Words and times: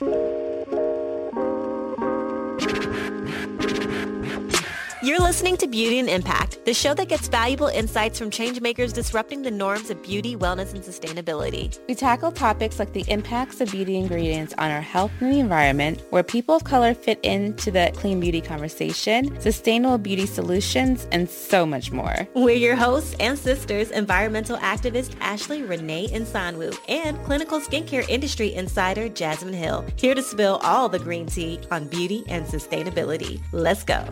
you 0.00 0.47
You're 5.08 5.20
listening 5.20 5.56
to 5.56 5.66
Beauty 5.66 6.00
and 6.00 6.08
Impact, 6.10 6.62
the 6.66 6.74
show 6.74 6.92
that 6.92 7.08
gets 7.08 7.28
valuable 7.28 7.68
insights 7.68 8.18
from 8.18 8.30
changemakers 8.30 8.92
disrupting 8.92 9.40
the 9.40 9.50
norms 9.50 9.88
of 9.88 10.02
beauty, 10.02 10.36
wellness, 10.36 10.74
and 10.74 10.84
sustainability. 10.84 11.78
We 11.88 11.94
tackle 11.94 12.30
topics 12.30 12.78
like 12.78 12.92
the 12.92 13.06
impacts 13.08 13.62
of 13.62 13.70
beauty 13.70 13.96
ingredients 13.96 14.52
on 14.58 14.70
our 14.70 14.82
health 14.82 15.10
and 15.20 15.32
the 15.32 15.40
environment, 15.40 16.02
where 16.10 16.22
people 16.22 16.56
of 16.56 16.64
color 16.64 16.92
fit 16.92 17.18
into 17.22 17.70
the 17.70 17.90
clean 17.94 18.20
beauty 18.20 18.42
conversation, 18.42 19.40
sustainable 19.40 19.96
beauty 19.96 20.26
solutions, 20.26 21.08
and 21.10 21.26
so 21.30 21.64
much 21.64 21.90
more. 21.90 22.28
We're 22.34 22.56
your 22.56 22.76
hosts 22.76 23.16
and 23.18 23.38
sisters, 23.38 23.90
environmental 23.90 24.58
activist 24.58 25.16
Ashley 25.20 25.62
Renee 25.62 26.08
Insanwu 26.08 26.76
and 26.86 27.18
clinical 27.24 27.60
skincare 27.60 28.06
industry 28.10 28.52
insider 28.52 29.08
Jasmine 29.08 29.54
Hill, 29.54 29.86
here 29.96 30.14
to 30.14 30.22
spill 30.22 30.60
all 30.62 30.90
the 30.90 30.98
green 30.98 31.24
tea 31.24 31.60
on 31.70 31.88
beauty 31.88 32.24
and 32.28 32.44
sustainability. 32.44 33.40
Let's 33.52 33.84
go. 33.84 34.04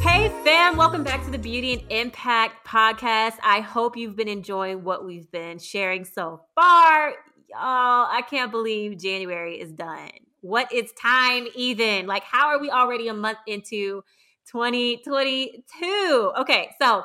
Hey, 0.00 0.30
fam, 0.44 0.76
welcome 0.76 1.04
back 1.04 1.24
to 1.24 1.30
the 1.30 1.38
Beauty 1.38 1.74
and 1.74 1.82
Impact 1.90 2.66
podcast. 2.66 3.34
I 3.42 3.60
hope 3.60 3.96
you've 3.96 4.16
been 4.16 4.28
enjoying 4.28 4.82
what 4.82 5.04
we've 5.04 5.30
been 5.30 5.58
sharing 5.58 6.04
so 6.04 6.40
far. 6.54 7.10
Y'all, 7.50 8.08
I 8.10 8.22
can't 8.28 8.50
believe 8.50 8.98
January 8.98 9.60
is 9.60 9.72
done. 9.72 10.10
What 10.40 10.72
is 10.72 10.90
time 10.92 11.48
even? 11.54 12.06
Like, 12.06 12.22
how 12.24 12.46
are 12.48 12.58
we 12.58 12.70
already 12.70 13.08
a 13.08 13.14
month 13.14 13.38
into 13.46 14.02
2022? 14.50 16.32
Okay, 16.38 16.70
so 16.80 17.04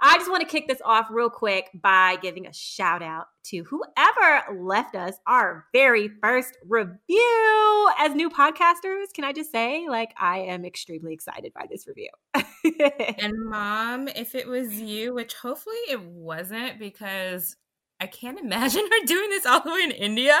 I 0.00 0.18
just 0.18 0.30
want 0.30 0.42
to 0.42 0.48
kick 0.48 0.68
this 0.68 0.80
off 0.84 1.08
real 1.10 1.30
quick 1.30 1.70
by 1.74 2.16
giving 2.20 2.46
a 2.46 2.52
shout 2.52 3.02
out 3.02 3.26
to 3.44 3.64
whoever 3.64 4.62
left 4.62 4.94
us 4.94 5.14
our 5.26 5.66
very 5.72 6.10
first 6.22 6.56
review 6.66 7.90
as 7.98 8.14
new 8.14 8.30
podcasters. 8.30 9.06
Can 9.14 9.24
I 9.24 9.32
just 9.32 9.50
say, 9.50 9.86
like, 9.88 10.12
I 10.18 10.38
am 10.38 10.64
extremely 10.64 11.14
excited 11.14 11.52
by 11.54 11.66
this 11.70 11.86
review. 11.86 12.10
and, 13.18 13.34
mom, 13.46 14.08
if 14.08 14.34
it 14.34 14.46
was 14.46 14.80
you, 14.80 15.14
which 15.14 15.34
hopefully 15.34 15.76
it 15.88 16.02
wasn't, 16.02 16.78
because 16.78 17.56
I 18.00 18.06
can't 18.06 18.38
imagine 18.38 18.82
her 18.82 19.00
doing 19.06 19.30
this 19.30 19.46
all 19.46 19.62
the 19.62 19.72
way 19.72 19.82
in 19.82 19.90
India. 19.90 20.38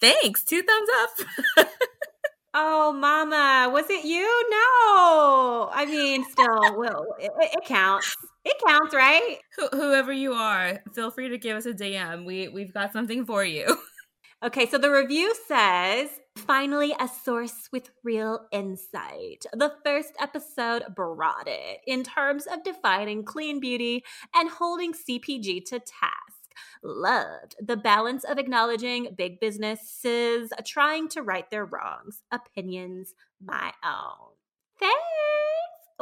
Thanks. 0.00 0.44
Two 0.44 0.62
thumbs 0.62 0.88
up. 1.58 1.68
Oh, 2.60 2.92
mama, 2.92 3.70
was 3.72 3.88
it 3.88 4.04
you? 4.04 4.24
No. 4.50 5.70
I 5.72 5.86
mean, 5.86 6.24
still, 6.24 6.76
well, 6.76 7.06
it, 7.20 7.30
it 7.38 7.64
counts. 7.64 8.16
It 8.44 8.56
counts, 8.66 8.92
right? 8.92 9.36
Wh- 9.56 9.76
whoever 9.76 10.12
you 10.12 10.32
are, 10.32 10.80
feel 10.92 11.12
free 11.12 11.28
to 11.28 11.38
give 11.38 11.56
us 11.56 11.66
a 11.66 11.72
DM. 11.72 12.24
We 12.24 12.48
we've 12.48 12.74
got 12.74 12.92
something 12.92 13.24
for 13.26 13.44
you. 13.44 13.76
Okay, 14.40 14.66
so 14.66 14.78
the 14.78 14.92
review 14.92 15.34
says, 15.48 16.10
finally 16.36 16.94
a 17.00 17.08
source 17.08 17.68
with 17.72 17.90
real 18.04 18.46
insight. 18.52 19.44
The 19.52 19.72
first 19.84 20.12
episode 20.20 20.84
brought 20.94 21.48
it 21.48 21.80
in 21.88 22.04
terms 22.04 22.46
of 22.46 22.62
defining 22.62 23.24
clean 23.24 23.58
beauty 23.58 24.04
and 24.32 24.48
holding 24.48 24.92
CPG 24.92 25.64
to 25.70 25.80
task 25.80 26.37
loved 26.82 27.56
the 27.60 27.76
balance 27.76 28.24
of 28.24 28.38
acknowledging 28.38 29.14
big 29.16 29.40
businesses 29.40 30.50
trying 30.64 31.08
to 31.10 31.22
right 31.22 31.48
their 31.50 31.64
wrongs, 31.64 32.22
opinions 32.32 33.14
my 33.44 33.72
own. 33.84 34.32
Thanks. 34.78 34.96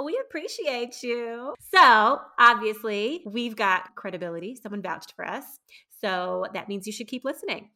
We 0.03 0.21
appreciate 0.27 1.03
you. 1.03 1.55
So, 1.75 2.21
obviously, 2.39 3.23
we've 3.25 3.57
got 3.57 3.95
credibility. 3.95 4.55
Someone 4.55 4.83
vouched 4.83 5.15
for 5.17 5.25
us. 5.27 5.59
So 6.00 6.47
that 6.52 6.69
means 6.69 6.86
you 6.86 6.92
should 6.92 7.08
keep 7.08 7.25
listening. 7.25 7.70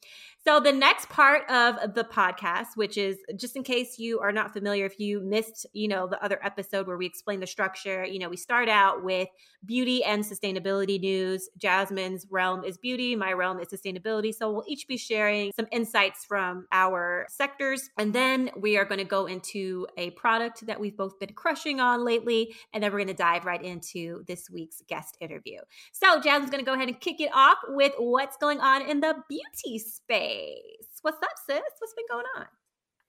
So, 0.47 0.59
the 0.59 0.73
next 0.73 1.11
part 1.11 1.43
of 1.51 1.95
the 1.95 2.03
podcast, 2.03 2.69
which 2.75 2.97
is 2.97 3.19
just 3.37 3.57
in 3.57 3.63
case 3.63 3.99
you 3.99 4.21
are 4.21 4.33
not 4.33 4.55
familiar, 4.55 4.87
if 4.87 4.99
you 4.99 5.21
missed, 5.21 5.67
you 5.75 5.87
know, 5.87 6.07
the 6.07 6.23
other 6.25 6.41
episode 6.43 6.87
where 6.87 6.97
we 6.97 7.05
explain 7.05 7.41
the 7.41 7.47
structure, 7.47 8.07
you 8.07 8.19
know, 8.19 8.31
we 8.31 8.39
start 8.39 8.67
out 8.67 9.05
with 9.05 9.29
beauty 9.67 10.03
and 10.03 10.25
sustainability 10.25 10.99
news. 10.99 11.51
Jasmine's 11.59 12.27
realm 12.31 12.65
is 12.65 12.79
beauty, 12.79 13.15
my 13.15 13.35
realm 13.35 13.61
is 13.61 13.69
sustainability. 13.69 14.35
So, 14.35 14.51
we'll 14.51 14.65
each 14.67 14.89
be 14.89 14.97
sharing 14.97 15.53
some 15.53 15.67
insights 15.71 16.25
from 16.25 16.67
our 16.73 17.27
sectors. 17.29 17.91
And 17.99 18.15
then 18.15 18.51
we 18.57 18.79
are 18.79 18.87
going 18.87 18.99
to 18.99 19.05
go 19.05 19.27
into 19.27 19.87
a 19.99 20.11
product 20.13 20.67
that 20.67 20.81
we've 20.81 20.97
both 20.97 21.19
been 21.21 21.35
crushing 21.35 21.81
on 21.81 22.03
lately. 22.03 22.55
And 22.73 22.83
then 22.83 22.93
we're 22.93 22.99
going 22.99 23.09
to 23.09 23.15
dive 23.15 23.45
right 23.45 23.63
into 23.63 24.25
this 24.27 24.49
week's 24.49 24.81
guest 24.89 25.19
interview. 25.21 25.59
So, 25.93 26.19
Jasmine's 26.19 26.51
going 26.51 26.65
to 26.65 26.67
go 26.69 26.73
ahead 26.73 26.89
and 26.89 26.99
kick 26.99 27.21
it 27.21 27.31
off 27.35 27.59
with 27.69 27.93
what's 28.11 28.37
going 28.37 28.61
on 28.61 28.83
in 28.83 29.01
the 29.01 29.15
beauty 29.29 29.79
space. 29.79 30.99
What's 31.03 31.23
up, 31.23 31.31
sis? 31.47 31.61
What's 31.79 31.95
been 31.95 32.07
going 32.11 32.27
on? 32.37 32.47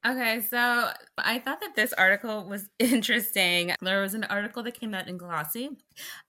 Okay, 0.04 0.42
so 0.42 0.90
I 1.18 1.38
thought 1.40 1.60
that 1.62 1.76
this 1.76 1.94
article 1.94 2.46
was 2.46 2.70
interesting. 2.80 3.74
There 3.82 4.02
was 4.02 4.14
an 4.14 4.24
article 4.26 4.64
that 4.64 4.80
came 4.80 4.94
out 4.94 5.08
in 5.08 5.18
Glossy 5.18 5.70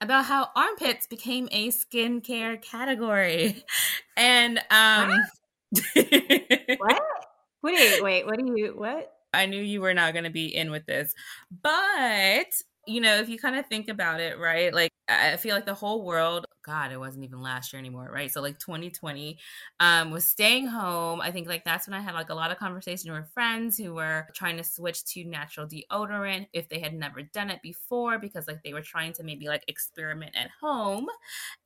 about 0.00 0.26
how 0.26 0.48
armpits 0.56 1.06
became 1.06 1.48
a 1.52 1.68
skincare 1.68 2.60
category. 2.60 3.64
And 4.14 4.58
um 4.70 5.10
what? 5.94 7.02
Wait, 7.62 8.02
wait, 8.02 8.26
what 8.26 8.38
do 8.38 8.52
you 8.54 8.74
what? 8.76 9.10
I 9.32 9.46
knew 9.46 9.62
you 9.62 9.80
were 9.80 9.94
not 9.94 10.12
going 10.12 10.24
to 10.24 10.30
be 10.30 10.54
in 10.54 10.70
with 10.70 10.84
this. 10.84 11.14
But 11.62 12.52
you 12.86 13.00
know, 13.00 13.16
if 13.16 13.28
you 13.28 13.38
kind 13.38 13.56
of 13.56 13.66
think 13.66 13.88
about 13.88 14.20
it, 14.20 14.38
right? 14.38 14.72
Like 14.74 14.90
I 15.08 15.36
feel 15.36 15.54
like 15.54 15.66
the 15.66 15.74
whole 15.74 16.04
world, 16.04 16.46
God, 16.64 16.90
it 16.92 16.98
wasn't 16.98 17.24
even 17.24 17.40
last 17.40 17.72
year 17.72 17.78
anymore, 17.78 18.10
right? 18.12 18.30
So 18.30 18.40
like 18.40 18.58
2020 18.58 19.38
um 19.80 20.10
was 20.10 20.24
staying 20.24 20.66
home. 20.66 21.20
I 21.20 21.30
think 21.30 21.46
like 21.48 21.64
that's 21.64 21.86
when 21.86 21.94
I 21.94 22.00
had 22.00 22.14
like 22.14 22.30
a 22.30 22.34
lot 22.34 22.50
of 22.50 22.58
conversation 22.58 23.12
with 23.12 23.30
friends 23.32 23.76
who 23.78 23.94
were 23.94 24.26
trying 24.34 24.56
to 24.56 24.64
switch 24.64 25.04
to 25.14 25.24
natural 25.24 25.66
deodorant 25.66 26.48
if 26.52 26.68
they 26.68 26.80
had 26.80 26.94
never 26.94 27.22
done 27.22 27.50
it 27.50 27.62
before 27.62 28.18
because 28.18 28.48
like 28.48 28.62
they 28.64 28.72
were 28.72 28.82
trying 28.82 29.12
to 29.14 29.22
maybe 29.24 29.46
like 29.46 29.64
experiment 29.68 30.34
at 30.36 30.50
home. 30.60 31.06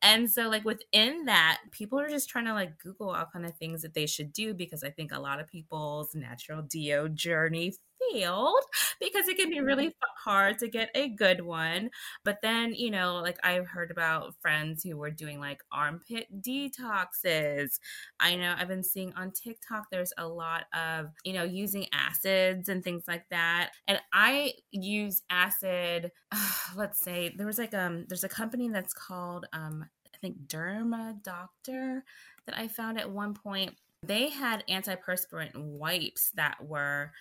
And 0.03 0.31
so 0.31 0.49
like 0.49 0.65
within 0.65 1.25
that, 1.27 1.61
people 1.73 1.99
are 2.01 2.09
just 2.09 2.29
trying 2.29 2.47
to 2.47 2.55
like 2.55 2.79
Google 2.79 3.11
all 3.11 3.27
kind 3.33 3.47
of 3.47 3.57
things 3.57 3.83
that 3.83 3.95
they 3.95 4.07
should 4.07 4.33
do 4.33 4.55
because 4.55 4.83
I 4.85 4.91
think 4.91 5.13
a 5.13 5.21
lot 5.21 5.41
of 5.41 5.47
people's 5.49 6.15
natural 6.15 6.63
deo 6.63 7.09
journey 7.09 7.75
failed 8.13 8.63
because 9.01 9.29
it 9.29 9.37
can 9.37 9.51
be 9.51 9.61
really 9.61 9.95
hard 10.17 10.59
to 10.59 10.69
get 10.69 10.91
a 10.95 11.09
good 11.09 11.41
one. 11.41 11.91
But 12.25 12.39
then, 12.43 12.75
you 12.75 12.91
know, 12.91 13.17
like 13.17 13.39
I've 13.45 13.67
heard 13.67 13.91
about 13.91 14.35
friends 14.41 14.83
who 14.83 14.97
were 14.97 15.11
doing 15.11 15.41
like 15.41 15.61
armpit 15.73 16.27
detoxes. 16.41 17.79
I 18.21 18.37
know 18.37 18.55
I've 18.57 18.69
been 18.69 18.85
seeing 18.85 19.13
on 19.15 19.33
TikTok 19.33 19.87
there's 19.91 20.13
a 20.19 20.27
lot 20.27 20.65
of, 20.75 21.07
you 21.25 21.33
know, 21.33 21.45
using 21.45 21.87
acids 21.93 22.69
and 22.69 22.83
things 22.83 23.05
like 23.07 23.25
that. 23.31 23.71
And 23.87 24.01
I 24.13 24.55
use 24.71 25.23
acid, 25.31 26.11
uh, 26.33 26.51
let's 26.77 27.01
say 27.01 27.35
there 27.37 27.47
was 27.47 27.59
like 27.59 27.75
um 27.75 28.05
there's 28.09 28.25
a 28.25 28.29
company 28.29 28.69
that's 28.69 28.95
called 28.95 29.47
um 29.53 29.85
I 30.15 30.19
think 30.19 30.47
Derma 30.47 31.23
Doctor 31.23 32.05
that 32.47 32.59
I 32.59 32.69
found 32.69 32.99
at 32.99 33.11
one 33.11 33.35
point. 33.35 33.75
They 34.03 34.29
had 34.29 34.65
antiperspirant 34.69 35.57
wipes 35.57 36.31
that 36.37 36.57
were 36.65 37.13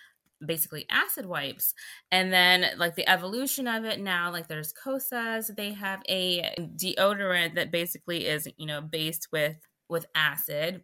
basically 0.44 0.84
acid 0.90 1.24
wipes 1.24 1.72
and 2.10 2.32
then 2.32 2.66
like 2.76 2.94
the 2.94 3.08
evolution 3.08 3.66
of 3.66 3.84
it 3.84 4.00
now 4.00 4.30
like 4.30 4.48
there's 4.48 4.72
kosas 4.72 5.54
they 5.56 5.72
have 5.72 6.02
a 6.08 6.42
deodorant 6.76 7.54
that 7.54 7.70
basically 7.70 8.26
is 8.26 8.46
you 8.58 8.66
know 8.66 8.80
based 8.82 9.28
with 9.32 9.56
with 9.88 10.06
acid. 10.14 10.82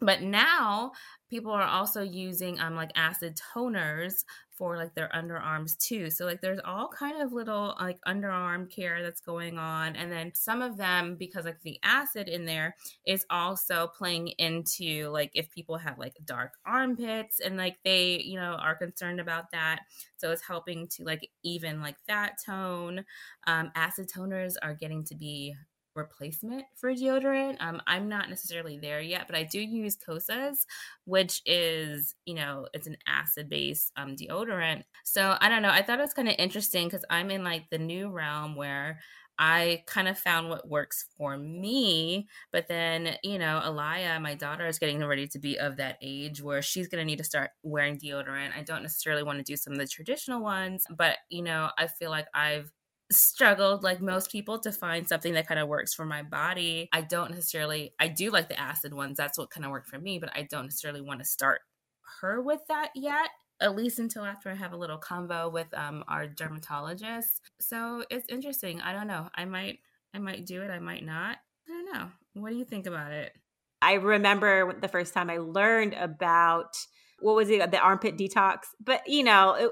But 0.00 0.22
now 0.22 0.92
people 1.30 1.52
are 1.52 1.62
also 1.62 2.02
using 2.02 2.58
um 2.60 2.74
like 2.74 2.90
acid 2.96 3.38
toners 3.54 4.24
for 4.62 4.76
like 4.76 4.94
their 4.94 5.10
underarms 5.12 5.76
too. 5.76 6.08
So 6.08 6.24
like 6.24 6.40
there's 6.40 6.60
all 6.64 6.86
kind 6.86 7.20
of 7.20 7.32
little 7.32 7.74
like 7.80 7.98
underarm 8.06 8.70
care 8.70 9.02
that's 9.02 9.20
going 9.20 9.58
on 9.58 9.96
and 9.96 10.12
then 10.12 10.30
some 10.36 10.62
of 10.62 10.76
them 10.76 11.16
because 11.16 11.46
like 11.46 11.60
the 11.62 11.80
acid 11.82 12.28
in 12.28 12.46
there 12.46 12.76
is 13.04 13.26
also 13.28 13.88
playing 13.88 14.28
into 14.38 15.08
like 15.08 15.32
if 15.34 15.50
people 15.50 15.78
have 15.78 15.98
like 15.98 16.14
dark 16.24 16.52
armpits 16.64 17.40
and 17.40 17.56
like 17.56 17.78
they, 17.84 18.20
you 18.24 18.36
know, 18.36 18.56
are 18.60 18.76
concerned 18.76 19.18
about 19.18 19.50
that. 19.50 19.80
So 20.16 20.30
it's 20.30 20.46
helping 20.46 20.86
to 20.90 21.02
like 21.02 21.28
even 21.42 21.80
like 21.80 21.96
that 22.06 22.34
tone. 22.46 23.04
Um 23.48 23.72
acid 23.74 24.08
toners 24.16 24.54
are 24.62 24.74
getting 24.74 25.02
to 25.06 25.16
be 25.16 25.56
replacement 25.94 26.64
for 26.76 26.92
deodorant. 26.92 27.56
Um, 27.60 27.80
I'm 27.86 28.08
not 28.08 28.28
necessarily 28.28 28.78
there 28.78 29.00
yet, 29.00 29.26
but 29.26 29.36
I 29.36 29.44
do 29.44 29.60
use 29.60 29.96
Kosas, 29.96 30.66
which 31.04 31.42
is, 31.46 32.14
you 32.26 32.34
know, 32.34 32.66
it's 32.74 32.86
an 32.86 32.96
acid 33.06 33.48
based 33.48 33.92
um, 33.96 34.16
deodorant. 34.16 34.84
So 35.04 35.36
I 35.40 35.48
don't 35.48 35.62
know. 35.62 35.70
I 35.70 35.82
thought 35.82 35.98
it 35.98 36.02
was 36.02 36.14
kind 36.14 36.28
of 36.28 36.36
interesting 36.38 36.86
because 36.88 37.04
I'm 37.10 37.30
in 37.30 37.44
like 37.44 37.70
the 37.70 37.78
new 37.78 38.08
realm 38.08 38.56
where 38.56 39.00
I 39.38 39.82
kind 39.86 40.08
of 40.08 40.18
found 40.18 40.50
what 40.50 40.68
works 40.68 41.06
for 41.16 41.36
me. 41.36 42.28
But 42.52 42.68
then, 42.68 43.16
you 43.22 43.38
know, 43.38 43.60
Alaya, 43.64 44.20
my 44.20 44.34
daughter, 44.34 44.66
is 44.66 44.78
getting 44.78 45.04
ready 45.04 45.26
to 45.28 45.38
be 45.38 45.58
of 45.58 45.78
that 45.78 45.96
age 46.02 46.42
where 46.42 46.62
she's 46.62 46.86
going 46.86 47.00
to 47.00 47.04
need 47.04 47.18
to 47.18 47.24
start 47.24 47.50
wearing 47.62 47.98
deodorant. 47.98 48.56
I 48.56 48.62
don't 48.62 48.82
necessarily 48.82 49.22
want 49.22 49.38
to 49.38 49.44
do 49.44 49.56
some 49.56 49.72
of 49.72 49.78
the 49.78 49.86
traditional 49.86 50.42
ones, 50.42 50.84
but, 50.96 51.16
you 51.30 51.42
know, 51.42 51.70
I 51.78 51.86
feel 51.86 52.10
like 52.10 52.28
I've 52.34 52.70
struggled 53.12 53.82
like 53.82 54.00
most 54.00 54.30
people 54.30 54.58
to 54.60 54.72
find 54.72 55.08
something 55.08 55.34
that 55.34 55.46
kind 55.46 55.60
of 55.60 55.68
works 55.68 55.94
for 55.94 56.04
my 56.04 56.22
body. 56.22 56.88
I 56.92 57.02
don't 57.02 57.30
necessarily 57.30 57.94
I 58.00 58.08
do 58.08 58.30
like 58.30 58.48
the 58.48 58.58
acid 58.58 58.94
ones. 58.94 59.16
That's 59.16 59.38
what 59.38 59.50
kind 59.50 59.64
of 59.64 59.70
worked 59.70 59.88
for 59.88 59.98
me, 59.98 60.18
but 60.18 60.30
I 60.34 60.48
don't 60.50 60.64
necessarily 60.64 61.00
want 61.00 61.20
to 61.20 61.24
start 61.24 61.60
her 62.20 62.40
with 62.40 62.60
that 62.68 62.90
yet 62.94 63.30
at 63.60 63.76
least 63.76 63.98
until 63.98 64.24
after 64.24 64.50
I 64.50 64.54
have 64.54 64.72
a 64.72 64.76
little 64.76 64.98
convo 64.98 65.50
with 65.50 65.68
um, 65.74 66.04
our 66.08 66.26
dermatologist. 66.26 67.40
So 67.60 68.04
it's 68.10 68.26
interesting. 68.28 68.80
I 68.80 68.92
don't 68.92 69.06
know. 69.06 69.28
I 69.34 69.44
might 69.44 69.78
I 70.14 70.18
might 70.18 70.44
do 70.44 70.62
it. 70.62 70.70
I 70.70 70.78
might 70.78 71.04
not. 71.04 71.38
I 71.68 71.70
don't 71.70 71.92
know. 71.92 72.08
What 72.34 72.50
do 72.50 72.56
you 72.56 72.64
think 72.64 72.86
about 72.86 73.12
it? 73.12 73.32
I 73.80 73.94
remember 73.94 74.78
the 74.78 74.88
first 74.88 75.14
time 75.14 75.30
I 75.30 75.38
learned 75.38 75.94
about 75.94 76.76
what 77.20 77.36
was 77.36 77.50
it, 77.50 77.70
the 77.70 77.78
armpit 77.78 78.16
detox. 78.16 78.58
But 78.80 79.02
you 79.06 79.22
know, 79.22 79.54
it, 79.54 79.70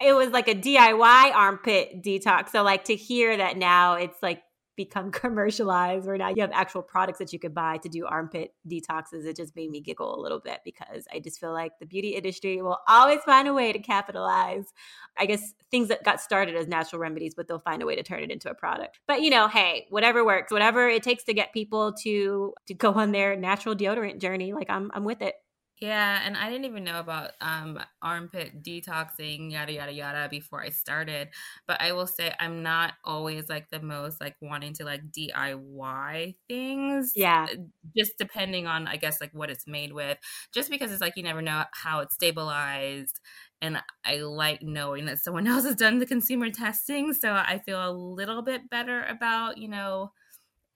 it 0.00 0.12
was 0.12 0.30
like 0.30 0.48
a 0.48 0.54
DIY 0.54 1.34
armpit 1.34 2.02
detox. 2.02 2.50
So 2.50 2.62
like 2.62 2.84
to 2.84 2.96
hear 2.96 3.36
that 3.36 3.56
now 3.56 3.94
it's 3.94 4.22
like 4.22 4.42
become 4.76 5.10
commercialized 5.12 6.06
where 6.06 6.16
now 6.16 6.28
you 6.28 6.40
have 6.40 6.50
actual 6.52 6.82
products 6.82 7.18
that 7.18 7.32
you 7.32 7.38
could 7.38 7.54
buy 7.54 7.78
to 7.78 7.88
do 7.88 8.06
armpit 8.06 8.54
detoxes 8.68 9.24
it 9.24 9.36
just 9.36 9.54
made 9.54 9.70
me 9.70 9.80
giggle 9.80 10.18
a 10.18 10.20
little 10.20 10.40
bit 10.40 10.60
because 10.64 11.06
i 11.12 11.18
just 11.18 11.38
feel 11.38 11.52
like 11.52 11.72
the 11.78 11.86
beauty 11.86 12.10
industry 12.10 12.60
will 12.60 12.78
always 12.88 13.20
find 13.20 13.48
a 13.48 13.54
way 13.54 13.72
to 13.72 13.78
capitalize. 13.78 14.72
I 15.16 15.26
guess 15.26 15.54
things 15.70 15.88
that 15.88 16.02
got 16.02 16.20
started 16.20 16.56
as 16.56 16.66
natural 16.66 17.00
remedies 17.00 17.34
but 17.34 17.46
they'll 17.46 17.60
find 17.60 17.82
a 17.82 17.86
way 17.86 17.94
to 17.94 18.02
turn 18.02 18.22
it 18.22 18.30
into 18.30 18.50
a 18.50 18.54
product. 18.54 18.98
But 19.06 19.22
you 19.22 19.30
know 19.30 19.48
hey 19.48 19.86
whatever 19.90 20.24
works 20.24 20.50
whatever 20.50 20.88
it 20.88 21.02
takes 21.02 21.24
to 21.24 21.34
get 21.34 21.52
people 21.52 21.92
to 22.02 22.52
to 22.66 22.74
go 22.74 22.92
on 22.94 23.12
their 23.12 23.36
natural 23.36 23.74
deodorant 23.74 24.20
journey 24.20 24.52
like 24.52 24.68
i'm 24.70 24.90
i'm 24.94 25.04
with 25.04 25.22
it 25.22 25.34
yeah, 25.80 26.20
and 26.24 26.36
I 26.36 26.48
didn't 26.50 26.66
even 26.66 26.84
know 26.84 27.00
about 27.00 27.32
um, 27.40 27.80
armpit 28.00 28.62
detoxing, 28.62 29.50
yada 29.52 29.72
yada 29.72 29.92
yada, 29.92 30.28
before 30.30 30.62
I 30.62 30.70
started. 30.70 31.28
But 31.66 31.80
I 31.80 31.92
will 31.92 32.06
say 32.06 32.32
I'm 32.38 32.62
not 32.62 32.94
always 33.04 33.48
like 33.48 33.70
the 33.70 33.80
most 33.80 34.20
like 34.20 34.36
wanting 34.40 34.72
to 34.74 34.84
like 34.84 35.10
DIY 35.10 36.36
things. 36.48 37.12
Yeah, 37.14 37.48
uh, 37.52 37.56
just 37.96 38.12
depending 38.18 38.66
on 38.66 38.86
I 38.86 38.96
guess 38.96 39.20
like 39.20 39.32
what 39.32 39.50
it's 39.50 39.66
made 39.66 39.92
with. 39.92 40.18
Just 40.52 40.70
because 40.70 40.92
it's 40.92 41.00
like 41.00 41.16
you 41.16 41.22
never 41.24 41.42
know 41.42 41.64
how 41.72 42.00
it's 42.00 42.14
stabilized, 42.14 43.18
and 43.60 43.82
I 44.04 44.18
like 44.18 44.62
knowing 44.62 45.06
that 45.06 45.18
someone 45.20 45.46
else 45.48 45.64
has 45.64 45.74
done 45.76 45.98
the 45.98 46.06
consumer 46.06 46.50
testing, 46.50 47.12
so 47.14 47.32
I 47.32 47.58
feel 47.58 47.84
a 47.84 47.90
little 47.92 48.42
bit 48.42 48.70
better 48.70 49.02
about 49.04 49.58
you 49.58 49.68
know 49.68 50.12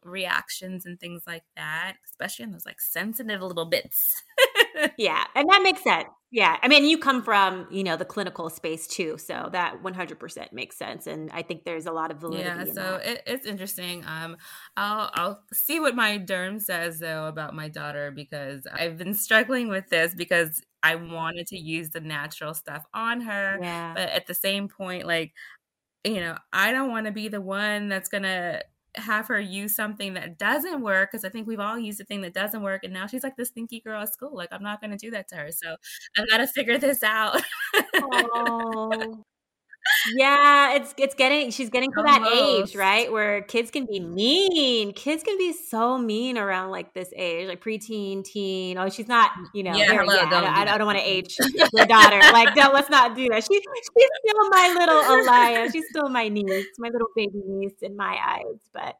reactions 0.04 0.86
and 0.86 0.98
things 1.00 1.22
like 1.26 1.44
that, 1.56 1.96
especially 2.06 2.44
in 2.44 2.52
those 2.52 2.66
like 2.66 2.80
sensitive 2.80 3.42
little 3.42 3.66
bits. 3.66 4.22
Yeah, 4.98 5.24
and 5.34 5.48
that 5.48 5.62
makes 5.62 5.82
sense. 5.82 6.08
Yeah, 6.30 6.58
I 6.62 6.68
mean, 6.68 6.84
you 6.84 6.98
come 6.98 7.22
from 7.22 7.66
you 7.70 7.82
know 7.82 7.96
the 7.96 8.04
clinical 8.04 8.50
space 8.50 8.86
too, 8.86 9.16
so 9.16 9.48
that 9.52 9.82
one 9.82 9.94
hundred 9.94 10.20
percent 10.20 10.52
makes 10.52 10.76
sense, 10.76 11.06
and 11.06 11.30
I 11.32 11.40
think 11.40 11.64
there's 11.64 11.86
a 11.86 11.92
lot 11.92 12.10
of 12.10 12.18
validity. 12.18 12.66
Yeah, 12.66 12.72
so 12.74 12.96
it, 12.96 13.22
it's 13.26 13.46
interesting. 13.46 14.04
Um, 14.06 14.36
I'll 14.76 15.10
I'll 15.14 15.42
see 15.54 15.80
what 15.80 15.94
my 15.94 16.18
derm 16.18 16.60
says 16.60 16.98
though 16.98 17.26
about 17.26 17.54
my 17.54 17.68
daughter 17.68 18.10
because 18.10 18.66
I've 18.70 18.98
been 18.98 19.14
struggling 19.14 19.68
with 19.68 19.88
this 19.88 20.14
because 20.14 20.60
I 20.82 20.96
wanted 20.96 21.46
to 21.48 21.58
use 21.58 21.90
the 21.90 22.00
natural 22.00 22.52
stuff 22.52 22.84
on 22.92 23.22
her, 23.22 23.58
yeah. 23.62 23.94
but 23.94 24.10
at 24.10 24.26
the 24.26 24.34
same 24.34 24.68
point, 24.68 25.06
like 25.06 25.32
you 26.04 26.20
know, 26.20 26.36
I 26.52 26.72
don't 26.72 26.90
want 26.90 27.06
to 27.06 27.12
be 27.12 27.28
the 27.28 27.40
one 27.40 27.88
that's 27.88 28.10
gonna 28.10 28.60
have 28.96 29.28
her 29.28 29.40
use 29.40 29.74
something 29.74 30.14
that 30.14 30.38
doesn't 30.38 30.80
work 30.80 31.10
because 31.10 31.24
I 31.24 31.28
think 31.28 31.46
we've 31.46 31.60
all 31.60 31.78
used 31.78 32.00
a 32.00 32.04
thing 32.04 32.22
that 32.22 32.34
doesn't 32.34 32.62
work, 32.62 32.84
and 32.84 32.92
now 32.92 33.06
she's 33.06 33.22
like 33.22 33.36
the 33.36 33.44
stinky 33.44 33.80
girl 33.80 34.02
at 34.02 34.12
school. 34.12 34.34
Like 34.34 34.48
I'm 34.52 34.62
not 34.62 34.80
going 34.80 34.90
to 34.90 34.96
do 34.96 35.10
that 35.12 35.28
to 35.28 35.36
her, 35.36 35.52
so 35.52 35.76
I've 36.16 36.28
got 36.28 36.38
to 36.38 36.46
figure 36.46 36.78
this 36.78 37.02
out. 37.02 37.40
oh, 37.94 39.22
yeah, 40.14 40.74
it's 40.74 40.94
it's 40.96 41.14
getting 41.14 41.50
she's 41.50 41.70
getting 41.70 41.90
to 41.92 42.02
that 42.02 42.30
age, 42.32 42.74
right? 42.76 43.10
Where 43.10 43.42
kids 43.42 43.70
can 43.70 43.86
be 43.86 44.00
mean. 44.00 44.92
Kids 44.92 45.22
can 45.22 45.36
be 45.38 45.52
so 45.52 45.98
mean 45.98 46.38
around 46.38 46.70
like 46.70 46.94
this 46.94 47.12
age, 47.16 47.48
like 47.48 47.62
preteen, 47.62 48.24
teen. 48.24 48.78
Oh, 48.78 48.88
she's 48.88 49.08
not, 49.08 49.30
mm, 49.32 49.44
you 49.54 49.62
know, 49.62 49.74
yeah, 49.74 49.92
hello, 49.92 50.14
yeah 50.14 50.30
don't 50.30 50.44
I, 50.44 50.64
do 50.64 50.70
I, 50.70 50.78
don't 50.78 50.86
want 50.86 50.98
to 50.98 51.04
age 51.04 51.36
your 51.72 51.86
daughter. 51.86 52.18
Like, 52.32 52.54
no, 52.56 52.70
let's 52.72 52.90
not 52.90 53.16
do 53.16 53.28
that. 53.28 53.44
She, 53.44 53.54
she's 53.54 54.08
still 54.24 54.50
my 54.50 54.74
little 54.78 55.02
Alaya. 55.02 55.72
She's 55.72 55.86
still 55.90 56.08
my 56.08 56.28
niece, 56.28 56.66
my 56.78 56.88
little 56.88 57.08
baby 57.16 57.40
niece 57.46 57.82
in 57.82 57.96
my 57.96 58.18
eyes. 58.24 58.58
But 58.72 58.96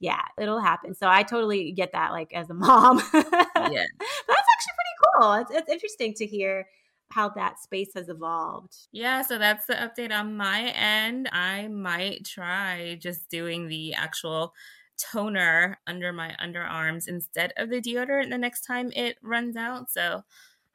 yeah, 0.00 0.20
it'll 0.40 0.60
happen. 0.60 0.94
So 0.94 1.08
I 1.08 1.22
totally 1.22 1.72
get 1.72 1.92
that, 1.92 2.12
like 2.12 2.32
as 2.34 2.50
a 2.50 2.54
mom. 2.54 2.98
yeah, 3.14 3.22
that's 3.22 3.38
actually 3.64 4.74
pretty 4.76 4.96
cool. 5.18 5.32
It's, 5.34 5.50
it's 5.50 5.70
interesting 5.70 6.14
to 6.14 6.26
hear 6.26 6.66
how 7.10 7.28
that 7.30 7.60
space 7.60 7.90
has 7.94 8.08
evolved. 8.08 8.74
Yeah, 8.92 9.22
so 9.22 9.38
that's 9.38 9.66
the 9.66 9.74
update 9.74 10.12
on 10.12 10.36
my 10.36 10.70
end. 10.70 11.28
I 11.32 11.68
might 11.68 12.24
try 12.24 12.98
just 13.00 13.28
doing 13.28 13.68
the 13.68 13.94
actual 13.94 14.52
toner 14.98 15.78
under 15.86 16.12
my 16.12 16.36
underarms 16.42 17.08
instead 17.08 17.52
of 17.56 17.70
the 17.70 17.80
deodorant 17.80 18.30
the 18.30 18.38
next 18.38 18.62
time 18.62 18.92
it 18.94 19.16
runs 19.22 19.56
out. 19.56 19.90
So 19.90 20.22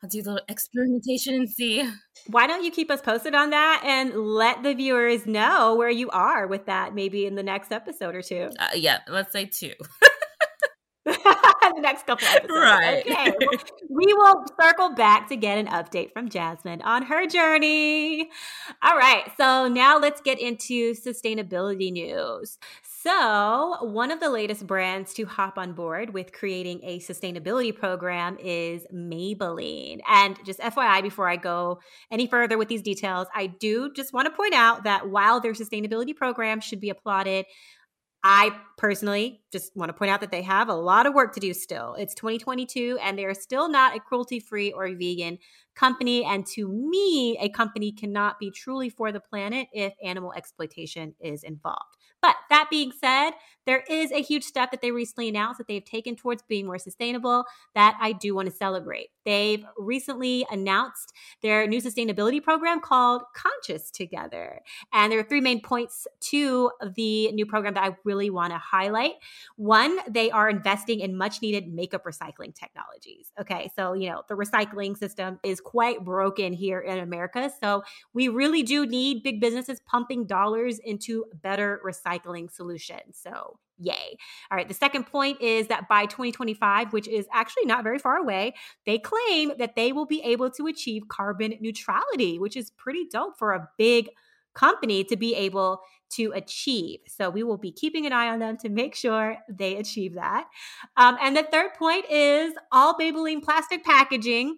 I'll 0.01 0.09
do 0.09 0.19
a 0.19 0.23
little 0.23 0.41
experimentation 0.47 1.35
and 1.35 1.49
see. 1.49 1.89
Why 2.27 2.47
don't 2.47 2.63
you 2.63 2.71
keep 2.71 2.89
us 2.89 3.01
posted 3.01 3.35
on 3.35 3.49
that 3.49 3.81
and 3.85 4.13
let 4.15 4.63
the 4.63 4.73
viewers 4.73 5.25
know 5.25 5.75
where 5.75 5.89
you 5.89 6.09
are 6.09 6.47
with 6.47 6.67
that 6.67 6.93
maybe 6.93 7.25
in 7.25 7.35
the 7.35 7.43
next 7.43 7.71
episode 7.71 8.15
or 8.15 8.21
two? 8.21 8.49
Uh, 8.57 8.67
yeah, 8.75 8.99
let's 9.07 9.33
say 9.33 9.45
two. 9.45 9.73
the 11.81 11.87
next 11.87 12.05
couple 12.05 12.27
episodes. 12.27 12.53
Right. 12.53 13.03
Okay. 13.05 13.33
we 13.89 14.13
will 14.13 14.43
circle 14.61 14.93
back 14.93 15.29
to 15.29 15.35
get 15.35 15.57
an 15.57 15.67
update 15.67 16.11
from 16.13 16.29
Jasmine 16.29 16.81
on 16.81 17.03
her 17.03 17.27
journey. 17.27 18.29
All 18.81 18.97
right. 18.97 19.31
So 19.37 19.67
now 19.67 19.97
let's 19.97 20.21
get 20.21 20.39
into 20.39 20.93
sustainability 20.93 21.91
news. 21.91 22.57
So, 23.01 23.77
one 23.79 24.11
of 24.11 24.19
the 24.19 24.29
latest 24.29 24.67
brands 24.67 25.13
to 25.13 25.23
hop 25.23 25.57
on 25.57 25.71
board 25.71 26.13
with 26.13 26.33
creating 26.33 26.81
a 26.83 26.99
sustainability 26.99 27.73
program 27.73 28.37
is 28.43 28.85
Maybelline. 28.93 30.01
And 30.05 30.37
just 30.45 30.59
FYI, 30.59 31.01
before 31.01 31.29
I 31.29 31.37
go 31.37 31.79
any 32.11 32.27
further 32.27 32.57
with 32.57 32.67
these 32.67 32.81
details, 32.81 33.27
I 33.33 33.47
do 33.47 33.93
just 33.93 34.11
want 34.11 34.25
to 34.25 34.31
point 34.31 34.53
out 34.53 34.83
that 34.83 35.09
while 35.09 35.39
their 35.39 35.53
sustainability 35.53 36.13
program 36.13 36.59
should 36.59 36.81
be 36.81 36.89
applauded, 36.89 37.45
I 38.23 38.51
personally 38.77 39.41
just 39.51 39.75
want 39.77 39.89
to 39.89 39.93
point 39.93 40.11
out 40.11 40.19
that 40.21 40.31
they 40.31 40.41
have 40.41 40.67
a 40.67 40.73
lot 40.73 41.05
of 41.05 41.13
work 41.13 41.33
to 41.33 41.39
do 41.39 41.53
still. 41.53 41.95
It's 41.97 42.13
2022 42.15 42.99
and 43.01 43.17
they 43.17 43.25
are 43.25 43.33
still 43.33 43.69
not 43.69 43.95
a 43.95 43.99
cruelty 43.99 44.41
free 44.41 44.73
or 44.73 44.89
vegan 44.93 45.37
company. 45.75 46.25
And 46.25 46.45
to 46.47 46.67
me, 46.67 47.37
a 47.39 47.47
company 47.49 47.93
cannot 47.93 48.37
be 48.37 48.51
truly 48.51 48.89
for 48.89 49.13
the 49.13 49.21
planet 49.21 49.67
if 49.71 49.93
animal 50.03 50.33
exploitation 50.33 51.15
is 51.21 51.43
involved. 51.43 51.95
But 52.21 52.35
that 52.49 52.67
being 52.69 52.91
said, 52.91 53.31
there 53.65 53.83
is 53.87 54.11
a 54.11 54.21
huge 54.21 54.43
step 54.43 54.71
that 54.71 54.81
they 54.81 54.89
recently 54.89 55.29
announced 55.29 55.59
that 55.59 55.67
they've 55.67 55.85
taken 55.85 56.15
towards 56.15 56.41
being 56.41 56.65
more 56.65 56.79
sustainable 56.79 57.45
that 57.75 57.95
I 58.01 58.13
do 58.13 58.33
want 58.33 58.49
to 58.49 58.55
celebrate. 58.55 59.09
They've 59.25 59.63
recently 59.77 60.43
announced 60.49 61.13
their 61.43 61.67
new 61.67 61.79
sustainability 61.79 62.41
program 62.41 62.81
called 62.81 63.21
Conscious 63.35 63.91
Together. 63.91 64.61
And 64.91 65.11
there 65.11 65.19
are 65.19 65.23
three 65.23 65.41
main 65.41 65.61
points 65.61 66.07
to 66.31 66.71
the 66.95 67.31
new 67.33 67.45
program 67.45 67.75
that 67.75 67.83
I 67.83 67.95
really 68.05 68.31
want 68.31 68.53
to 68.53 68.57
highlight. 68.57 69.13
One, 69.55 69.99
they 70.09 70.31
are 70.31 70.49
investing 70.49 70.99
in 71.01 71.15
much 71.15 71.41
needed 71.43 71.71
makeup 71.71 72.05
recycling 72.05 72.55
technologies. 72.55 73.31
Okay, 73.39 73.69
so, 73.75 73.93
you 73.93 74.09
know, 74.09 74.23
the 74.27 74.35
recycling 74.35 74.97
system 74.97 75.39
is 75.43 75.61
quite 75.61 76.03
broken 76.03 76.53
here 76.53 76.79
in 76.79 76.97
America. 76.97 77.51
So 77.61 77.83
we 78.13 78.29
really 78.29 78.63
do 78.63 78.87
need 78.87 79.21
big 79.21 79.39
businesses 79.39 79.79
pumping 79.85 80.25
dollars 80.25 80.79
into 80.79 81.25
better 81.43 81.79
recycling 81.85 82.08
solutions. 82.49 83.19
So 83.21 83.59
Yay. 83.79 84.17
All 84.51 84.57
right. 84.57 84.67
The 84.67 84.73
second 84.73 85.05
point 85.05 85.41
is 85.41 85.67
that 85.67 85.87
by 85.87 86.05
2025, 86.05 86.91
which 86.91 87.07
is 87.07 87.27
actually 87.31 87.65
not 87.65 87.83
very 87.83 87.97
far 87.97 88.17
away, 88.17 88.53
they 88.85 88.99
claim 88.99 89.53
that 89.57 89.75
they 89.75 89.93
will 89.93 90.05
be 90.05 90.21
able 90.21 90.49
to 90.51 90.67
achieve 90.67 91.07
carbon 91.07 91.55
neutrality, 91.61 92.39
which 92.39 92.57
is 92.57 92.71
pretty 92.71 93.05
dope 93.09 93.37
for 93.37 93.53
a 93.53 93.69
big 93.77 94.09
company 94.53 95.03
to 95.05 95.15
be 95.15 95.33
able 95.35 95.79
to 96.11 96.31
achieve. 96.33 96.99
So 97.07 97.29
we 97.29 97.43
will 97.43 97.57
be 97.57 97.71
keeping 97.71 98.05
an 98.05 98.13
eye 98.13 98.29
on 98.29 98.39
them 98.39 98.57
to 98.57 98.69
make 98.69 98.95
sure 98.95 99.37
they 99.47 99.77
achieve 99.77 100.15
that. 100.15 100.47
Um, 100.97 101.17
and 101.21 101.37
the 101.37 101.43
third 101.43 101.75
point 101.75 102.05
is 102.09 102.53
all 102.71 102.95
Maybelline 102.95 103.43
plastic 103.43 103.83
packaging 103.83 104.57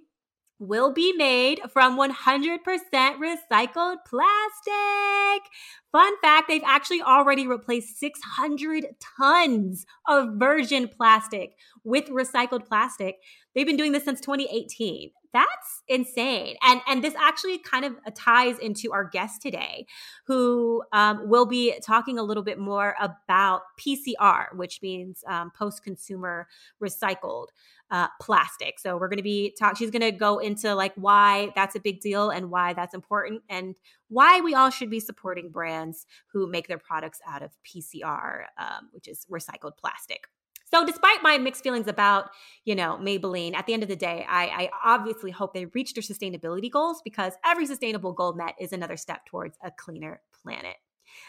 will 0.62 0.94
be 0.94 1.12
made 1.14 1.60
from 1.74 1.98
100% 1.98 2.60
recycled 2.62 3.98
plastic. 4.06 5.50
Fun 5.92 6.14
fact 6.22 6.48
they've 6.48 6.62
actually 6.66 7.02
already 7.02 7.48
replaced 7.48 8.00
600 8.00 8.86
tons 9.18 9.86
of 10.08 10.36
virgin 10.36 10.88
plastic 10.88 11.56
with 11.84 12.06
recycled 12.10 12.68
plastic. 12.68 13.18
They've 13.56 13.66
been 13.66 13.76
doing 13.76 13.92
this 13.92 14.06
since 14.06 14.22
2018. 14.22 15.10
That's 15.34 15.84
insane. 15.88 16.56
And, 16.62 16.82
and 16.88 17.04
this 17.04 17.16
actually 17.16 17.58
kind 17.60 17.86
of 17.86 17.96
ties 18.14 18.60
into 18.60 18.92
our 18.92 19.06
guest 19.06 19.42
today, 19.42 19.86
who 20.26 20.84
um, 20.92 21.30
will 21.30 21.46
be 21.46 21.74
talking 21.86 22.20
a 22.20 22.24
little 22.24 22.44
bit 22.44 22.60
more 22.60 22.96
about 23.00 23.62
PCR, 23.80 24.54
which 24.56 24.82
means 24.82 25.24
um, 25.28 25.52
post 25.58 25.84
consumer 25.84 26.48
recycled 26.84 27.48
uh, 27.92 28.08
plastic. 28.22 28.80
So 28.80 28.98
we're 28.98 29.08
going 29.10 29.18
to 29.18 29.24
be 29.24 29.56
talk. 29.58 29.78
She's 29.78 29.92
going 29.92 30.02
to 30.02 30.12
go 30.12 30.40
into 30.40 30.76
like 30.76 30.94
why 30.96 31.52
that's 31.56 31.76
a 31.76 31.80
big 31.80 32.02
deal 32.02 32.30
and 32.30 32.50
why 32.50 32.74
that's 32.74 32.94
important 32.94 33.44
and 33.50 33.76
why 34.10 34.42
we 34.42 34.54
all 34.54 34.70
should 34.70 34.90
be 34.90 35.00
supporting 35.00 35.50
brands 35.50 36.06
who 36.34 36.48
make 36.48 36.68
their 36.68 36.78
products 36.78 37.20
out 37.28 37.42
of 37.42 37.52
PCR, 37.66 38.46
um, 38.58 38.90
which 38.92 39.08
is 39.08 39.26
recycled 39.32 39.78
plastic. 39.78 40.28
So, 40.74 40.86
despite 40.86 41.22
my 41.22 41.38
mixed 41.38 41.64
feelings 41.64 41.88
about, 41.88 42.30
you 42.64 42.76
know, 42.76 42.98
Maybelline, 43.02 43.56
at 43.56 43.68
the 43.68 43.74
end 43.74 43.84
of 43.84 43.90
the 43.90 43.96
day, 43.96 44.26
I, 44.28 44.70
I, 44.84 44.96
obviously 44.96 45.32
hope 45.32 45.54
they 45.54 45.66
reach 45.66 45.94
their 45.94 46.02
sustainability 46.02 46.72
goals 46.72 47.02
because 47.04 47.34
every 47.46 47.66
sustainable 47.66 48.14
goal 48.14 48.34
met 48.34 48.56
is 48.60 48.72
another 48.72 48.96
step 48.96 49.26
towards 49.26 49.58
a 49.64 49.72
cleaner 49.72 50.22
planet. 50.42 50.78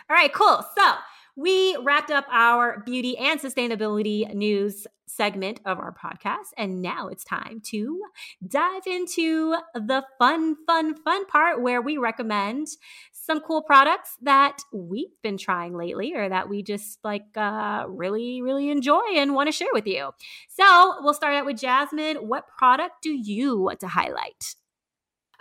All 0.09 0.17
right, 0.17 0.33
cool. 0.33 0.65
So, 0.79 0.93
we 1.37 1.77
wrapped 1.83 2.11
up 2.11 2.27
our 2.31 2.83
beauty 2.85 3.17
and 3.17 3.41
sustainability 3.41 4.33
news 4.35 4.87
segment 5.07 5.61
of 5.65 5.79
our 5.79 5.95
podcast. 5.95 6.53
And 6.57 6.81
now 6.81 7.09
it's 7.09 7.25
time 7.25 7.61
to 7.67 8.03
dive 8.47 8.87
into 8.87 9.57
the 9.75 10.05
fun, 10.19 10.57
fun, 10.67 10.95
fun 11.03 11.27
part 11.27 11.63
where 11.63 11.83
we 11.83 11.99
recommend 11.99 12.69
some 13.13 13.41
cool 13.41 13.63
products 13.63 14.17
that 14.23 14.59
we've 14.73 15.15
been 15.23 15.39
trying 15.39 15.77
lately 15.77 16.15
or 16.15 16.29
that 16.29 16.49
we 16.49 16.63
just 16.63 16.99
like 17.05 17.27
uh, 17.37 17.85
really, 17.89 18.43
really 18.43 18.71
enjoy 18.71 19.03
and 19.15 19.35
want 19.35 19.49
to 19.49 19.53
share 19.53 19.69
with 19.73 19.87
you. 19.87 20.11
So 20.49 20.97
we'll 21.01 21.15
start 21.15 21.35
out 21.35 21.47
with 21.47 21.59
Jasmine. 21.59 22.17
What 22.17 22.49
product 22.59 23.03
do 23.03 23.11
you 23.11 23.59
want 23.59 23.81
to 23.81 23.89
highlight? 23.89 24.57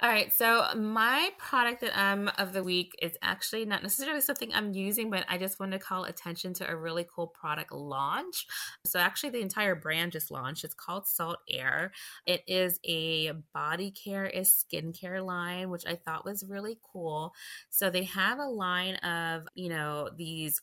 All 0.04 0.10
right, 0.10 0.34
so 0.34 0.66
my 0.76 1.30
product 1.38 1.82
that 1.82 1.96
um 1.96 2.32
of 2.40 2.54
the 2.54 2.64
week 2.64 2.96
is 3.04 3.16
actually 3.22 3.66
not 3.66 3.84
necessarily 3.84 4.20
something 4.22 4.52
I'm 4.52 4.74
using, 4.74 5.12
but 5.12 5.26
I 5.30 5.38
just 5.38 5.60
want 5.60 5.74
to 5.74 5.80
call 5.80 6.06
attention 6.06 6.56
to 6.56 6.68
a 6.68 6.76
really 6.76 7.06
cool 7.14 7.28
product 7.28 7.72
launch. 7.72 8.48
So 8.84 8.98
actually, 8.98 9.30
the 9.30 9.42
entire 9.42 9.76
brand 9.76 10.12
just 10.12 10.32
launched. 10.32 10.64
It's 10.64 10.74
called 10.74 11.06
Salt 11.08 11.38
Air. 11.48 11.92
It 12.26 12.42
is 12.48 12.80
a 12.84 13.34
body 13.54 13.92
care 13.92 14.26
is 14.26 14.50
skincare 14.50 15.24
line, 15.24 15.70
which 15.70 15.86
I 15.86 15.96
thought 15.96 16.26
was 16.26 16.44
really 16.50 16.80
cool. 16.92 17.34
So 17.70 17.92
they 17.92 18.04
have 18.06 18.40
a 18.40 18.46
line 18.48 18.96
of 18.96 19.44
you 19.54 19.70
know 19.70 20.10
these 20.18 20.62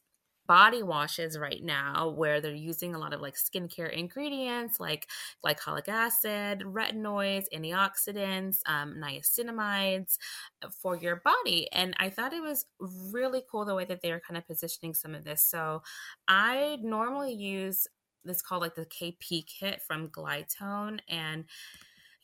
body 0.48 0.82
washes 0.82 1.38
right 1.38 1.62
now 1.62 2.08
where 2.08 2.40
they're 2.40 2.52
using 2.54 2.94
a 2.94 2.98
lot 2.98 3.12
of 3.12 3.20
like 3.20 3.34
skincare 3.36 3.92
ingredients 3.92 4.80
like 4.80 5.06
glycolic 5.44 5.88
acid, 5.88 6.60
retinoids, 6.60 7.44
antioxidants, 7.54 8.60
um, 8.66 8.96
niacinamides 8.96 10.16
uh, 10.62 10.68
for 10.70 10.96
your 10.96 11.16
body. 11.16 11.70
And 11.72 11.94
I 11.98 12.08
thought 12.08 12.32
it 12.32 12.42
was 12.42 12.64
really 12.80 13.42
cool 13.50 13.66
the 13.66 13.74
way 13.74 13.84
that 13.84 14.00
they 14.00 14.10
were 14.10 14.22
kind 14.26 14.38
of 14.38 14.46
positioning 14.46 14.94
some 14.94 15.14
of 15.14 15.24
this. 15.24 15.44
So 15.44 15.82
I 16.26 16.78
normally 16.82 17.34
use 17.34 17.86
this 18.24 18.42
called 18.42 18.62
like 18.62 18.74
the 18.74 18.86
KP 18.86 19.44
kit 19.46 19.82
from 19.82 20.08
Glytone 20.08 21.00
and 21.08 21.44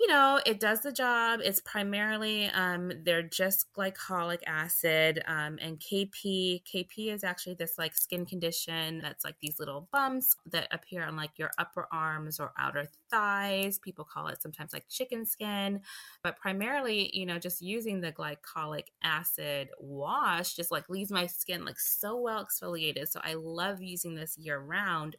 you 0.00 0.08
know, 0.08 0.40
it 0.44 0.58
does 0.58 0.80
the 0.80 0.90
job. 0.90 1.40
It's 1.42 1.60
primarily 1.60 2.46
um, 2.46 2.90
they're 3.04 3.22
just 3.22 3.72
glycolic 3.72 4.40
acid 4.44 5.22
um, 5.26 5.56
and 5.62 5.78
KP. 5.78 6.62
KP 6.64 7.12
is 7.12 7.22
actually 7.22 7.54
this 7.54 7.78
like 7.78 7.94
skin 7.94 8.26
condition 8.26 8.98
that's 8.98 9.24
like 9.24 9.36
these 9.40 9.60
little 9.60 9.88
bumps 9.92 10.34
that 10.46 10.66
appear 10.72 11.04
on 11.04 11.16
like 11.16 11.38
your 11.38 11.52
upper 11.58 11.86
arms 11.92 12.40
or 12.40 12.52
outer 12.58 12.88
thighs. 13.08 13.78
People 13.78 14.04
call 14.04 14.26
it 14.26 14.42
sometimes 14.42 14.72
like 14.72 14.88
chicken 14.88 15.24
skin, 15.24 15.80
but 16.24 16.36
primarily, 16.38 17.16
you 17.16 17.24
know, 17.24 17.38
just 17.38 17.62
using 17.62 18.00
the 18.00 18.12
glycolic 18.12 18.86
acid 19.04 19.68
wash 19.78 20.54
just 20.54 20.72
like 20.72 20.88
leaves 20.88 21.12
my 21.12 21.26
skin 21.26 21.64
like 21.64 21.78
so 21.78 22.16
well 22.16 22.44
exfoliated. 22.44 23.06
So 23.08 23.20
I 23.22 23.34
love 23.34 23.80
using 23.80 24.16
this 24.16 24.36
year 24.36 24.58
round. 24.58 25.16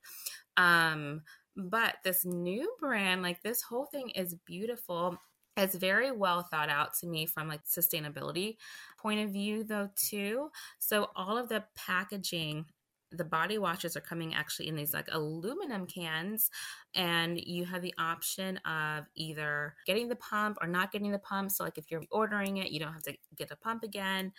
Um, 0.58 1.22
but 1.56 1.98
this 2.04 2.26
new 2.26 2.74
brand, 2.80 3.22
like 3.22 3.42
this 3.42 3.62
whole 3.62 3.86
thing 3.86 4.10
is 4.12 4.36
beautiful. 4.46 5.18
It's 5.58 5.76
very 5.76 6.12
well 6.12 6.44
thought 6.44 6.70
out 6.70 6.94
to 6.96 7.08
me 7.08 7.26
from 7.26 7.48
like 7.48 7.64
sustainability 7.66 8.58
point 9.00 9.22
of 9.22 9.32
view 9.32 9.64
though 9.64 9.90
too. 9.96 10.50
So 10.80 11.10
all 11.16 11.38
of 11.38 11.50
the 11.50 11.64
packaging 11.76 12.66
the 13.12 13.24
body 13.24 13.58
washes 13.58 13.96
are 13.96 14.02
coming 14.02 14.34
actually 14.34 14.68
in 14.68 14.76
these 14.76 14.94
like 14.94 15.08
aluminum 15.12 15.86
cans 15.86 16.50
and 16.96 17.40
you 17.40 17.66
have 17.66 17.82
the 17.82 17.94
option 17.98 18.58
of 18.58 19.06
either 19.16 19.76
getting 19.86 20.08
the 20.08 20.16
pump 20.16 20.58
or 20.62 20.68
not 20.68 20.92
getting 20.92 21.12
the 21.12 21.20
pump 21.20 21.52
so 21.52 21.64
like 21.64 21.78
if 21.78 21.90
you're 21.90 22.04
ordering 22.12 22.58
it 22.58 22.72
you 22.72 22.80
don't 22.80 22.94
have 22.94 23.04
to 23.04 23.16
get 23.38 23.52
a 23.52 23.56
pump 23.56 23.84
again 23.84 24.34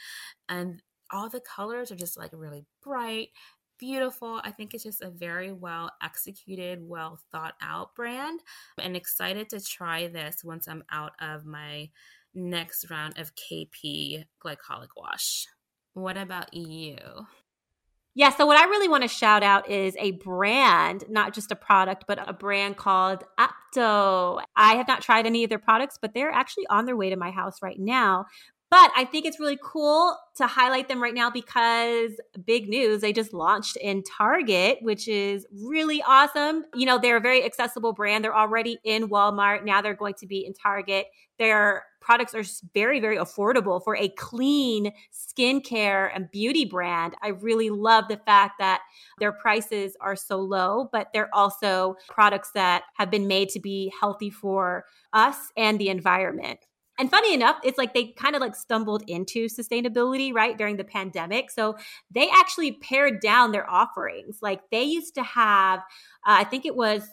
and 0.49 0.83
all 1.13 1.29
the 1.29 1.41
colors 1.41 1.91
are 1.93 1.97
just 1.97 2.19
like 2.19 2.31
really 2.33 2.67
bright 2.83 3.29
beautiful. 3.79 4.41
I 4.45 4.51
think 4.51 4.75
it's 4.75 4.85
just 4.85 5.03
a 5.03 5.11
very 5.11 5.53
well 5.53 5.91
executed, 6.03 6.81
well 6.83 7.19
thought 7.33 7.55
out 7.61 7.95
brand. 7.95 8.41
And 8.81 8.97
excited 8.97 9.49
to 9.51 9.61
try 9.61 10.09
this 10.09 10.43
once 10.45 10.69
I'm 10.69 10.85
out 10.91 11.13
of 11.21 11.45
my 11.45 11.91
next 12.35 12.91
round 12.91 13.19
of 13.19 13.33
KP 13.35 14.25
glycolic 14.45 14.89
wash. 14.97 15.47
What 15.95 16.17
about 16.17 16.53
you? 16.55 16.97
Yeah, 18.19 18.31
so 18.31 18.47
what 18.47 18.57
I 18.57 18.65
really 18.65 18.89
want 18.89 19.03
to 19.03 19.09
shout 19.09 19.43
out 19.43 19.69
is 19.69 19.95
a 19.99 20.13
brand, 20.13 21.05
not 21.11 21.35
just 21.35 21.53
a 21.53 21.57
product, 21.57 22.05
but 22.09 22.19
a 22.27 22.33
brand 22.33 22.79
called 22.79 23.25
Apto. 23.39 24.41
I 24.57 24.77
have 24.77 24.89
not 24.89 25.03
tried 25.03 25.27
any 25.27 25.45
of 25.45 25.51
their 25.51 25.59
products, 25.59 25.99
but 26.01 26.15
they're 26.15 26.31
actually 26.31 26.67
on 26.69 26.87
their 26.87 26.97
way 26.97 27.11
to 27.11 27.17
my 27.17 27.31
house 27.31 27.61
right 27.61 27.79
now. 27.79 28.25
But 28.69 28.91
I 28.97 29.05
think 29.05 29.27
it's 29.27 29.39
really 29.39 29.59
cool 29.63 30.17
to 30.37 30.47
highlight 30.47 30.89
them 30.89 31.01
right 31.01 31.15
now 31.15 31.31
because 31.31 32.13
big 32.45 32.69
news, 32.69 33.01
they 33.01 33.13
just 33.13 33.33
launched 33.33 33.77
in 33.77 34.03
Target, 34.03 34.79
which 34.83 35.07
is 35.07 35.47
really 35.65 36.03
awesome. 36.03 36.65
You 36.75 36.85
know, 36.85 36.99
they're 36.99 37.19
a 37.19 37.21
very 37.21 37.45
accessible 37.45 37.93
brand. 37.93 38.25
They're 38.25 38.37
already 38.37 38.79
in 38.83 39.09
Walmart. 39.09 39.65
Now 39.65 39.83
they're 39.83 39.95
going 39.95 40.15
to 40.15 40.27
be 40.27 40.45
in 40.45 40.53
Target. 40.53 41.07
Their 41.39 41.85
products 42.01 42.35
are 42.35 42.43
very, 42.75 42.99
very 42.99 43.19
affordable 43.19 43.83
for 43.83 43.97
a 43.97 44.09
clean 44.09 44.93
skincare 45.13 46.11
and 46.15 46.31
beauty 46.33 46.65
brand. 46.65 47.15
I 47.23 47.29
really 47.29 47.71
love 47.71 48.07
the 48.09 48.17
fact 48.17 48.55
that 48.59 48.81
their 49.21 49.33
prices 49.33 49.97
are 50.01 50.17
so 50.17 50.39
low, 50.39 50.89
but 50.93 51.09
they're 51.13 51.35
also 51.35 51.97
products 52.09 52.51
that 52.55 52.83
have 52.95 53.13
been 53.13 53.29
made 53.29 53.49
to 53.51 53.61
be 53.61 53.93
healthy 54.01 54.31
for 54.31 54.85
us 55.13 55.37
and 55.57 55.79
the 55.79 55.89
environment. 55.89 56.59
And 56.99 57.11
funny 57.11 57.35
enough, 57.35 57.59
it's 57.63 57.79
like 57.79 57.93
they 57.93 58.15
kind 58.19 58.35
of 58.35 58.41
like 58.41 58.57
stumbled 58.57 59.03
into 59.07 59.49
sustainability, 59.49 60.33
right, 60.33 60.57
during 60.57 60.77
the 60.77 60.85
pandemic. 60.85 61.51
So 61.51 61.77
they 62.11 62.31
actually 62.31 62.73
pared 62.73 63.21
down 63.21 63.53
their 63.53 63.69
offerings. 63.71 64.39
Like 64.41 64.63
they 64.71 64.83
used 64.83 65.15
to 65.17 65.23
have, 65.23 65.81
uh, 65.81 65.83
I 66.41 66.45
think 66.45 66.65
it 66.65 66.75
was 66.75 67.07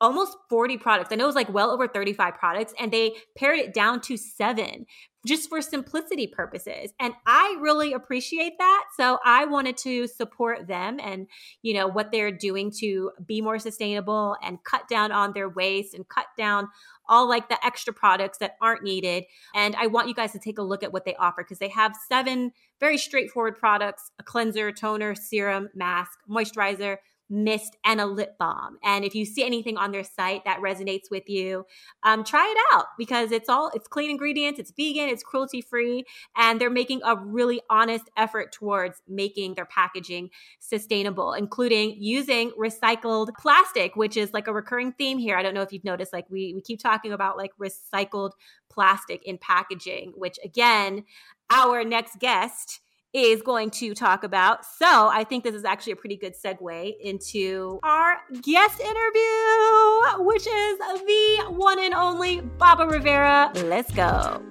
almost 0.00 0.36
40 0.48 0.78
products. 0.78 1.10
I 1.10 1.16
know 1.16 1.24
it 1.24 1.28
was 1.28 1.34
like 1.34 1.52
well 1.52 1.70
over 1.70 1.88
35 1.88 2.34
products, 2.34 2.74
and 2.78 2.92
they 2.92 3.14
pared 3.36 3.58
it 3.58 3.74
down 3.74 4.00
to 4.02 4.16
seven 4.16 4.86
just 5.26 5.48
for 5.48 5.60
simplicity 5.60 6.26
purposes. 6.26 6.92
And 7.00 7.12
I 7.26 7.58
really 7.60 7.92
appreciate 7.92 8.52
that. 8.58 8.84
So 8.96 9.18
I 9.24 9.44
wanted 9.44 9.76
to 9.78 10.06
support 10.06 10.68
them 10.68 11.00
and, 11.02 11.26
you 11.62 11.74
know, 11.74 11.88
what 11.88 12.12
they're 12.12 12.30
doing 12.30 12.70
to 12.78 13.10
be 13.26 13.40
more 13.40 13.58
sustainable 13.58 14.36
and 14.42 14.62
cut 14.62 14.88
down 14.88 15.10
on 15.10 15.32
their 15.32 15.48
waste 15.48 15.94
and 15.94 16.08
cut 16.08 16.26
down 16.38 16.68
all 17.08 17.28
like 17.28 17.48
the 17.48 17.64
extra 17.66 17.92
products 17.92 18.38
that 18.38 18.56
aren't 18.62 18.84
needed. 18.84 19.24
And 19.54 19.74
I 19.76 19.88
want 19.88 20.08
you 20.08 20.14
guys 20.14 20.32
to 20.32 20.38
take 20.38 20.58
a 20.58 20.62
look 20.62 20.82
at 20.82 20.92
what 20.92 21.04
they 21.04 21.16
offer 21.16 21.42
because 21.42 21.58
they 21.58 21.68
have 21.68 21.96
seven 22.08 22.52
very 22.78 22.98
straightforward 22.98 23.56
products 23.58 24.10
a 24.18 24.22
cleanser, 24.22 24.70
toner, 24.70 25.14
serum, 25.14 25.68
mask, 25.74 26.18
moisturizer, 26.30 26.98
mist 27.28 27.76
and 27.84 28.00
a 28.00 28.06
lip 28.06 28.36
balm. 28.38 28.78
And 28.84 29.04
if 29.04 29.14
you 29.14 29.24
see 29.24 29.44
anything 29.44 29.76
on 29.76 29.90
their 29.90 30.04
site 30.04 30.44
that 30.44 30.60
resonates 30.60 31.10
with 31.10 31.28
you 31.28 31.66
um, 32.04 32.22
try 32.22 32.46
it 32.46 32.74
out 32.74 32.86
because 32.96 33.32
it's 33.32 33.48
all 33.48 33.70
it's 33.74 33.88
clean 33.88 34.10
ingredients 34.10 34.60
it's 34.60 34.70
vegan 34.70 35.08
it's 35.08 35.22
cruelty 35.22 35.60
free 35.60 36.04
and 36.36 36.60
they're 36.60 36.70
making 36.70 37.00
a 37.04 37.16
really 37.16 37.60
honest 37.68 38.08
effort 38.16 38.52
towards 38.52 39.02
making 39.08 39.54
their 39.54 39.66
packaging 39.66 40.30
sustainable 40.60 41.32
including 41.32 41.96
using 41.98 42.52
recycled 42.52 43.28
plastic 43.38 43.96
which 43.96 44.16
is 44.16 44.32
like 44.32 44.46
a 44.46 44.52
recurring 44.52 44.92
theme 44.92 45.18
here. 45.18 45.36
I 45.36 45.42
don't 45.42 45.54
know 45.54 45.62
if 45.62 45.72
you've 45.72 45.84
noticed 45.84 46.12
like 46.12 46.26
we, 46.30 46.52
we 46.54 46.60
keep 46.60 46.80
talking 46.80 47.12
about 47.12 47.36
like 47.36 47.50
recycled 47.60 48.32
plastic 48.70 49.22
in 49.24 49.38
packaging 49.38 50.12
which 50.16 50.38
again 50.44 51.04
our 51.50 51.84
next 51.84 52.18
guest 52.18 52.80
is 53.16 53.40
going 53.40 53.70
to 53.70 53.94
talk 53.94 54.24
about. 54.24 54.64
So 54.64 55.08
I 55.08 55.24
think 55.24 55.42
this 55.42 55.54
is 55.54 55.64
actually 55.64 55.94
a 55.94 55.96
pretty 55.96 56.16
good 56.16 56.34
segue 56.34 56.94
into 57.00 57.80
our 57.82 58.18
guest 58.42 58.78
interview, 58.78 60.24
which 60.24 60.46
is 60.46 60.78
the 60.78 61.46
one 61.48 61.78
and 61.78 61.94
only 61.94 62.42
Babba 62.58 62.90
Rivera. 62.90 63.50
Let's 63.54 63.90
go. 63.92 64.42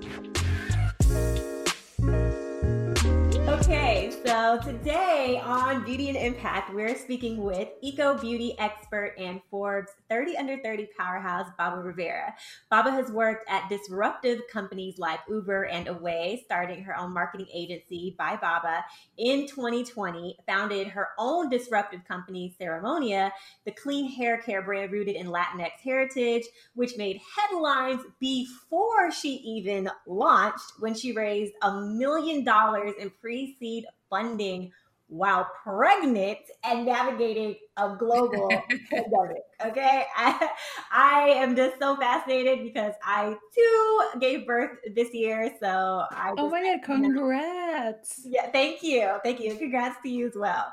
Okay, 3.65 4.12
so 4.24 4.60
today 4.63 5.41
on 5.43 5.84
Beauty 5.84 6.10
and 6.10 6.17
Impact, 6.17 6.72
we're 6.72 6.95
speaking 6.95 7.41
with 7.41 7.67
eco 7.81 8.15
beauty 8.15 8.53
expert 8.60 9.15
and 9.17 9.41
Forbes 9.50 9.91
30 10.07 10.38
Under 10.38 10.60
30 10.60 10.89
powerhouse, 10.95 11.48
Babba 11.60 11.84
Rivera. 11.84 12.36
Babba 12.72 12.91
has 12.91 13.10
worked 13.10 13.50
at 13.50 13.67
disruptive 13.67 14.41
companies 14.53 15.00
like 15.00 15.19
Uber 15.27 15.63
and 15.63 15.88
Away, 15.88 16.43
starting 16.45 16.84
her 16.84 16.95
own 16.95 17.12
marketing 17.12 17.48
agency 17.51 18.15
by 18.19 18.38
Babba 18.38 18.84
in 19.17 19.48
2020, 19.48 20.38
founded 20.45 20.89
her 20.89 21.07
own 21.17 21.50
disruptive 21.50 22.05
company, 22.07 22.55
Ceremonia, 22.62 23.31
the 23.65 23.72
clean 23.72 24.07
hair 24.12 24.38
care 24.38 24.62
brand 24.62 24.91
rooted 24.91 25.15
in 25.15 25.25
Latinx 25.25 25.72
heritage, 25.84 26.43
which 26.75 26.98
made 26.98 27.19
headlines 27.36 28.01
before 28.19 29.12
she 29.12 29.38
even 29.38 29.89
launched 30.05 30.74
when 30.77 30.93
she 30.93 31.13
raised 31.13 31.53
a 31.63 31.81
million 31.81 32.43
dollars 32.43 32.93
in 33.00 33.10
pre 33.10 33.54
pre-seed 33.57 33.85
funding 34.09 34.71
while 35.07 35.47
pregnant 35.63 36.39
and 36.63 36.85
navigating 36.85 37.55
a 37.77 37.95
global 37.95 38.50
pandemic. 38.89 39.43
Okay. 39.63 40.05
I, 40.17 40.50
I 40.91 41.29
am 41.29 41.55
just 41.55 41.79
so 41.79 41.95
fascinated 41.95 42.63
because 42.63 42.93
I 43.03 43.35
too 43.53 44.19
gave 44.19 44.47
birth 44.47 44.71
this 44.95 45.13
year. 45.13 45.51
So 45.59 46.05
I 46.12 46.33
Oh 46.38 46.50
my 46.50 46.63
god, 46.63 46.81
congrats. 46.83 48.21
Yeah, 48.25 48.50
thank 48.50 48.81
you. 48.81 49.17
Thank 49.24 49.39
you. 49.39 49.55
Congrats 49.55 49.97
to 50.01 50.09
you 50.09 50.27
as 50.27 50.35
well. 50.35 50.71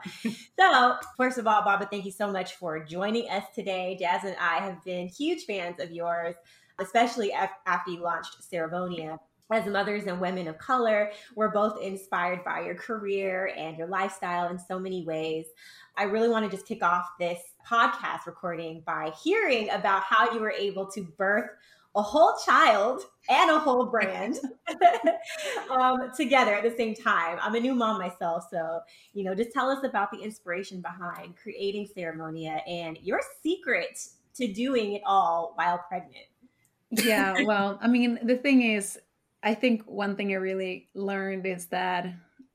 so 0.58 0.94
first 1.16 1.36
of 1.38 1.46
all, 1.46 1.62
Babba, 1.62 1.90
thank 1.90 2.06
you 2.06 2.12
so 2.12 2.30
much 2.30 2.54
for 2.54 2.82
joining 2.82 3.28
us 3.28 3.44
today. 3.54 3.96
Jazz 4.00 4.24
and 4.24 4.36
I 4.40 4.58
have 4.64 4.82
been 4.82 5.08
huge 5.08 5.44
fans 5.44 5.78
of 5.78 5.92
yours, 5.92 6.34
especially 6.78 7.32
after 7.32 7.90
you 7.90 8.02
launched 8.02 8.36
Ceremonia 8.50 9.18
as 9.52 9.66
mothers 9.66 10.04
and 10.04 10.20
women 10.20 10.48
of 10.48 10.58
color, 10.58 11.10
we're 11.36 11.50
both 11.50 11.80
inspired 11.82 12.44
by 12.44 12.60
your 12.60 12.74
career 12.74 13.52
and 13.56 13.76
your 13.76 13.86
lifestyle 13.86 14.48
in 14.48 14.58
so 14.58 14.78
many 14.78 15.04
ways. 15.04 15.46
I 15.96 16.04
really 16.04 16.28
want 16.28 16.44
to 16.44 16.54
just 16.54 16.66
kick 16.66 16.82
off 16.82 17.06
this 17.18 17.40
podcast 17.66 18.26
recording 18.26 18.82
by 18.86 19.12
hearing 19.22 19.70
about 19.70 20.02
how 20.02 20.32
you 20.32 20.40
were 20.40 20.52
able 20.52 20.86
to 20.92 21.02
birth 21.02 21.50
a 21.94 22.02
whole 22.02 22.34
child 22.44 23.02
and 23.28 23.50
a 23.50 23.58
whole 23.58 23.86
brand 23.86 24.38
um, 25.70 26.10
together 26.16 26.54
at 26.54 26.62
the 26.62 26.74
same 26.76 26.94
time. 26.94 27.38
I'm 27.40 27.54
a 27.54 27.60
new 27.60 27.74
mom 27.74 27.98
myself, 27.98 28.46
so 28.50 28.80
you 29.12 29.24
know, 29.24 29.34
just 29.34 29.52
tell 29.52 29.68
us 29.68 29.84
about 29.84 30.10
the 30.10 30.18
inspiration 30.18 30.80
behind 30.80 31.36
creating 31.36 31.88
Ceremonia 31.94 32.60
and 32.66 32.98
your 33.02 33.20
secret 33.42 33.98
to 34.36 34.50
doing 34.50 34.94
it 34.94 35.02
all 35.04 35.52
while 35.56 35.84
pregnant. 35.88 36.26
yeah, 36.90 37.42
well, 37.44 37.78
I 37.82 37.88
mean, 37.88 38.18
the 38.22 38.36
thing 38.36 38.62
is, 38.62 38.98
I 39.42 39.54
think 39.54 39.82
one 39.86 40.16
thing 40.16 40.32
I 40.32 40.36
really 40.36 40.88
learned 40.94 41.46
is 41.46 41.66
that 41.66 42.06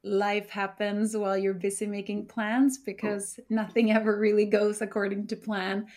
life 0.03 0.49
happens 0.49 1.17
while 1.17 1.37
you're 1.37 1.53
busy 1.53 1.85
making 1.85 2.27
plans 2.27 2.77
because 2.77 3.39
nothing 3.49 3.91
ever 3.91 4.17
really 4.17 4.45
goes 4.45 4.81
according 4.81 5.27
to 5.27 5.35
plan. 5.35 5.87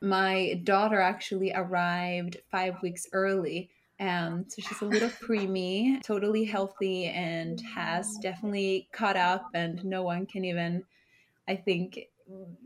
My 0.00 0.60
daughter 0.62 1.00
actually 1.00 1.52
arrived 1.52 2.36
five 2.50 2.80
weeks 2.82 3.06
early. 3.12 3.70
And 3.98 4.44
so 4.52 4.62
she's 4.62 4.82
a 4.82 4.84
little 4.84 5.08
preemie, 5.08 6.02
totally 6.02 6.44
healthy, 6.44 7.06
and 7.06 7.60
has 7.74 8.16
definitely 8.22 8.88
caught 8.92 9.16
up. 9.16 9.46
And 9.54 9.82
no 9.84 10.02
one 10.02 10.26
can 10.26 10.44
even, 10.44 10.84
I 11.48 11.56
think, 11.56 11.98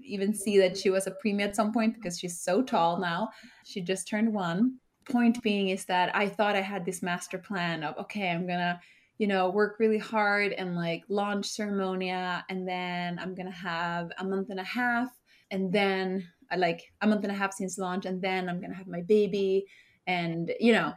even 0.03 0.35
see 0.35 0.59
that 0.59 0.77
she 0.77 0.91
was 0.91 1.07
a 1.07 1.13
preemie 1.13 1.45
at 1.45 1.55
some 1.55 1.73
point 1.73 1.95
because 1.95 2.19
she's 2.19 2.41
so 2.41 2.63
tall 2.63 2.99
now. 2.99 3.29
She 3.65 3.81
just 3.81 4.09
turned 4.09 4.35
one 4.35 4.81
point 5.09 5.42
being 5.42 5.69
is 5.69 5.85
that 5.87 6.14
I 6.14 6.28
thought 6.28 6.57
I 6.57 6.61
had 6.61 6.85
this 6.85 7.02
master 7.02 7.38
plan 7.38 7.83
of, 7.83 7.97
okay, 7.99 8.30
I'm 8.30 8.47
to, 8.59 8.80
you 9.19 9.26
know, 9.26 9.50
work 9.50 9.76
really 9.78 9.99
hard 9.99 10.52
and 10.52 10.76
like 10.76 11.04
launch 11.09 11.49
Ceremonia. 11.49 12.42
And 12.49 12.66
then 12.66 13.19
I'm 13.19 13.35
to 13.49 13.57
have 13.57 14.11
a 14.19 14.25
month 14.25 14.50
and 14.50 14.61
a 14.61 14.64
half. 14.64 15.09
And 15.50 15.73
then 15.73 16.28
I 16.50 16.54
uh, 16.54 16.59
like 16.59 16.92
a 17.00 17.07
month 17.07 17.25
and 17.25 17.33
a 17.33 17.37
half 17.37 17.52
since 17.52 17.78
launch. 17.78 18.07
And 18.07 18.21
then 18.23 18.49
I'm 18.49 18.61
to 18.71 18.76
have 18.76 18.87
my 18.87 19.02
baby. 19.02 19.66
And, 20.07 20.52
you 20.59 20.73
know, 20.73 20.95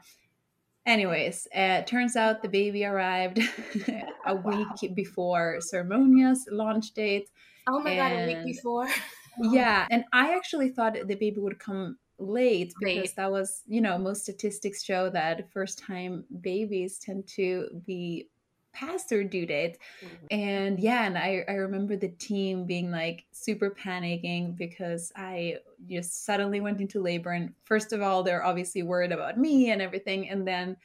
anyways, 0.86 1.48
uh, 1.56 1.82
turns 1.84 2.16
out 2.16 2.42
the 2.42 2.50
baby 2.50 2.86
arrived 2.86 3.40
a 4.26 4.36
week 4.36 4.68
wow. 4.68 4.90
before 4.94 5.60
Ceremonia's 5.60 6.48
launch 6.52 6.92
date. 6.94 7.30
Oh 7.68 7.80
my 7.80 7.92
and, 7.92 8.00
God, 8.00 8.22
a 8.22 8.28
week 8.28 8.56
before? 8.56 8.88
yeah. 9.40 9.88
And 9.90 10.04
I 10.12 10.36
actually 10.36 10.70
thought 10.70 10.94
the 10.94 11.16
baby 11.16 11.40
would 11.40 11.60
come 11.60 11.98
late 12.24 12.74
because 12.80 12.96
late. 12.96 13.16
that 13.16 13.32
was 13.32 13.62
you 13.68 13.82
know 13.82 13.98
most 13.98 14.24
statistics 14.24 14.84
show 14.84 15.10
that 15.10 15.52
first 15.52 15.80
time 15.80 16.24
babies 16.42 17.00
tend 17.00 17.28
to 17.28 17.68
be 17.86 18.30
past 18.74 19.08
their 19.08 19.24
due 19.24 19.46
date 19.46 19.78
mm-hmm. 20.04 20.26
and 20.32 20.80
yeah 20.80 21.06
and 21.06 21.18
I, 21.18 21.44
I 21.48 21.54
remember 21.54 21.96
the 21.96 22.10
team 22.10 22.66
being 22.66 22.90
like 22.90 23.26
super 23.32 23.70
panicking 23.70 24.58
because 24.58 25.12
i 25.16 25.58
just 25.88 26.26
suddenly 26.26 26.60
went 26.60 26.82
into 26.82 27.02
labor 27.02 27.32
and 27.32 27.54
first 27.66 27.94
of 27.94 28.02
all 28.02 28.24
they're 28.24 28.44
obviously 28.44 28.82
worried 28.82 29.12
about 29.12 29.38
me 29.38 29.70
and 29.70 29.82
everything 29.82 30.30
and 30.30 30.48
then 30.48 30.76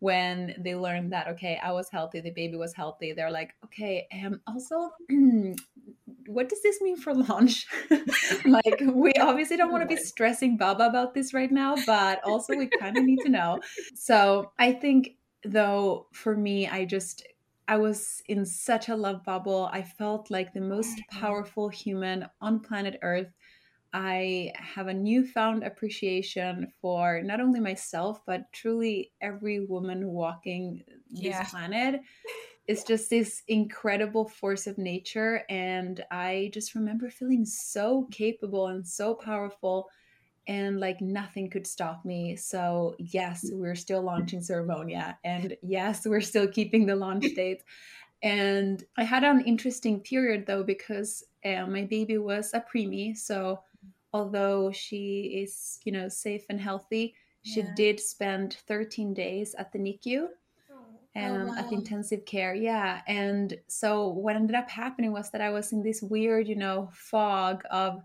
when 0.00 0.54
they 0.58 0.74
learned 0.74 1.12
that 1.12 1.26
okay 1.28 1.58
i 1.62 1.72
was 1.72 1.88
healthy 1.88 2.20
the 2.20 2.30
baby 2.30 2.56
was 2.56 2.74
healthy 2.74 3.12
they're 3.12 3.30
like 3.30 3.54
okay 3.64 4.06
um 4.22 4.40
also 4.46 4.90
what 6.26 6.48
does 6.48 6.62
this 6.62 6.80
mean 6.80 6.96
for 6.96 7.14
launch 7.14 7.66
like 8.44 8.82
we 8.92 9.12
obviously 9.20 9.56
don't 9.56 9.72
want 9.72 9.82
to 9.82 9.94
be 9.94 10.00
stressing 10.00 10.58
babba 10.58 10.88
about 10.88 11.14
this 11.14 11.32
right 11.32 11.52
now 11.52 11.74
but 11.86 12.20
also 12.24 12.54
we 12.56 12.68
kind 12.80 12.96
of 12.96 13.04
need 13.04 13.20
to 13.20 13.28
know. 13.28 13.58
So 13.94 14.52
i 14.58 14.72
think 14.72 15.16
though 15.44 16.06
for 16.12 16.36
me 16.36 16.68
i 16.68 16.84
just 16.84 17.26
i 17.68 17.76
was 17.76 18.22
in 18.28 18.44
such 18.44 18.88
a 18.88 18.96
love 18.96 19.24
bubble. 19.24 19.68
I 19.72 19.82
felt 19.82 20.30
like 20.30 20.52
the 20.52 20.60
most 20.60 21.00
powerful 21.10 21.68
human 21.68 22.26
on 22.40 22.60
planet 22.60 22.98
earth 23.02 23.32
I 23.92 24.52
have 24.56 24.88
a 24.88 24.94
newfound 24.94 25.62
appreciation 25.62 26.72
for 26.80 27.22
not 27.22 27.40
only 27.40 27.60
myself, 27.60 28.20
but 28.26 28.52
truly 28.52 29.12
every 29.20 29.60
woman 29.60 30.08
walking 30.08 30.84
yeah. 31.08 31.42
this 31.42 31.50
planet. 31.50 32.00
It's 32.66 32.82
just 32.82 33.10
this 33.10 33.42
incredible 33.46 34.28
force 34.28 34.66
of 34.66 34.76
nature. 34.76 35.42
And 35.48 36.04
I 36.10 36.50
just 36.52 36.74
remember 36.74 37.10
feeling 37.10 37.44
so 37.44 38.08
capable 38.10 38.66
and 38.66 38.86
so 38.86 39.14
powerful, 39.14 39.88
and 40.48 40.78
like 40.78 41.00
nothing 41.00 41.50
could 41.50 41.66
stop 41.66 42.04
me. 42.04 42.36
So, 42.36 42.94
yes, 42.98 43.48
we're 43.52 43.74
still 43.74 44.02
launching 44.02 44.40
Ceremonia. 44.40 45.16
And 45.24 45.56
yes, 45.62 46.06
we're 46.06 46.20
still 46.20 46.48
keeping 46.48 46.86
the 46.86 46.96
launch 46.96 47.26
date. 47.34 47.62
And 48.22 48.82
I 48.96 49.04
had 49.04 49.24
an 49.24 49.42
interesting 49.42 50.00
period 50.00 50.46
though, 50.46 50.62
because 50.62 51.22
uh, 51.44 51.66
my 51.66 51.82
baby 51.82 52.18
was 52.18 52.52
a 52.54 52.60
preemie. 52.60 53.16
So, 53.16 53.60
although 54.16 54.72
she 54.72 55.42
is, 55.42 55.78
you 55.84 55.92
know, 55.92 56.08
safe 56.08 56.44
and 56.48 56.60
healthy, 56.60 57.14
she 57.42 57.60
yeah. 57.60 57.74
did 57.76 58.00
spend 58.00 58.56
13 58.66 59.14
days 59.14 59.54
at 59.56 59.70
the 59.72 59.78
NICU. 59.78 60.28
Oh, 60.72 61.22
um, 61.22 61.42
oh, 61.42 61.46
wow. 61.46 61.54
at 61.58 61.72
intensive 61.72 62.26
care 62.26 62.54
yeah 62.54 63.00
and 63.06 63.56
so 63.68 64.08
what 64.08 64.36
ended 64.36 64.54
up 64.54 64.68
happening 64.68 65.12
was 65.12 65.30
that 65.30 65.40
i 65.40 65.48
was 65.48 65.72
in 65.72 65.82
this 65.82 66.02
weird 66.02 66.46
you 66.46 66.56
know 66.56 66.90
fog 66.92 67.62
of 67.70 68.02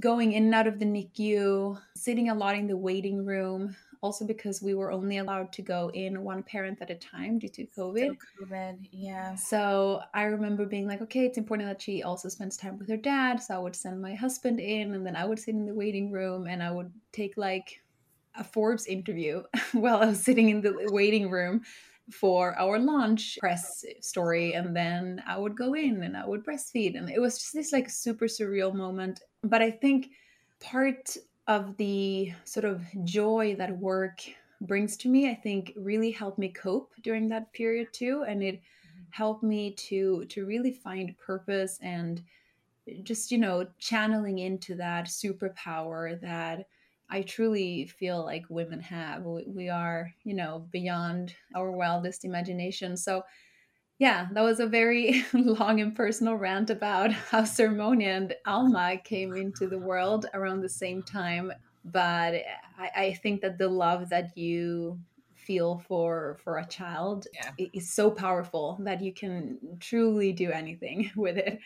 going 0.00 0.32
in 0.32 0.44
and 0.44 0.54
out 0.54 0.66
of 0.66 0.78
the 0.78 0.86
nicu 0.86 1.76
sitting 1.94 2.30
a 2.30 2.34
lot 2.34 2.54
in 2.56 2.66
the 2.66 2.76
waiting 2.76 3.26
room 3.26 3.76
also 4.02 4.24
because 4.26 4.62
we 4.62 4.74
were 4.74 4.90
only 4.90 5.18
allowed 5.18 5.52
to 5.52 5.62
go 5.62 5.90
in 5.94 6.22
one 6.22 6.42
parent 6.42 6.78
at 6.80 6.90
a 6.90 6.94
time 6.94 7.38
due 7.38 7.48
to 7.48 7.66
COVID. 7.66 8.16
COVID, 8.42 8.88
yeah. 8.90 9.34
So 9.34 10.00
I 10.14 10.24
remember 10.24 10.66
being 10.66 10.86
like, 10.86 11.02
okay, 11.02 11.24
it's 11.24 11.38
important 11.38 11.68
that 11.68 11.82
she 11.82 12.02
also 12.02 12.28
spends 12.28 12.56
time 12.56 12.78
with 12.78 12.88
her 12.88 12.96
dad. 12.96 13.42
So 13.42 13.54
I 13.54 13.58
would 13.58 13.76
send 13.76 14.00
my 14.00 14.14
husband 14.14 14.60
in, 14.60 14.94
and 14.94 15.06
then 15.06 15.16
I 15.16 15.24
would 15.24 15.38
sit 15.38 15.54
in 15.54 15.66
the 15.66 15.74
waiting 15.74 16.10
room 16.10 16.46
and 16.46 16.62
I 16.62 16.70
would 16.70 16.92
take 17.12 17.36
like 17.36 17.80
a 18.36 18.44
Forbes 18.44 18.86
interview 18.86 19.42
while 19.72 19.98
I 19.98 20.06
was 20.06 20.22
sitting 20.22 20.48
in 20.48 20.60
the 20.60 20.88
waiting 20.90 21.30
room 21.30 21.62
for 22.10 22.58
our 22.58 22.78
launch 22.78 23.36
press 23.38 23.84
story 24.00 24.54
and 24.54 24.74
then 24.74 25.22
I 25.26 25.36
would 25.36 25.56
go 25.56 25.74
in 25.74 26.02
and 26.02 26.16
I 26.16 26.26
would 26.26 26.44
breastfeed 26.44 26.96
and 26.96 27.10
it 27.10 27.20
was 27.20 27.38
just 27.38 27.52
this 27.52 27.72
like 27.72 27.90
super 27.90 28.24
surreal 28.24 28.74
moment 28.74 29.20
but 29.42 29.60
I 29.60 29.70
think 29.70 30.08
part 30.58 31.16
of 31.48 31.76
the 31.78 32.32
sort 32.44 32.66
of 32.66 32.82
joy 33.04 33.56
that 33.58 33.76
work 33.78 34.20
brings 34.60 34.96
to 34.98 35.08
me, 35.08 35.30
I 35.30 35.34
think 35.34 35.72
really 35.76 36.10
helped 36.10 36.38
me 36.38 36.50
cope 36.50 36.92
during 37.02 37.28
that 37.30 37.52
period 37.52 37.88
too. 37.92 38.24
And 38.28 38.42
it 38.42 38.56
mm-hmm. 38.56 39.02
helped 39.10 39.42
me 39.42 39.72
to 39.72 40.26
to 40.26 40.46
really 40.46 40.72
find 40.72 41.16
purpose 41.18 41.78
and 41.82 42.22
just, 43.02 43.32
you 43.32 43.38
know, 43.38 43.66
channeling 43.78 44.38
into 44.38 44.74
that 44.76 45.06
superpower 45.06 46.20
that 46.20 46.66
I 47.10 47.22
truly 47.22 47.86
feel 47.86 48.24
like 48.24 48.44
women 48.50 48.80
have. 48.80 49.22
We, 49.22 49.44
we 49.46 49.68
are, 49.70 50.12
you 50.24 50.34
know, 50.34 50.66
beyond 50.70 51.34
our 51.54 51.70
wildest 51.70 52.24
imagination. 52.24 52.96
So 52.96 53.22
yeah, 53.98 54.28
that 54.32 54.42
was 54.42 54.60
a 54.60 54.66
very 54.66 55.24
long 55.32 55.80
and 55.80 55.94
personal 55.94 56.36
rant 56.36 56.70
about 56.70 57.12
how 57.12 57.42
Ceremonia 57.42 58.16
and 58.16 58.34
Alma 58.46 58.98
came 59.02 59.36
into 59.36 59.66
the 59.68 59.78
world 59.78 60.26
around 60.34 60.60
the 60.60 60.68
same 60.68 61.02
time. 61.02 61.52
But 61.84 62.34
I, 62.78 62.90
I 62.96 63.12
think 63.22 63.40
that 63.42 63.58
the 63.58 63.68
love 63.68 64.10
that 64.10 64.36
you 64.36 65.00
feel 65.34 65.78
for 65.78 66.38
for 66.44 66.58
a 66.58 66.66
child 66.66 67.26
Yeah. 67.32 67.52
is 67.56 67.92
so 67.94 68.10
powerful 68.10 68.78
that 68.84 69.00
you 69.02 69.12
can 69.14 69.58
truly 69.80 70.32
do 70.32 70.50
anything 70.52 71.10
with 71.16 71.36
it. 71.36 71.58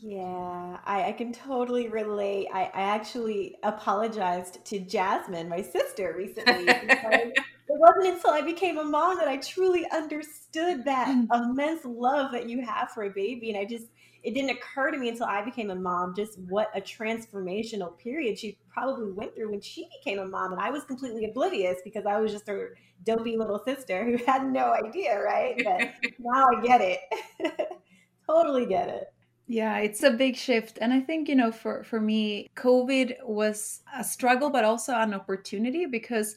Yeah, 0.00 0.78
I, 0.84 1.08
I 1.08 1.12
can 1.12 1.32
totally 1.32 1.88
relate. 1.88 2.48
I, 2.52 2.64
I 2.64 2.82
actually 2.82 3.56
apologized 3.62 4.64
to 4.66 4.80
Jasmine, 4.80 5.48
my 5.48 5.60
sister, 5.60 6.14
recently 6.16 6.72
because 6.80 7.32
it 7.68 7.78
wasn't 7.78 8.06
until 8.06 8.30
I 8.30 8.42
became 8.42 8.78
a 8.78 8.84
mom 8.84 9.16
that 9.18 9.28
I 9.28 9.36
truly 9.36 9.86
understood 9.90 10.84
that 10.84 11.08
mm. 11.08 11.26
immense 11.32 11.84
love 11.84 12.32
that 12.32 12.48
you 12.48 12.60
have 12.62 12.90
for 12.90 13.04
a 13.04 13.10
baby. 13.10 13.50
And 13.50 13.58
I 13.58 13.64
just, 13.64 13.86
it 14.22 14.34
didn't 14.34 14.50
occur 14.50 14.90
to 14.90 14.98
me 14.98 15.08
until 15.08 15.26
I 15.26 15.42
became 15.42 15.70
a 15.70 15.74
mom 15.74 16.14
just 16.14 16.38
what 16.48 16.70
a 16.74 16.80
transformational 16.80 17.96
period 17.98 18.38
she 18.38 18.58
probably 18.68 19.12
went 19.12 19.34
through 19.34 19.50
when 19.50 19.60
she 19.60 19.88
became 19.98 20.18
a 20.18 20.26
mom. 20.26 20.52
And 20.52 20.60
I 20.60 20.70
was 20.70 20.84
completely 20.84 21.24
oblivious 21.24 21.78
because 21.84 22.04
I 22.04 22.18
was 22.18 22.32
just 22.32 22.46
her 22.48 22.76
dopey 23.04 23.36
little 23.36 23.62
sister 23.64 24.04
who 24.04 24.16
had 24.26 24.50
no 24.50 24.72
idea, 24.72 25.20
right? 25.20 25.60
But 25.64 26.10
now 26.18 26.48
I 26.48 26.60
get 26.60 26.80
it. 26.80 27.00
totally 28.26 28.66
get 28.66 28.88
it. 28.88 29.12
Yeah, 29.46 29.78
it's 29.78 30.02
a 30.02 30.10
big 30.10 30.36
shift. 30.36 30.78
And 30.80 30.92
I 30.92 31.00
think, 31.00 31.28
you 31.28 31.34
know, 31.34 31.52
for, 31.52 31.82
for 31.84 32.00
me, 32.00 32.48
COVID 32.56 33.24
was 33.24 33.82
a 33.94 34.04
struggle, 34.04 34.50
but 34.50 34.64
also 34.64 34.94
an 34.94 35.12
opportunity 35.12 35.84
because 35.86 36.36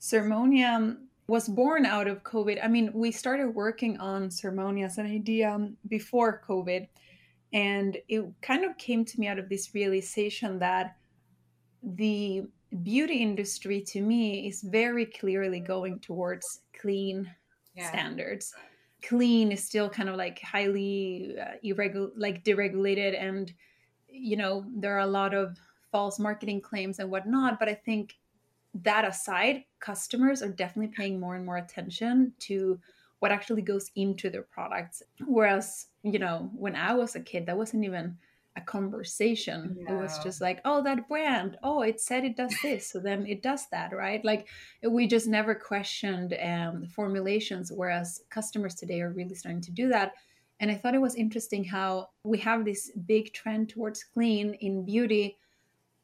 Ceremonia 0.00 0.96
was 1.26 1.48
born 1.48 1.86
out 1.86 2.08
of 2.08 2.22
COVID. 2.24 2.62
I 2.62 2.68
mean, 2.68 2.90
we 2.92 3.12
started 3.12 3.54
working 3.54 3.98
on 3.98 4.28
Ceremonia 4.28 4.86
as 4.86 4.98
an 4.98 5.06
idea 5.06 5.68
before 5.88 6.42
COVID. 6.48 6.88
And 7.52 7.98
it 8.08 8.24
kind 8.42 8.64
of 8.64 8.76
came 8.78 9.04
to 9.04 9.20
me 9.20 9.28
out 9.28 9.38
of 9.38 9.48
this 9.48 9.74
realization 9.74 10.58
that 10.60 10.96
the 11.82 12.44
beauty 12.82 13.14
industry 13.14 13.80
to 13.80 14.00
me 14.00 14.46
is 14.48 14.62
very 14.62 15.06
clearly 15.06 15.60
going 15.60 15.98
towards 15.98 16.60
clean 16.72 17.28
yeah. 17.74 17.88
standards 17.88 18.54
clean 19.02 19.50
is 19.52 19.64
still 19.64 19.88
kind 19.88 20.08
of 20.08 20.16
like 20.16 20.40
highly 20.42 21.34
uh, 21.40 21.52
irregular 21.62 22.10
like 22.16 22.44
deregulated 22.44 23.20
and 23.20 23.52
you 24.08 24.36
know 24.36 24.64
there 24.76 24.94
are 24.94 25.00
a 25.00 25.06
lot 25.06 25.34
of 25.34 25.58
false 25.90 26.18
marketing 26.18 26.60
claims 26.60 26.98
and 26.98 27.10
whatnot 27.10 27.58
but 27.58 27.68
i 27.68 27.74
think 27.74 28.16
that 28.74 29.04
aside 29.04 29.64
customers 29.80 30.42
are 30.42 30.48
definitely 30.48 30.94
paying 30.94 31.18
more 31.18 31.36
and 31.36 31.44
more 31.44 31.56
attention 31.56 32.32
to 32.38 32.78
what 33.18 33.32
actually 33.32 33.62
goes 33.62 33.90
into 33.96 34.30
their 34.30 34.42
products 34.42 35.02
whereas 35.26 35.86
you 36.02 36.18
know 36.18 36.50
when 36.54 36.76
i 36.76 36.94
was 36.94 37.16
a 37.16 37.20
kid 37.20 37.46
that 37.46 37.56
wasn't 37.56 37.84
even 37.84 38.16
a 38.56 38.60
conversation. 38.60 39.76
It 39.88 39.92
was 39.92 40.18
just 40.18 40.40
like, 40.40 40.60
oh, 40.64 40.82
that 40.82 41.08
brand, 41.08 41.56
oh, 41.62 41.82
it 41.82 42.00
said 42.00 42.24
it 42.24 42.36
does 42.36 42.54
this, 42.62 42.86
so 42.86 42.98
then 42.98 43.26
it 43.26 43.42
does 43.42 43.66
that, 43.70 43.92
right? 43.92 44.24
Like 44.24 44.48
we 44.88 45.06
just 45.06 45.26
never 45.28 45.54
questioned 45.54 46.36
um, 46.42 46.80
the 46.80 46.88
formulations, 46.88 47.70
whereas 47.72 48.22
customers 48.30 48.74
today 48.74 49.00
are 49.02 49.10
really 49.10 49.34
starting 49.34 49.60
to 49.62 49.70
do 49.70 49.88
that. 49.88 50.14
And 50.58 50.70
I 50.70 50.74
thought 50.74 50.94
it 50.94 51.00
was 51.00 51.14
interesting 51.14 51.64
how 51.64 52.10
we 52.24 52.38
have 52.38 52.64
this 52.64 52.90
big 53.06 53.32
trend 53.32 53.70
towards 53.70 54.04
clean 54.04 54.54
in 54.54 54.84
beauty. 54.84 55.38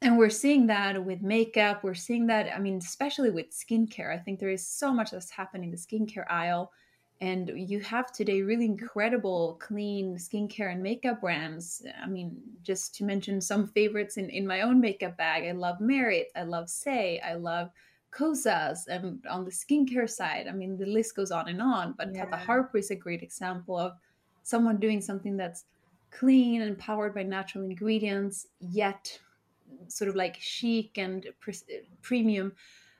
And 0.01 0.17
we're 0.17 0.29
seeing 0.29 0.67
that 0.67 1.03
with 1.03 1.21
makeup. 1.21 1.83
We're 1.83 1.95
seeing 1.95 2.27
that, 2.27 2.55
I 2.55 2.59
mean, 2.59 2.77
especially 2.77 3.31
with 3.31 3.47
skincare. 3.49 4.13
I 4.13 4.19
think 4.19 4.39
there 4.39 4.49
is 4.49 4.65
so 4.65 4.93
much 4.93 5.11
that's 5.11 5.31
happening 5.31 5.69
in 5.69 5.71
the 5.71 5.77
skincare 5.77 6.29
aisle 6.29 6.71
and 7.19 7.51
you 7.55 7.79
have 7.79 8.11
today 8.11 8.41
really 8.41 8.65
incredible 8.65 9.57
clean 9.59 10.15
skincare 10.15 10.71
and 10.71 10.83
makeup 10.83 11.21
brands 11.21 11.83
i 12.03 12.07
mean 12.07 12.37
just 12.61 12.93
to 12.95 13.03
mention 13.03 13.41
some 13.41 13.67
favorites 13.67 14.17
in, 14.17 14.29
in 14.29 14.45
my 14.45 14.61
own 14.61 14.79
makeup 14.79 15.17
bag 15.17 15.43
i 15.43 15.51
love 15.51 15.79
merit 15.79 16.27
i 16.35 16.43
love 16.43 16.65
Saie 16.65 17.19
i 17.25 17.33
love 17.33 17.71
kosas 18.11 18.87
and 18.87 19.23
on 19.29 19.43
the 19.43 19.51
skincare 19.51 20.09
side 20.09 20.47
i 20.47 20.51
mean 20.51 20.77
the 20.77 20.85
list 20.85 21.15
goes 21.15 21.31
on 21.31 21.47
and 21.47 21.61
on 21.61 21.93
but 21.97 22.09
yeah. 22.13 22.25
tata 22.25 22.37
harper 22.37 22.77
is 22.77 22.91
a 22.91 22.95
great 22.95 23.23
example 23.23 23.77
of 23.77 23.93
someone 24.43 24.77
doing 24.77 25.01
something 25.01 25.35
that's 25.35 25.65
clean 26.11 26.61
and 26.61 26.77
powered 26.77 27.13
by 27.13 27.23
natural 27.23 27.63
ingredients 27.63 28.47
yet 28.59 29.19
sort 29.87 30.09
of 30.09 30.15
like 30.15 30.37
chic 30.39 30.97
and 30.97 31.27
pre- 31.39 31.83
premium 32.01 32.53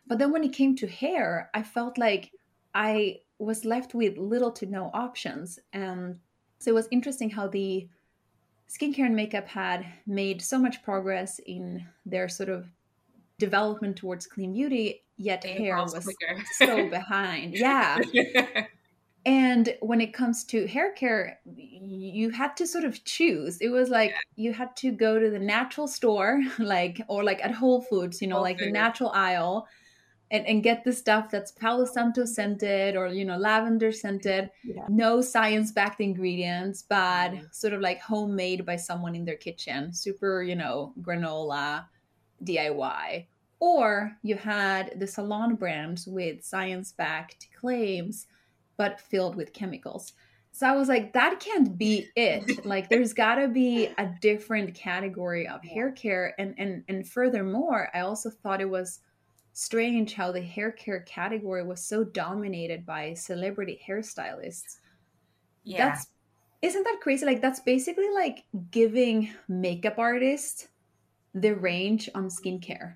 but 0.08 0.17
then 0.19 0.32
when 0.32 0.43
it 0.43 0.53
came 0.53 0.75
to 0.75 0.88
hair 0.88 1.49
i 1.53 1.62
felt 1.62 1.97
like 1.97 2.32
i 2.73 3.17
was 3.39 3.65
left 3.65 3.93
with 3.93 4.17
little 4.17 4.51
to 4.51 4.65
no 4.65 4.89
options. 4.93 5.60
And 5.73 6.19
so 6.60 6.71
it 6.71 6.73
was 6.73 6.88
interesting 6.91 7.30
how 7.30 7.47
the 7.47 7.88
skincare 8.69 9.06
and 9.06 9.15
makeup 9.15 9.47
had 9.47 9.86
made 10.06 10.41
so 10.41 10.58
much 10.58 10.84
progress 10.84 11.39
in 11.45 11.86
their 12.06 12.27
sort 12.27 12.49
of 12.49 12.67
development 13.39 13.95
towards 13.95 14.25
clean 14.25 14.53
beauty, 14.53 15.03
yet 15.17 15.41
they 15.41 15.53
hair 15.53 15.77
was 15.77 16.10
so 16.58 16.89
behind. 16.89 17.53
Yeah. 17.53 17.99
and 19.25 19.75
when 19.82 19.99
it 19.99 20.13
comes 20.13 20.43
to 20.45 20.67
hair 20.67 20.91
care, 20.93 21.39
you 21.45 22.30
had 22.30 22.56
to 22.58 22.67
sort 22.67 22.86
of 22.86 23.03
choose. 23.03 23.58
It 23.60 23.69
was 23.69 23.89
like 23.89 24.12
yeah. 24.12 24.17
you 24.36 24.53
had 24.53 24.75
to 24.77 24.91
go 24.91 25.19
to 25.19 25.30
the 25.30 25.39
natural 25.39 25.88
store, 25.88 26.41
like, 26.60 27.01
or 27.08 27.23
like 27.23 27.43
at 27.43 27.51
Whole 27.51 27.82
Foods, 27.82 28.21
you 28.21 28.27
know, 28.27 28.36
Whole 28.36 28.43
like 28.43 28.60
Foods. 28.60 28.67
the 28.67 28.71
natural 28.71 29.12
aisle 29.12 29.67
and, 30.30 30.45
and 30.45 30.63
get 30.63 30.84
the 30.84 30.91
stuff 30.91 31.32
that's 31.32 31.51
Palo 31.51 31.86
Santo 31.86 32.25
scented 32.25 32.95
or 32.95 33.08
you 33.08 33.25
know 33.25 33.38
lavender 33.38 33.91
scented, 33.91 34.49
yeah. 34.63 34.86
no 34.89 35.21
science 35.21 35.71
backed 35.71 36.01
ingredients, 36.01 36.84
but 36.88 37.32
mm-hmm. 37.32 37.45
sort 37.51 37.73
of 37.73 37.82
like 37.82 38.01
homemade 38.01 38.65
by 38.65 38.75
someone 38.75 39.15
in 39.15 39.25
their 39.25 39.38
kitchen, 39.38 39.93
super 39.93 40.43
you 40.43 40.56
know 40.56 40.93
granola, 41.01 41.86
DIY. 42.43 43.27
Or 43.60 44.15
you 44.21 44.36
had 44.36 44.99
the 44.99 45.08
salon 45.08 45.56
brands 45.56 46.06
with 46.06 46.43
science 46.43 46.91
backed 46.91 47.47
claims, 47.60 48.27
but 48.77 49.01
filled 49.01 49.35
with 49.35 49.53
chemicals. 49.53 50.13
So 50.51 50.67
I 50.67 50.75
was 50.75 50.87
like, 50.87 51.13
that 51.13 51.39
can't 51.39 51.77
be 51.77 52.07
it. 52.15 52.65
like 52.65 52.89
there's 52.89 53.13
gotta 53.13 53.47
be 53.47 53.89
a 53.97 54.09
different 54.21 54.73
category 54.73 55.47
of 55.47 55.63
hair 55.63 55.91
care. 55.91 56.33
And 56.39 56.55
and 56.57 56.83
and 56.87 57.07
furthermore, 57.07 57.89
I 57.93 58.01
also 58.01 58.29
thought 58.29 58.61
it 58.61 58.69
was 58.69 58.99
strange 59.53 60.13
how 60.13 60.31
the 60.31 60.41
hair 60.41 60.71
care 60.71 61.01
category 61.01 61.63
was 61.63 61.83
so 61.83 62.03
dominated 62.03 62.85
by 62.85 63.13
celebrity 63.13 63.79
hairstylists. 63.87 64.77
Yeah. 65.63 65.89
That's 65.89 66.07
isn't 66.61 66.83
that 66.83 66.99
crazy? 67.01 67.25
Like 67.25 67.41
that's 67.41 67.59
basically 67.59 68.09
like 68.09 68.45
giving 68.71 69.29
makeup 69.47 69.99
artists 69.99 70.67
the 71.33 71.53
range 71.53 72.09
on 72.15 72.29
skincare. 72.29 72.95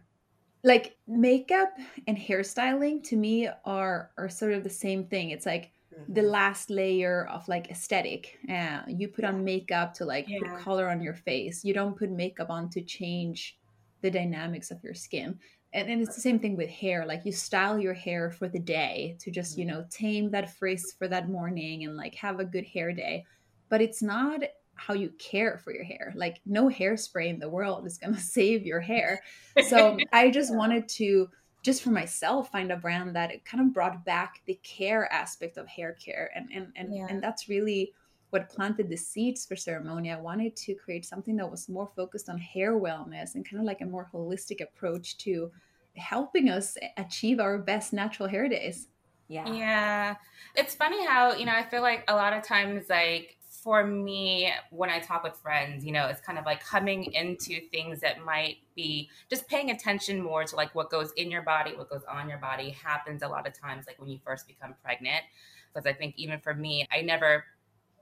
Like 0.63 0.97
makeup 1.07 1.73
and 2.07 2.17
hairstyling 2.17 3.03
to 3.05 3.15
me 3.15 3.49
are 3.65 4.11
are 4.17 4.29
sort 4.29 4.53
of 4.53 4.63
the 4.63 4.69
same 4.69 5.05
thing. 5.05 5.31
It's 5.31 5.45
like 5.45 5.71
mm-hmm. 5.93 6.13
the 6.13 6.21
last 6.21 6.69
layer 6.69 7.27
of 7.27 7.47
like 7.47 7.71
aesthetic. 7.71 8.37
Uh, 8.49 8.81
you 8.87 9.07
put 9.07 9.25
on 9.25 9.43
makeup 9.43 9.93
to 9.95 10.05
like 10.05 10.27
yeah. 10.27 10.39
put 10.39 10.59
color 10.59 10.89
on 10.89 11.01
your 11.01 11.15
face. 11.15 11.65
You 11.65 11.73
don't 11.73 11.97
put 11.97 12.11
makeup 12.11 12.49
on 12.49 12.69
to 12.71 12.81
change 12.81 13.57
the 14.01 14.11
dynamics 14.11 14.71
of 14.71 14.83
your 14.83 14.93
skin 14.93 15.39
and, 15.73 15.89
and 15.89 16.01
it's 16.01 16.15
the 16.15 16.21
same 16.21 16.39
thing 16.39 16.55
with 16.55 16.69
hair 16.69 17.05
like 17.05 17.25
you 17.25 17.31
style 17.31 17.79
your 17.79 17.93
hair 17.93 18.31
for 18.31 18.47
the 18.47 18.59
day 18.59 19.15
to 19.19 19.31
just 19.31 19.57
you 19.57 19.65
mm-hmm. 19.65 19.77
know 19.77 19.85
tame 19.89 20.29
that 20.31 20.55
frizz 20.57 20.93
for 20.97 21.07
that 21.07 21.29
morning 21.29 21.83
and 21.85 21.95
like 21.95 22.15
have 22.15 22.39
a 22.39 22.45
good 22.45 22.65
hair 22.65 22.91
day 22.91 23.23
but 23.69 23.81
it's 23.81 24.01
not 24.01 24.41
how 24.87 24.93
you 24.93 25.11
care 25.19 25.59
for 25.63 25.73
your 25.73 25.83
hair 25.83 26.11
like 26.15 26.41
no 26.45 26.69
hairspray 26.69 27.27
in 27.27 27.39
the 27.39 27.49
world 27.49 27.85
is 27.85 27.97
going 27.97 28.13
to 28.21 28.21
save 28.21 28.65
your 28.65 28.79
hair 28.79 29.21
so 29.67 29.97
i 30.13 30.29
just 30.29 30.53
wanted 30.53 30.87
to 30.87 31.29
just 31.63 31.83
for 31.83 31.91
myself 31.91 32.51
find 32.51 32.71
a 32.71 32.75
brand 32.75 33.15
that 33.15 33.31
it 33.31 33.45
kind 33.45 33.61
of 33.61 33.73
brought 33.73 34.03
back 34.03 34.41
the 34.45 34.59
care 34.63 35.11
aspect 35.13 35.57
of 35.57 35.67
hair 35.67 35.95
care 36.03 36.31
and 36.35 36.49
and 36.53 36.67
and, 36.75 36.95
yeah. 36.95 37.07
and 37.09 37.21
that's 37.21 37.47
really 37.47 37.93
what 38.31 38.49
planted 38.49 38.89
the 38.89 38.95
seeds 38.97 39.45
for 39.45 39.55
Ceremonia. 39.55 40.17
I 40.17 40.21
wanted 40.21 40.55
to 40.55 40.73
create 40.73 41.05
something 41.05 41.35
that 41.35 41.51
was 41.51 41.67
more 41.67 41.91
focused 41.95 42.29
on 42.29 42.37
hair 42.37 42.79
wellness 42.79 43.35
and 43.35 43.47
kind 43.47 43.59
of 43.59 43.65
like 43.65 43.81
a 43.81 43.85
more 43.85 44.09
holistic 44.13 44.61
approach 44.61 45.17
to 45.19 45.51
helping 45.97 46.49
us 46.49 46.77
achieve 46.97 47.39
our 47.39 47.57
best 47.57 47.91
natural 47.91 48.29
hair 48.29 48.47
days. 48.47 48.87
Yeah. 49.27 49.53
Yeah. 49.53 50.15
It's 50.55 50.73
funny 50.75 51.05
how, 51.05 51.33
you 51.33 51.45
know, 51.45 51.53
I 51.53 51.63
feel 51.63 51.81
like 51.81 52.05
a 52.07 52.15
lot 52.15 52.33
of 52.33 52.43
times, 52.43 52.85
like, 52.89 53.37
for 53.63 53.85
me, 53.85 54.51
when 54.71 54.89
I 54.89 54.99
talk 54.99 55.23
with 55.23 55.35
friends, 55.35 55.85
you 55.85 55.91
know, 55.91 56.07
it's 56.07 56.19
kind 56.19 56.39
of 56.39 56.45
like 56.45 56.63
coming 56.63 57.13
into 57.13 57.59
things 57.69 57.99
that 58.01 58.25
might 58.25 58.57
be 58.75 59.09
just 59.29 59.47
paying 59.47 59.69
attention 59.69 60.21
more 60.21 60.43
to 60.43 60.55
like 60.55 60.73
what 60.73 60.89
goes 60.89 61.11
in 61.11 61.29
your 61.29 61.43
body, 61.43 61.75
what 61.75 61.89
goes 61.89 62.03
on 62.09 62.27
your 62.27 62.39
body 62.39 62.71
happens 62.71 63.21
a 63.21 63.27
lot 63.27 63.45
of 63.45 63.53
times, 63.53 63.85
like 63.85 63.99
when 63.99 64.09
you 64.09 64.19
first 64.25 64.47
become 64.47 64.73
pregnant. 64.83 65.23
Because 65.71 65.85
I 65.85 65.93
think 65.93 66.15
even 66.17 66.39
for 66.39 66.55
me, 66.55 66.87
I 66.91 67.01
never 67.01 67.45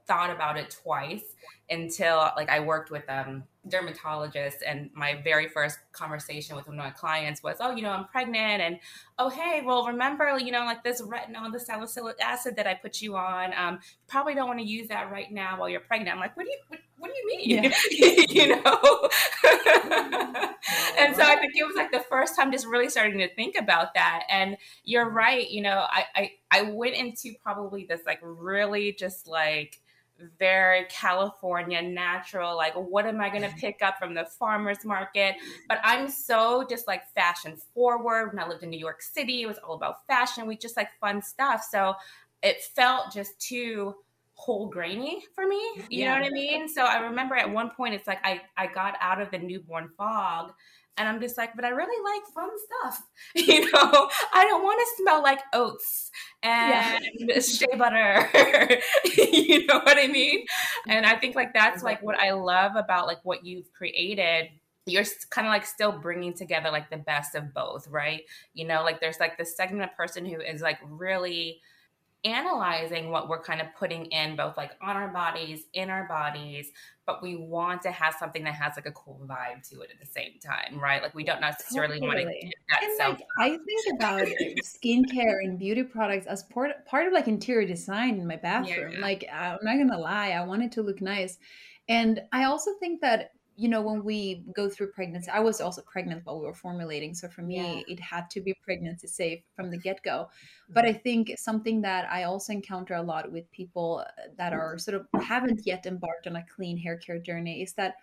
thought 0.07 0.29
about 0.29 0.57
it 0.57 0.75
twice 0.81 1.35
until 1.69 2.31
like 2.35 2.49
I 2.49 2.61
worked 2.61 2.89
with 2.89 3.07
um 3.09 3.43
dermatologist 3.69 4.63
and 4.65 4.89
my 4.93 5.21
very 5.23 5.47
first 5.47 5.79
conversation 5.91 6.55
with 6.55 6.67
one 6.67 6.77
of 6.77 6.83
my 6.83 6.89
clients 6.89 7.41
was 7.43 7.57
oh 7.59 7.71
you 7.71 7.81
know 7.81 7.91
i'm 7.91 8.05
pregnant 8.05 8.61
and 8.61 8.79
oh 9.17 9.29
hey 9.29 9.61
well 9.65 9.85
remember 9.85 10.37
you 10.37 10.51
know 10.51 10.65
like 10.65 10.83
this 10.83 11.01
retinol 11.01 11.51
the 11.51 11.59
salicylic 11.59 12.15
acid 12.21 12.55
that 12.55 12.67
i 12.67 12.73
put 12.73 13.01
you 13.01 13.15
on 13.15 13.53
um 13.55 13.79
probably 14.07 14.33
don't 14.33 14.47
want 14.47 14.59
to 14.59 14.65
use 14.65 14.87
that 14.87 15.11
right 15.11 15.31
now 15.31 15.59
while 15.59 15.69
you're 15.69 15.79
pregnant. 15.79 16.15
I'm 16.15 16.19
like 16.19 16.35
what 16.35 16.45
do 16.45 16.51
you 16.51 16.57
what, 16.67 16.79
what 16.97 17.11
do 17.11 17.17
you 17.17 17.27
mean? 17.27 17.63
Yeah. 17.63 18.25
you 18.29 18.55
know? 18.55 19.09
And 20.97 21.15
so 21.15 21.23
i 21.23 21.35
think 21.37 21.55
it 21.55 21.65
was 21.65 21.75
like 21.75 21.91
the 21.91 22.03
first 22.09 22.35
time 22.35 22.51
just 22.51 22.67
really 22.67 22.89
starting 22.89 23.19
to 23.19 23.33
think 23.35 23.55
about 23.57 23.93
that 23.93 24.23
and 24.29 24.57
you're 24.83 25.09
right 25.09 25.49
you 25.49 25.61
know 25.61 25.85
i 25.89 26.03
i, 26.15 26.31
I 26.51 26.61
went 26.63 26.95
into 26.95 27.33
probably 27.41 27.85
this 27.85 28.01
like 28.05 28.19
really 28.21 28.91
just 28.91 29.27
like 29.27 29.79
very 30.37 30.85
California 30.89 31.81
natural. 31.81 32.55
Like, 32.55 32.73
what 32.73 33.05
am 33.05 33.21
I 33.21 33.29
going 33.29 33.41
to 33.41 33.47
mm-hmm. 33.47 33.59
pick 33.59 33.81
up 33.81 33.97
from 33.97 34.13
the 34.13 34.25
farmer's 34.25 34.83
market? 34.85 35.35
But 35.67 35.79
I'm 35.83 36.09
so 36.09 36.65
just 36.69 36.87
like 36.87 37.07
fashion 37.13 37.57
forward. 37.73 38.29
When 38.29 38.39
I 38.39 38.47
lived 38.47 38.63
in 38.63 38.69
New 38.69 38.79
York 38.79 39.01
City, 39.01 39.43
it 39.43 39.47
was 39.47 39.57
all 39.59 39.75
about 39.75 40.05
fashion 40.07 40.47
We 40.47 40.57
just 40.57 40.77
like 40.77 40.89
fun 40.99 41.21
stuff. 41.21 41.65
So 41.69 41.95
it 42.41 42.61
felt 42.75 43.13
just 43.13 43.39
too 43.39 43.95
whole 44.33 44.67
grainy 44.67 45.21
for 45.35 45.45
me. 45.45 45.61
You 45.89 46.03
yeah. 46.03 46.15
know 46.15 46.21
what 46.21 46.27
I 46.27 46.33
mean? 46.33 46.69
So 46.69 46.83
I 46.83 46.99
remember 46.99 47.35
at 47.35 47.51
one 47.51 47.71
point, 47.71 47.93
it's 47.93 48.07
like 48.07 48.19
I, 48.23 48.41
I 48.57 48.67
got 48.67 48.95
out 49.01 49.21
of 49.21 49.31
the 49.31 49.37
newborn 49.37 49.89
fog 49.97 50.53
and 50.97 51.07
I'm 51.07 51.21
just 51.21 51.37
like, 51.37 51.55
but 51.55 51.65
I 51.65 51.69
really 51.69 52.03
like 52.03 52.33
fun 52.33 52.49
stuff. 52.65 53.01
You 53.35 53.71
know, 53.71 54.09
I 54.33 54.45
don't 54.45 54.63
want 54.63 54.79
to 54.79 55.01
smell 55.01 55.23
like 55.23 55.39
oats 55.53 56.11
and 56.43 57.03
yeah. 57.19 57.39
shea 57.39 57.77
butter. 57.77 58.27
you 59.17 59.65
know 59.65 59.79
what 59.79 59.97
I 59.97 60.07
mean? 60.07 60.45
And 60.87 61.05
I 61.05 61.15
think 61.15 61.35
like 61.35 61.53
that's 61.53 61.83
like 61.83 62.01
what 62.01 62.19
I 62.19 62.31
love 62.31 62.75
about 62.75 63.07
like 63.07 63.19
what 63.23 63.45
you've 63.45 63.71
created 63.71 64.49
you're 64.89 65.03
kind 65.29 65.47
of 65.47 65.51
like 65.51 65.65
still 65.65 65.91
bringing 65.91 66.33
together 66.33 66.71
like 66.71 66.89
the 66.89 66.97
best 66.97 67.35
of 67.35 67.53
both, 67.53 67.87
right? 67.87 68.23
You 68.53 68.65
know, 68.65 68.83
like 68.83 68.99
there's 68.99 69.19
like 69.19 69.37
this 69.37 69.55
segment 69.55 69.83
of 69.83 69.95
person 69.95 70.25
who 70.25 70.41
is 70.41 70.61
like 70.61 70.79
really 70.83 71.61
analyzing 72.25 73.09
what 73.09 73.29
we're 73.29 73.41
kind 73.41 73.61
of 73.61 73.67
putting 73.77 74.05
in 74.07 74.35
both 74.35 74.57
like 74.57 74.71
on 74.81 74.97
our 74.97 75.07
bodies 75.07 75.63
in 75.73 75.89
our 75.89 76.05
bodies 76.07 76.71
but 77.05 77.23
we 77.23 77.37
want 77.37 77.81
to 77.81 77.91
have 77.91 78.13
something 78.19 78.43
that 78.43 78.53
has 78.53 78.73
like 78.75 78.85
a 78.85 78.91
cool 78.91 79.21
vibe 79.25 79.67
to 79.67 79.79
it 79.79 79.89
at 79.89 79.99
the 79.99 80.05
same 80.05 80.33
time 80.43 80.77
right 80.81 81.01
like 81.01 81.15
we 81.15 81.23
don't 81.23 81.39
necessarily 81.39 81.97
totally. 81.97 82.25
want 82.25 82.35
to 82.35 82.45
get 82.45 82.53
that 82.69 82.83
and 82.83 83.17
like, 83.17 83.25
i 83.39 83.49
think 83.49 83.95
about 83.95 84.27
skincare 84.65 85.43
and 85.43 85.57
beauty 85.57 85.81
products 85.81 86.25
as 86.27 86.43
part, 86.43 86.85
part 86.85 87.07
of 87.07 87.13
like 87.13 87.29
interior 87.29 87.65
design 87.65 88.19
in 88.19 88.27
my 88.27 88.35
bathroom 88.35 88.93
yeah. 88.93 88.99
like 88.99 89.25
i'm 89.33 89.57
not 89.61 89.77
gonna 89.77 89.97
lie 89.97 90.31
i 90.31 90.43
want 90.43 90.61
it 90.61 90.73
to 90.73 90.81
look 90.81 91.01
nice 91.01 91.37
and 91.87 92.21
i 92.33 92.43
also 92.43 92.71
think 92.81 92.99
that 92.99 93.31
you 93.59 93.67
know, 93.67 93.81
when 93.81 94.05
we 94.05 94.45
go 94.55 94.69
through 94.69 94.89
pregnancy, 94.91 95.29
I 95.29 95.41
was 95.41 95.59
also 95.59 95.81
pregnant 95.81 96.25
while 96.25 96.39
we 96.39 96.45
were 96.45 96.53
formulating. 96.53 97.13
So 97.13 97.27
for 97.27 97.41
me, 97.41 97.57
yeah. 97.57 97.93
it 97.93 97.99
had 97.99 98.29
to 98.29 98.39
be 98.39 98.55
pregnancy 98.63 99.07
safe 99.07 99.41
from 99.53 99.69
the 99.69 99.77
get 99.77 100.01
go. 100.01 100.29
But 100.69 100.85
I 100.85 100.93
mm-hmm. 100.93 100.99
think 100.99 101.33
something 101.37 101.81
that 101.81 102.09
I 102.09 102.23
also 102.23 102.53
encounter 102.53 102.93
a 102.93 103.01
lot 103.01 103.29
with 103.29 103.51
people 103.51 104.05
uh, 104.07 104.29
that 104.37 104.53
are 104.53 104.77
sort 104.77 104.95
of 104.95 105.21
haven't 105.21 105.63
yet 105.65 105.85
embarked 105.85 106.25
on 106.25 106.37
a 106.37 106.45
clean 106.55 106.77
hair 106.77 106.95
care 106.95 107.19
journey 107.19 107.61
is 107.61 107.73
that 107.73 107.95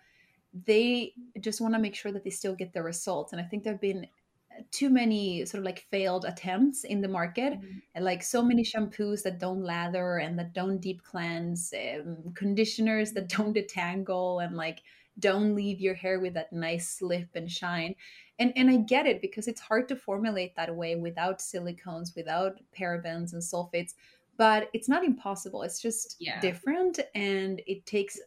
they 0.53 1.13
just 1.39 1.59
want 1.59 1.73
to 1.73 1.79
make 1.79 1.95
sure 1.95 2.11
that 2.11 2.23
they 2.23 2.29
still 2.29 2.53
get 2.53 2.71
the 2.71 2.83
results. 2.83 3.33
And 3.33 3.41
I 3.41 3.45
think 3.45 3.63
there 3.63 3.73
have 3.73 3.81
been 3.81 4.05
uh, 4.51 4.61
too 4.69 4.91
many 4.91 5.43
sort 5.45 5.61
of 5.61 5.65
like 5.65 5.87
failed 5.89 6.25
attempts 6.25 6.83
in 6.83 7.01
the 7.01 7.07
market 7.07 7.53
mm-hmm. 7.53 7.79
and 7.95 8.05
like 8.05 8.21
so 8.21 8.43
many 8.43 8.63
shampoos 8.63 9.23
that 9.23 9.39
don't 9.39 9.63
lather 9.63 10.17
and 10.17 10.37
that 10.37 10.53
don't 10.53 10.79
deep 10.79 11.01
cleanse 11.01 11.73
um, 11.73 12.31
conditioners 12.35 13.11
that 13.13 13.27
don't 13.35 13.55
detangle 13.55 14.45
and 14.45 14.55
like 14.55 14.83
don't 15.19 15.55
leave 15.55 15.79
your 15.79 15.95
hair 15.95 16.19
with 16.19 16.33
that 16.35 16.53
nice 16.53 16.89
slip 16.89 17.29
and 17.35 17.51
shine. 17.51 17.95
And 18.39 18.53
and 18.55 18.69
i 18.69 18.77
get 18.77 19.07
it 19.07 19.19
because 19.19 19.47
it's 19.47 19.61
hard 19.61 19.87
to 19.87 19.95
formulate 19.95 20.55
that 20.55 20.75
way 20.75 20.95
without 20.95 21.39
silicones 21.39 22.15
without 22.15 22.59
parabens 22.77 23.33
and 23.33 23.41
sulfates 23.41 23.95
but 24.37 24.69
it's 24.73 24.87
not 24.87 25.03
impossible. 25.03 25.63
It's 25.63 25.81
just 25.81 26.15
yeah. 26.19 26.39
different 26.39 26.99
and 27.15 27.61
it 27.65 27.85
takes 27.85 28.19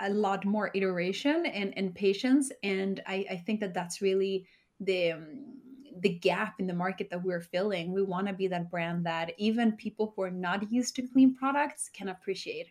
a 0.00 0.10
lot 0.10 0.44
more 0.44 0.70
iteration 0.74 1.46
and, 1.46 1.76
and 1.76 1.94
patience. 1.94 2.52
And 2.62 3.02
I, 3.06 3.26
I 3.30 3.36
think 3.36 3.60
that 3.60 3.72
that's 3.72 4.02
really 4.02 4.46
the 4.78 5.12
um, 5.12 5.56
the 5.98 6.10
gap 6.10 6.60
in 6.60 6.66
the 6.66 6.74
market 6.74 7.08
that 7.08 7.24
we're 7.24 7.40
filling. 7.40 7.90
We 7.90 8.02
want 8.02 8.26
to 8.26 8.34
be 8.34 8.48
that 8.48 8.70
brand 8.70 9.06
that 9.06 9.32
even 9.38 9.72
people 9.72 10.12
who 10.14 10.20
are 10.20 10.30
not 10.30 10.70
used 10.70 10.94
to 10.96 11.08
clean 11.08 11.34
products 11.34 11.88
can 11.90 12.10
appreciate. 12.10 12.68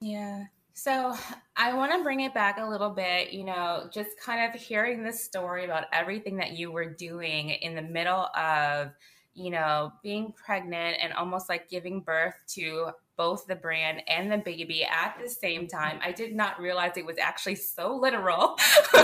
Yeah 0.00 0.46
so 0.76 1.14
I 1.56 1.72
want 1.72 1.92
to 1.92 2.02
bring 2.02 2.20
it 2.20 2.34
back 2.34 2.58
a 2.58 2.68
little 2.68 2.90
bit, 2.90 3.32
you 3.32 3.44
know, 3.44 3.88
just 3.90 4.20
kind 4.20 4.54
of 4.54 4.60
hearing 4.60 5.02
this 5.02 5.24
story 5.24 5.64
about 5.64 5.84
everything 5.90 6.36
that 6.36 6.52
you 6.52 6.70
were 6.70 6.84
doing 6.84 7.48
in 7.48 7.74
the 7.74 7.80
middle 7.80 8.28
of, 8.36 8.90
you 9.32 9.50
know, 9.50 9.90
being 10.02 10.34
pregnant 10.36 10.98
and 11.00 11.14
almost 11.14 11.48
like 11.48 11.70
giving 11.70 12.00
birth 12.00 12.34
to 12.48 12.90
both 13.16 13.46
the 13.46 13.54
brand 13.54 14.02
and 14.06 14.30
the 14.30 14.36
baby 14.36 14.84
at 14.84 15.16
the 15.18 15.30
same 15.30 15.66
time. 15.66 15.98
I 16.02 16.12
did 16.12 16.34
not 16.34 16.60
realize 16.60 16.98
it 16.98 17.06
was 17.06 17.16
actually 17.18 17.54
so 17.54 17.96
literal. 17.96 18.58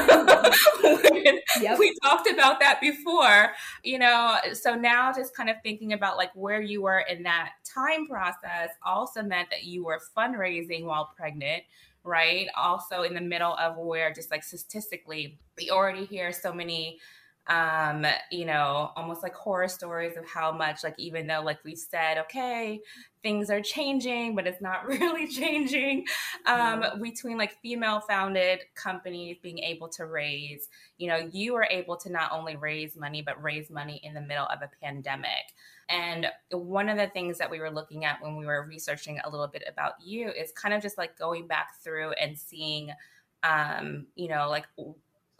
yep. 1.58 1.78
We 1.78 1.96
talked 2.02 2.28
about 2.30 2.60
that 2.60 2.78
before, 2.82 3.52
you 3.82 3.98
know. 3.98 4.36
So 4.52 4.74
now 4.74 5.10
just 5.10 5.34
kind 5.34 5.48
of 5.48 5.56
thinking 5.62 5.94
about 5.94 6.18
like 6.18 6.32
where 6.34 6.60
you 6.60 6.82
were 6.82 7.00
in 7.00 7.22
that 7.22 7.52
time 7.74 8.06
process 8.06 8.70
also 8.84 9.22
meant 9.22 9.50
that 9.50 9.64
you 9.64 9.84
were 9.84 10.00
fundraising 10.16 10.84
while 10.84 11.10
pregnant 11.16 11.62
right? 12.04 12.48
Also 12.56 13.02
in 13.02 13.14
the 13.14 13.20
middle 13.20 13.54
of 13.54 13.76
where 13.76 14.12
just 14.12 14.30
like 14.30 14.42
statistically, 14.42 15.38
we 15.58 15.70
already 15.70 16.04
hear 16.04 16.32
so 16.32 16.52
many 16.52 16.98
um 17.48 18.06
you 18.30 18.44
know 18.44 18.90
almost 18.94 19.22
like 19.22 19.34
horror 19.34 19.66
stories 19.66 20.16
of 20.16 20.24
how 20.24 20.52
much 20.52 20.84
like 20.84 20.94
even 20.96 21.26
though 21.26 21.42
like 21.42 21.58
we 21.64 21.74
said 21.74 22.16
okay 22.16 22.80
things 23.20 23.50
are 23.50 23.60
changing 23.60 24.36
but 24.36 24.46
it's 24.46 24.62
not 24.62 24.86
really 24.86 25.26
changing 25.26 26.04
um 26.46 26.84
between 27.02 27.36
like 27.36 27.60
female 27.60 28.00
founded 28.00 28.60
companies 28.76 29.38
being 29.42 29.58
able 29.58 29.88
to 29.88 30.06
raise 30.06 30.68
you 30.98 31.08
know 31.08 31.28
you 31.32 31.52
were 31.52 31.66
able 31.68 31.96
to 31.96 32.10
not 32.10 32.30
only 32.30 32.54
raise 32.54 32.96
money 32.96 33.22
but 33.22 33.42
raise 33.42 33.70
money 33.70 34.00
in 34.04 34.14
the 34.14 34.20
middle 34.20 34.46
of 34.46 34.60
a 34.62 34.70
pandemic. 34.82 35.52
And 35.88 36.26
one 36.50 36.88
of 36.88 36.96
the 36.96 37.08
things 37.08 37.38
that 37.38 37.50
we 37.50 37.60
were 37.60 37.70
looking 37.70 38.04
at 38.04 38.22
when 38.22 38.36
we 38.36 38.46
were 38.46 38.66
researching 38.66 39.18
a 39.24 39.28
little 39.28 39.48
bit 39.48 39.64
about 39.68 39.94
you 40.02 40.30
is 40.30 40.52
kind 40.52 40.74
of 40.74 40.80
just 40.80 40.96
like 40.96 41.18
going 41.18 41.46
back 41.46 41.82
through 41.82 42.12
and 42.12 42.38
seeing 42.38 42.92
um 43.42 44.06
you 44.14 44.28
know 44.28 44.48
like 44.48 44.66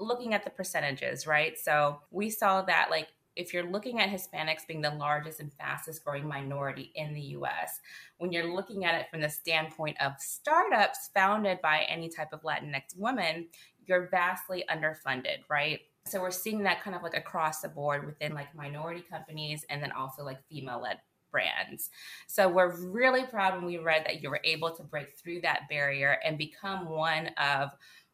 looking 0.02 0.34
at 0.34 0.44
the 0.44 0.50
percentages, 0.50 1.26
right? 1.26 1.58
So 1.58 2.00
we 2.10 2.30
saw 2.30 2.62
that 2.62 2.88
like 2.90 3.08
if 3.34 3.54
you're 3.54 3.70
looking 3.70 4.00
at 4.00 4.10
Hispanics 4.10 4.66
being 4.66 4.82
the 4.82 4.90
largest 4.90 5.40
and 5.40 5.52
fastest 5.54 6.04
growing 6.04 6.26
minority 6.26 6.92
in 6.94 7.14
the 7.14 7.20
US, 7.20 7.80
when 8.18 8.32
you're 8.32 8.52
looking 8.52 8.84
at 8.84 9.00
it 9.00 9.06
from 9.10 9.20
the 9.20 9.28
standpoint 9.28 9.96
of 10.00 10.12
startups 10.18 11.10
founded 11.14 11.60
by 11.62 11.86
any 11.88 12.08
type 12.08 12.32
of 12.32 12.42
Latinx 12.42 12.96
woman, 12.96 13.46
you're 13.86 14.08
vastly 14.08 14.64
underfunded, 14.70 15.38
right? 15.48 15.80
So 16.04 16.20
we're 16.20 16.30
seeing 16.30 16.62
that 16.64 16.82
kind 16.82 16.94
of 16.94 17.02
like 17.02 17.16
across 17.16 17.60
the 17.60 17.68
board 17.68 18.04
within 18.04 18.34
like 18.34 18.54
minority 18.54 19.04
companies 19.08 19.64
and 19.70 19.82
then 19.82 19.92
also 19.92 20.24
like 20.24 20.44
female 20.48 20.82
led 20.82 20.98
brands. 21.30 21.90
So 22.26 22.48
we're 22.48 22.76
really 22.76 23.24
proud 23.24 23.54
when 23.54 23.64
we 23.64 23.78
read 23.78 24.04
that 24.04 24.22
you 24.22 24.28
were 24.28 24.40
able 24.44 24.76
to 24.76 24.82
break 24.82 25.16
through 25.16 25.40
that 25.40 25.62
barrier 25.70 26.18
and 26.24 26.36
become 26.36 26.88
one 26.88 27.28
of 27.38 27.70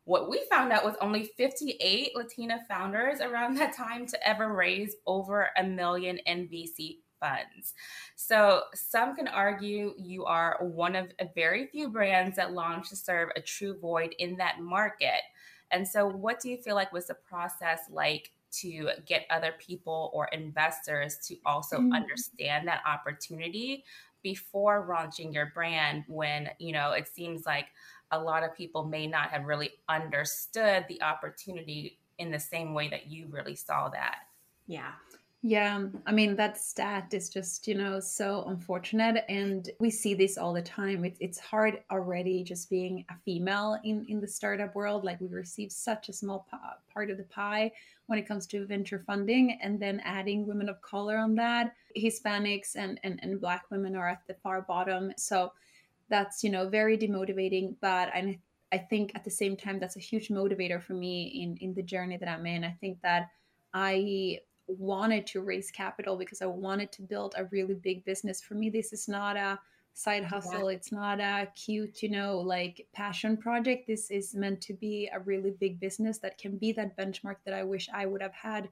what 0.08 0.30
we 0.30 0.40
found 0.50 0.72
out 0.72 0.86
was 0.86 0.94
only 1.02 1.24
58 1.36 2.16
Latina 2.16 2.60
founders 2.66 3.20
around 3.20 3.58
that 3.58 3.76
time 3.76 4.06
to 4.06 4.26
ever 4.26 4.54
raise 4.54 4.96
over 5.06 5.50
a 5.58 5.62
million 5.62 6.16
in 6.24 6.48
VC 6.48 7.00
funds. 7.20 7.74
So 8.16 8.62
some 8.74 9.14
can 9.14 9.28
argue 9.28 9.92
you 9.98 10.24
are 10.24 10.56
one 10.62 10.96
of 10.96 11.10
a 11.18 11.28
very 11.34 11.66
few 11.66 11.90
brands 11.90 12.36
that 12.36 12.54
launched 12.54 12.88
to 12.88 12.96
serve 12.96 13.28
a 13.36 13.42
true 13.42 13.78
void 13.78 14.14
in 14.18 14.38
that 14.38 14.60
market. 14.60 15.20
And 15.72 15.86
so 15.86 16.06
what 16.06 16.40
do 16.40 16.48
you 16.48 16.56
feel 16.56 16.74
like 16.74 16.90
was 16.90 17.08
the 17.08 17.14
process 17.14 17.80
like 17.90 18.30
to 18.60 18.88
get 19.04 19.26
other 19.28 19.52
people 19.58 20.10
or 20.14 20.28
investors 20.28 21.18
to 21.26 21.36
also 21.44 21.76
mm-hmm. 21.76 21.92
understand 21.92 22.66
that 22.66 22.80
opportunity 22.86 23.84
before 24.22 24.86
launching 24.88 25.32
your 25.32 25.52
brand 25.54 26.04
when, 26.08 26.48
you 26.58 26.72
know, 26.72 26.92
it 26.92 27.08
seems 27.08 27.44
like 27.46 27.66
a 28.10 28.18
lot 28.18 28.42
of 28.42 28.54
people 28.56 28.84
may 28.84 29.06
not 29.06 29.30
have 29.30 29.44
really 29.44 29.70
understood 29.88 30.84
the 30.88 31.00
opportunity 31.02 31.98
in 32.18 32.30
the 32.30 32.38
same 32.38 32.74
way 32.74 32.88
that 32.88 33.06
you 33.06 33.26
really 33.30 33.54
saw 33.54 33.88
that. 33.88 34.20
Yeah. 34.66 34.92
Yeah, 35.42 35.86
I 36.04 36.10
mean 36.10 36.34
that 36.34 36.58
stat 36.58 37.14
is 37.14 37.28
just 37.28 37.68
you 37.68 37.76
know 37.76 38.00
so 38.00 38.42
unfortunate, 38.48 39.24
and 39.28 39.70
we 39.78 39.88
see 39.88 40.12
this 40.12 40.36
all 40.36 40.52
the 40.52 40.62
time. 40.62 41.04
It's 41.04 41.18
it's 41.20 41.38
hard 41.38 41.84
already 41.92 42.42
just 42.42 42.68
being 42.68 43.04
a 43.08 43.14
female 43.24 43.78
in 43.84 44.04
in 44.08 44.20
the 44.20 44.26
startup 44.26 44.74
world. 44.74 45.04
Like 45.04 45.20
we 45.20 45.28
receive 45.28 45.70
such 45.70 46.08
a 46.08 46.12
small 46.12 46.48
part 46.92 47.10
of 47.10 47.18
the 47.18 47.22
pie 47.22 47.70
when 48.06 48.18
it 48.18 48.26
comes 48.26 48.48
to 48.48 48.66
venture 48.66 49.04
funding, 49.06 49.60
and 49.62 49.78
then 49.78 50.00
adding 50.04 50.44
women 50.44 50.68
of 50.68 50.82
color 50.82 51.16
on 51.16 51.36
that, 51.36 51.76
Hispanics 51.96 52.74
and 52.74 52.98
and, 53.04 53.20
and 53.22 53.40
Black 53.40 53.70
women 53.70 53.94
are 53.94 54.08
at 54.08 54.26
the 54.26 54.34
far 54.34 54.62
bottom. 54.62 55.12
So 55.16 55.52
that's 56.08 56.42
you 56.42 56.50
know 56.50 56.68
very 56.68 56.96
demotivating 56.96 57.74
but 57.80 58.08
i 58.14 58.38
I 58.72 58.78
think 58.78 59.12
at 59.14 59.24
the 59.24 59.30
same 59.30 59.56
time, 59.56 59.78
that's 59.78 59.96
a 59.96 60.00
huge 60.00 60.28
motivator 60.28 60.82
for 60.82 60.92
me 60.92 61.42
in, 61.42 61.56
in 61.58 61.74
the 61.74 61.82
journey 61.82 62.16
that 62.16 62.28
I'm 62.28 62.46
in. 62.46 62.64
I 62.64 62.76
think 62.80 63.00
that 63.02 63.28
I 63.72 64.40
wanted 64.66 65.26
to 65.28 65.40
raise 65.40 65.70
capital 65.70 66.16
because 66.16 66.42
I 66.42 66.46
wanted 66.46 66.92
to 66.92 67.02
build 67.02 67.34
a 67.36 67.46
really 67.46 67.74
big 67.74 68.04
business. 68.04 68.42
For 68.42 68.54
me, 68.54 68.68
this 68.68 68.92
is 68.92 69.08
not 69.08 69.36
a 69.36 69.58
side 69.94 70.24
hustle. 70.24 70.70
Yeah. 70.70 70.76
It's 70.76 70.92
not 70.92 71.20
a 71.20 71.48
cute, 71.54 72.02
you 72.02 72.10
know, 72.10 72.38
like 72.38 72.86
passion 72.92 73.36
project. 73.36 73.86
This 73.86 74.10
is 74.10 74.34
meant 74.34 74.60
to 74.62 74.74
be 74.74 75.08
a 75.12 75.20
really 75.20 75.52
big 75.58 75.80
business 75.80 76.18
that 76.18 76.38
can 76.38 76.58
be 76.58 76.72
that 76.72 76.96
benchmark 76.96 77.36
that 77.44 77.54
I 77.54 77.64
wish 77.64 77.88
I 77.92 78.06
would 78.06 78.20
have 78.20 78.34
had 78.34 78.68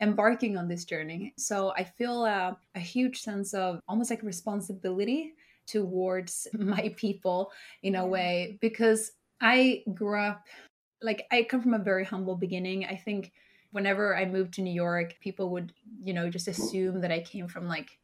embarking 0.00 0.56
on 0.56 0.68
this 0.68 0.84
journey. 0.84 1.34
So 1.36 1.72
I 1.76 1.84
feel 1.84 2.24
a 2.24 2.56
huge 2.76 3.20
sense 3.20 3.52
of 3.52 3.80
almost 3.88 4.10
like 4.10 4.22
responsibility 4.22 5.34
towards 5.70 6.46
mm-hmm. 6.54 6.70
my 6.70 6.94
people 6.96 7.52
in 7.82 7.94
a 7.94 8.06
way 8.06 8.58
because 8.60 9.12
I 9.40 9.82
grew 9.94 10.20
up 10.20 10.46
like 11.02 11.26
I 11.30 11.44
come 11.44 11.62
from 11.62 11.74
a 11.74 11.78
very 11.78 12.04
humble 12.04 12.36
beginning. 12.36 12.84
I 12.84 12.96
think 12.96 13.32
whenever 13.72 14.16
I 14.16 14.26
moved 14.26 14.54
to 14.54 14.62
New 14.62 14.72
York, 14.72 15.16
people 15.20 15.48
would, 15.50 15.72
you 16.02 16.12
know, 16.12 16.28
just 16.28 16.48
assume 16.48 17.00
that 17.00 17.12
I 17.12 17.20
came 17.20 17.48
from 17.48 17.66
like 17.66 17.98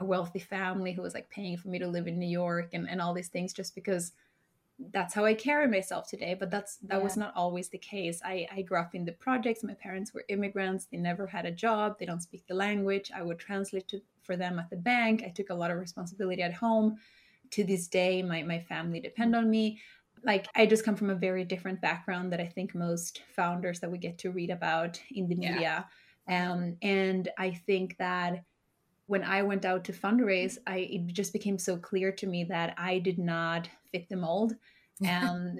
a 0.00 0.04
wealthy 0.04 0.40
family 0.40 0.92
who 0.92 1.02
was 1.02 1.14
like 1.14 1.30
paying 1.30 1.56
for 1.56 1.68
me 1.68 1.78
to 1.78 1.88
live 1.88 2.06
in 2.06 2.18
New 2.18 2.28
York 2.28 2.70
and, 2.74 2.88
and 2.88 3.00
all 3.00 3.14
these 3.14 3.28
things 3.28 3.52
just 3.52 3.74
because 3.74 4.12
that's 4.90 5.14
how 5.14 5.24
I 5.24 5.34
carry 5.34 5.68
myself 5.68 6.08
today. 6.08 6.34
But 6.38 6.50
that's 6.50 6.76
that 6.78 6.96
yeah. 6.96 7.02
was 7.02 7.16
not 7.16 7.32
always 7.36 7.68
the 7.68 7.78
case. 7.78 8.20
I, 8.24 8.46
I 8.54 8.62
grew 8.62 8.78
up 8.78 8.94
in 8.94 9.04
the 9.04 9.12
projects. 9.12 9.62
My 9.62 9.74
parents 9.74 10.12
were 10.12 10.24
immigrants. 10.28 10.86
They 10.86 10.98
never 10.98 11.26
had 11.26 11.46
a 11.46 11.50
job. 11.52 11.98
They 11.98 12.06
don't 12.06 12.22
speak 12.22 12.46
the 12.46 12.54
language. 12.54 13.10
I 13.14 13.22
would 13.22 13.38
translate 13.38 13.88
to, 13.88 14.00
for 14.22 14.36
them 14.36 14.58
at 14.58 14.70
the 14.70 14.76
bank. 14.76 15.22
I 15.24 15.28
took 15.28 15.50
a 15.50 15.54
lot 15.54 15.70
of 15.70 15.78
responsibility 15.78 16.42
at 16.42 16.54
home. 16.54 16.96
To 17.50 17.64
this 17.64 17.86
day, 17.86 18.22
my, 18.22 18.42
my 18.42 18.60
family 18.60 18.98
depend 18.98 19.36
on 19.36 19.50
me 19.50 19.78
like 20.24 20.46
I 20.54 20.66
just 20.66 20.84
come 20.84 20.96
from 20.96 21.10
a 21.10 21.14
very 21.14 21.44
different 21.44 21.80
background 21.80 22.32
that 22.32 22.40
I 22.40 22.46
think 22.46 22.74
most 22.74 23.22
founders 23.34 23.80
that 23.80 23.90
we 23.90 23.98
get 23.98 24.18
to 24.18 24.30
read 24.30 24.50
about 24.50 25.00
in 25.10 25.28
the 25.28 25.34
media. 25.34 25.86
Yeah. 26.28 26.52
Um, 26.52 26.76
and 26.82 27.28
I 27.38 27.50
think 27.50 27.96
that 27.98 28.44
when 29.06 29.24
I 29.24 29.42
went 29.42 29.64
out 29.64 29.84
to 29.84 29.92
fundraise, 29.92 30.58
I 30.66 30.78
it 30.78 31.06
just 31.08 31.32
became 31.32 31.58
so 31.58 31.76
clear 31.76 32.12
to 32.12 32.26
me 32.26 32.44
that 32.44 32.74
I 32.78 32.98
did 32.98 33.18
not 33.18 33.68
fit 33.90 34.08
the 34.08 34.16
mold. 34.16 34.54
Um, 35.08 35.58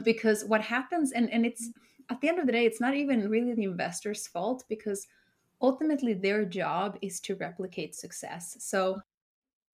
because 0.04 0.44
what 0.44 0.60
happens, 0.60 1.12
and, 1.12 1.30
and 1.30 1.46
it's 1.46 1.70
at 2.10 2.20
the 2.20 2.28
end 2.28 2.38
of 2.38 2.46
the 2.46 2.52
day, 2.52 2.66
it's 2.66 2.80
not 2.80 2.94
even 2.94 3.28
really 3.28 3.54
the 3.54 3.64
investor's 3.64 4.26
fault 4.26 4.64
because 4.68 5.06
ultimately 5.60 6.14
their 6.14 6.44
job 6.44 6.98
is 7.00 7.20
to 7.20 7.36
replicate 7.36 7.94
success. 7.94 8.56
So 8.60 9.00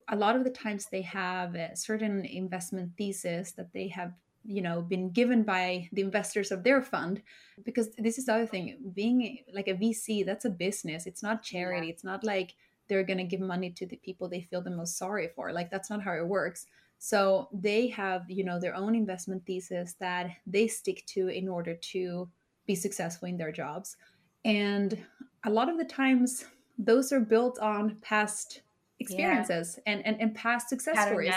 a 0.09 0.16
lot 0.16 0.37
of 0.37 0.44
the 0.44 0.50
times 0.50 0.87
they 0.87 1.02
have 1.02 1.54
a 1.54 1.76
certain 1.76 2.24
investment 2.24 2.92
thesis 2.96 3.52
that 3.52 3.72
they 3.72 3.88
have 3.88 4.12
you 4.44 4.62
know 4.62 4.81
been 4.81 5.11
given 5.11 5.42
by 5.42 5.88
the 5.92 6.00
investors 6.00 6.50
of 6.52 6.62
their 6.62 6.81
fund 6.81 7.20
because 7.64 7.90
this 7.98 8.18
is 8.18 8.26
the 8.26 8.35
other 8.35 8.46
thing 8.46 8.78
being 8.94 9.38
like 9.52 9.68
a 9.68 9.74
vc 9.74 10.24
that's 10.24 10.44
a 10.44 10.50
business 10.50 11.07
it's 11.07 11.22
not 11.22 11.42
charity 11.42 11.88
yeah. 11.88 11.92
it's 11.92 12.04
not 12.04 12.22
like 12.24 12.54
they're 12.88 13.02
going 13.02 13.18
to 13.18 13.24
give 13.24 13.40
money 13.40 13.70
to 13.70 13.85
the 13.85 13.96
people 13.96 14.28
they 14.28 14.40
feel 14.40 14.62
the 14.62 14.70
most 14.70 14.96
sorry 14.96 15.28
for 15.35 15.52
like 15.52 15.70
that's 15.70 15.90
not 15.90 16.02
how 16.02 16.12
it 16.12 16.26
works 16.26 16.66
so 16.98 17.48
they 17.52 17.88
have 17.88 18.28
you 18.28 18.44
know 18.44 18.58
their 18.58 18.74
own 18.74 18.94
investment 18.94 19.44
thesis 19.46 19.94
that 20.00 20.30
they 20.46 20.66
stick 20.66 21.04
to 21.06 21.28
in 21.28 21.48
order 21.48 21.74
to 21.74 22.28
be 22.66 22.74
successful 22.74 23.28
in 23.28 23.37
their 23.37 23.52
jobs. 23.52 23.96
And 24.44 24.98
a 25.44 25.50
lot 25.50 25.68
of 25.68 25.78
the 25.78 25.84
times 25.84 26.44
those 26.78 27.12
are 27.12 27.20
built 27.20 27.58
on 27.58 27.96
past 28.02 28.62
experiences 29.00 29.78
yeah. 29.87 29.92
and, 29.92 30.06
and 30.06 30.20
and 30.20 30.34
past 30.34 30.68
success 30.68 31.06
stories. 31.06 31.32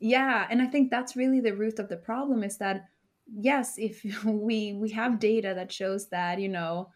yeah 0.00 0.46
and 0.50 0.62
i 0.62 0.66
think 0.66 0.90
that's 0.90 1.16
really 1.16 1.40
the 1.40 1.54
root 1.54 1.78
of 1.78 1.88
the 1.88 1.96
problem 1.96 2.44
is 2.44 2.58
that 2.58 2.84
yes 3.40 3.74
if 3.78 4.04
we 4.24 4.74
we 4.74 4.90
have 4.90 5.18
data 5.18 5.52
that 5.54 5.72
shows 5.72 6.08
that 6.08 6.38
you 6.38 6.48
know 6.48 6.88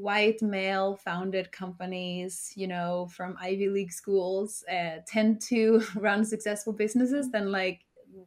white 0.00 0.42
male 0.42 0.96
founded 0.96 1.50
companies 1.52 2.52
you 2.56 2.66
know 2.66 3.08
from 3.12 3.36
ivy 3.40 3.68
league 3.68 3.92
schools 3.92 4.64
uh, 4.70 4.96
tend 5.06 5.40
to 5.40 5.82
run 5.96 6.24
successful 6.24 6.72
businesses 6.72 7.30
then 7.30 7.52
like 7.52 7.80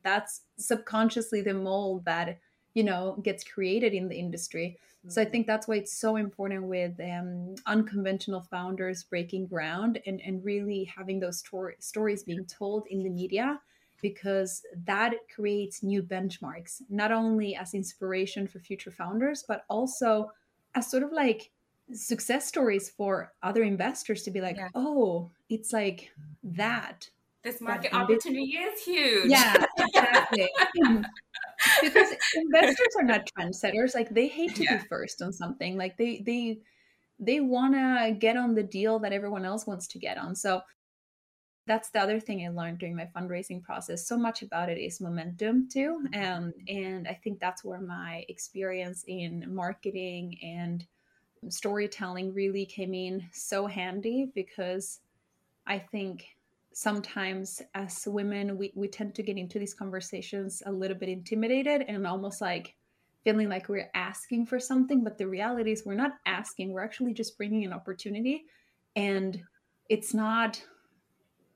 that's 0.04 0.42
subconsciously 0.58 1.42
the 1.42 1.54
mold 1.54 2.06
that 2.06 2.40
you 2.74 2.84
know 2.84 3.20
gets 3.24 3.44
created 3.44 3.94
in 3.94 4.08
the 4.08 4.16
industry 4.16 4.78
so 5.08 5.22
i 5.22 5.24
mm-hmm. 5.24 5.32
think 5.32 5.48
that's 5.48 5.68
why 5.68 5.76
it's 5.76 5.98
so 5.98 6.16
important 6.16 6.64
with 6.64 6.94
um, 7.02 7.56
unconventional 7.66 8.42
founders 8.42 9.04
breaking 9.04 9.46
ground 9.48 10.00
and, 10.06 10.22
and 10.22 10.44
really 10.44 10.84
having 10.86 11.20
those 11.20 11.42
tor- 11.42 11.76
stories 11.80 12.24
being 12.24 12.46
told 12.46 12.86
in 12.90 13.04
the 13.04 13.10
media 13.10 13.60
because 14.02 14.62
that 14.86 15.14
creates 15.34 15.84
new 15.84 16.04
benchmarks, 16.04 16.82
not 16.90 17.12
only 17.12 17.56
as 17.56 17.74
inspiration 17.74 18.48
for 18.48 18.60
future 18.60 18.92
founders, 18.92 19.44
but 19.48 19.64
also 19.70 20.32
as 20.76 20.90
sort 20.90 21.04
of 21.04 21.12
like 21.12 21.50
success 21.94 22.48
stories 22.48 22.90
for 22.90 23.34
other 23.44 23.64
investors 23.64 24.24
to 24.24 24.32
be 24.32 24.42
like, 24.42 24.58
yeah. 24.58 24.70
oh, 24.76 25.32
it's 25.50 25.74
like 25.74 26.10
that. 26.44 27.10
This 27.44 27.62
market 27.62 27.92
that 27.92 28.02
opportunity 28.02 28.58
is 28.58 28.84
huge. 28.84 29.30
Yeah, 29.30 29.66
exactly. 29.78 30.50
because 31.82 32.08
investors 32.36 32.96
are 32.98 33.04
not 33.04 33.30
trendsetters. 33.38 33.96
Like 33.96 34.10
they 34.10 34.28
hate 34.28 34.56
to 34.56 34.64
yeah. 34.64 34.78
be 34.78 34.88
first 34.88 35.22
on 35.22 35.32
something. 35.32 35.78
Like 35.78 35.98
they 35.98 36.22
they 36.26 36.60
they 37.20 37.40
want 37.40 37.74
to 37.74 38.16
get 38.20 38.38
on 38.38 38.54
the 38.54 38.64
deal 38.64 39.00
that 39.00 39.14
everyone 39.14 39.46
else 39.46 39.66
wants 39.66 39.88
to 39.88 40.00
get 40.00 40.18
on. 40.18 40.36
So 40.36 40.62
that's 41.68 41.90
the 41.90 42.00
other 42.00 42.20
thing 42.20 42.46
I 42.46 42.50
learned 42.50 42.80
during 42.80 42.96
my 42.96 43.10
fundraising 43.16 43.62
process. 43.62 44.08
So 44.08 44.18
much 44.18 44.42
about 44.42 44.70
it 44.70 44.78
is 44.78 45.02
momentum 45.02 45.68
too. 45.70 46.06
Um, 46.16 46.54
and 46.68 47.08
I 47.08 47.14
think 47.14 47.40
that's 47.40 47.64
where 47.64 47.82
my 47.82 48.26
experience 48.30 49.04
in 49.08 49.54
marketing 49.54 50.38
and 50.42 50.86
storytelling 51.50 52.34
really 52.34 52.66
came 52.66 52.94
in 52.94 53.26
so 53.32 53.68
handy 53.68 54.32
because 54.34 55.00
I 55.66 55.80
think 55.80 56.26
sometimes 56.74 57.62
as 57.74 58.08
women, 58.08 58.58
we, 58.58 58.72
we 58.76 58.88
tend 58.88 59.16
to 59.16 59.24
get 59.24 59.38
into 59.38 59.60
these 59.60 59.74
conversations 59.74 60.62
a 60.66 60.72
little 60.72 60.98
bit 60.98 61.10
intimidated 61.10 61.84
and 61.88 62.06
almost 62.06 62.40
like 62.40 62.76
feeling 63.24 63.50
like 63.50 63.68
we're 63.68 63.90
asking 63.96 64.46
for 64.46 64.60
something. 64.60 65.04
But 65.04 65.18
the 65.18 65.28
reality 65.28 65.72
is, 65.72 65.86
we're 65.86 65.96
not 65.96 66.14
asking, 66.26 66.72
we're 66.72 66.84
actually 66.84 67.14
just 67.14 67.38
bringing 67.38 67.66
an 67.66 67.74
opportunity. 67.74 68.46
And 68.96 69.42
it's 69.90 70.14
not 70.14 70.64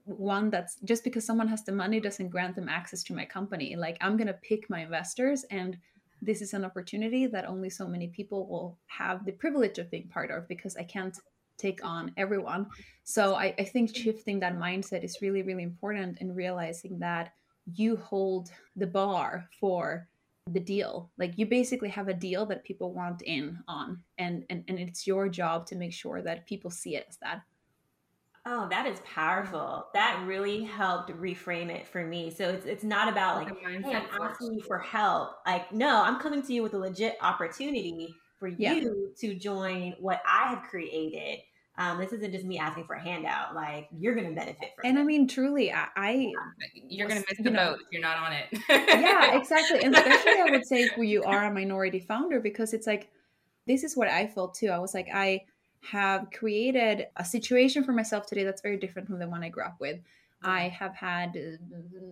one 0.05 0.49
that's 0.49 0.77
just 0.83 1.03
because 1.03 1.25
someone 1.25 1.47
has 1.47 1.63
the 1.63 1.71
money 1.71 1.99
doesn't 1.99 2.29
grant 2.29 2.55
them 2.55 2.67
access 2.67 3.03
to 3.03 3.13
my 3.13 3.25
company. 3.25 3.75
Like 3.75 3.97
I'm 4.01 4.17
going 4.17 4.27
to 4.27 4.33
pick 4.33 4.69
my 4.69 4.81
investors 4.81 5.45
and 5.51 5.77
this 6.21 6.41
is 6.41 6.53
an 6.53 6.63
opportunity 6.63 7.25
that 7.27 7.47
only 7.47 7.69
so 7.69 7.87
many 7.87 8.07
people 8.07 8.47
will 8.47 8.77
have 8.87 9.25
the 9.25 9.31
privilege 9.31 9.79
of 9.79 9.89
being 9.89 10.07
part 10.07 10.31
of 10.31 10.47
because 10.47 10.77
I 10.77 10.83
can't 10.83 11.17
take 11.57 11.83
on 11.83 12.11
everyone. 12.17 12.67
So 13.03 13.35
I, 13.35 13.53
I 13.57 13.63
think 13.63 13.91
mm-hmm. 13.91 14.03
shifting 14.03 14.39
that 14.39 14.57
mindset 14.57 15.03
is 15.03 15.21
really, 15.21 15.43
really 15.43 15.63
important 15.63 16.17
and 16.19 16.35
realizing 16.35 16.99
that 16.99 17.33
you 17.73 17.95
hold 17.95 18.51
the 18.75 18.87
bar 18.87 19.47
for 19.59 20.07
the 20.49 20.59
deal. 20.59 21.11
Like 21.17 21.37
you 21.37 21.45
basically 21.45 21.89
have 21.89 22.07
a 22.07 22.13
deal 22.13 22.45
that 22.47 22.63
people 22.63 22.93
want 22.93 23.21
in 23.21 23.59
on 23.67 24.01
and, 24.17 24.43
and 24.49 24.63
and 24.67 24.79
it's 24.79 25.05
your 25.05 25.29
job 25.29 25.67
to 25.67 25.75
make 25.75 25.93
sure 25.93 26.21
that 26.23 26.47
people 26.47 26.71
see 26.71 26.95
it 26.95 27.05
as 27.07 27.17
that 27.17 27.43
Oh, 28.45 28.67
that 28.69 28.87
is 28.87 28.99
powerful. 29.01 29.87
That 29.93 30.23
really 30.25 30.63
helped 30.63 31.11
reframe 31.11 31.69
it 31.69 31.85
for 31.85 32.03
me. 32.03 32.31
So 32.31 32.49
it's 32.49 32.65
it's 32.65 32.83
not 32.83 33.07
about 33.07 33.37
like, 33.37 33.55
hey, 33.59 33.93
I'm 33.93 34.21
asking 34.21 34.55
you 34.55 34.61
for 34.61 34.79
help. 34.79 35.35
Like, 35.45 35.71
no, 35.71 36.01
I'm 36.01 36.19
coming 36.19 36.41
to 36.41 36.53
you 36.53 36.63
with 36.63 36.73
a 36.73 36.77
legit 36.79 37.17
opportunity 37.21 38.15
for 38.39 38.47
yeah. 38.47 38.73
you 38.73 39.13
to 39.19 39.35
join 39.35 39.93
what 39.99 40.21
I 40.25 40.49
have 40.49 40.63
created. 40.63 41.39
Um, 41.77 41.99
this 41.99 42.11
isn't 42.11 42.31
just 42.31 42.43
me 42.43 42.57
asking 42.57 42.85
for 42.85 42.95
a 42.95 43.01
handout. 43.01 43.53
Like 43.53 43.87
you're 43.95 44.15
going 44.15 44.27
to 44.27 44.33
benefit 44.33 44.71
from. 44.75 44.89
And 44.89 44.97
it. 44.97 45.01
I 45.01 45.03
mean, 45.03 45.27
truly, 45.27 45.71
I, 45.71 45.87
I 45.95 46.31
you're 46.73 47.07
going 47.07 47.21
to 47.21 47.27
miss 47.29 47.43
the 47.43 47.51
boat. 47.51 47.79
If 47.81 47.87
you're 47.91 48.01
not 48.01 48.17
on 48.17 48.33
it. 48.33 48.47
yeah, 48.69 49.37
exactly. 49.39 49.83
And 49.83 49.95
especially, 49.95 50.41
I 50.41 50.47
would 50.49 50.65
say, 50.65 50.89
where 50.95 51.05
you 51.05 51.23
are 51.23 51.45
a 51.45 51.53
minority 51.53 51.99
founder, 51.99 52.39
because 52.39 52.73
it's 52.73 52.87
like, 52.87 53.09
this 53.67 53.83
is 53.83 53.95
what 53.95 54.07
I 54.07 54.25
felt 54.25 54.55
too. 54.55 54.67
I 54.69 54.79
was 54.79 54.95
like, 54.95 55.09
I 55.13 55.41
have 55.81 56.29
created 56.31 57.07
a 57.17 57.25
situation 57.25 57.83
for 57.83 57.91
myself 57.91 58.25
today 58.25 58.43
that's 58.43 58.61
very 58.61 58.77
different 58.77 59.07
from 59.07 59.19
the 59.19 59.27
one 59.27 59.43
I 59.43 59.49
grew 59.49 59.63
up 59.63 59.79
with. 59.79 59.99
I 60.43 60.69
have 60.69 60.95
had 60.95 61.37
uh, 61.37 61.57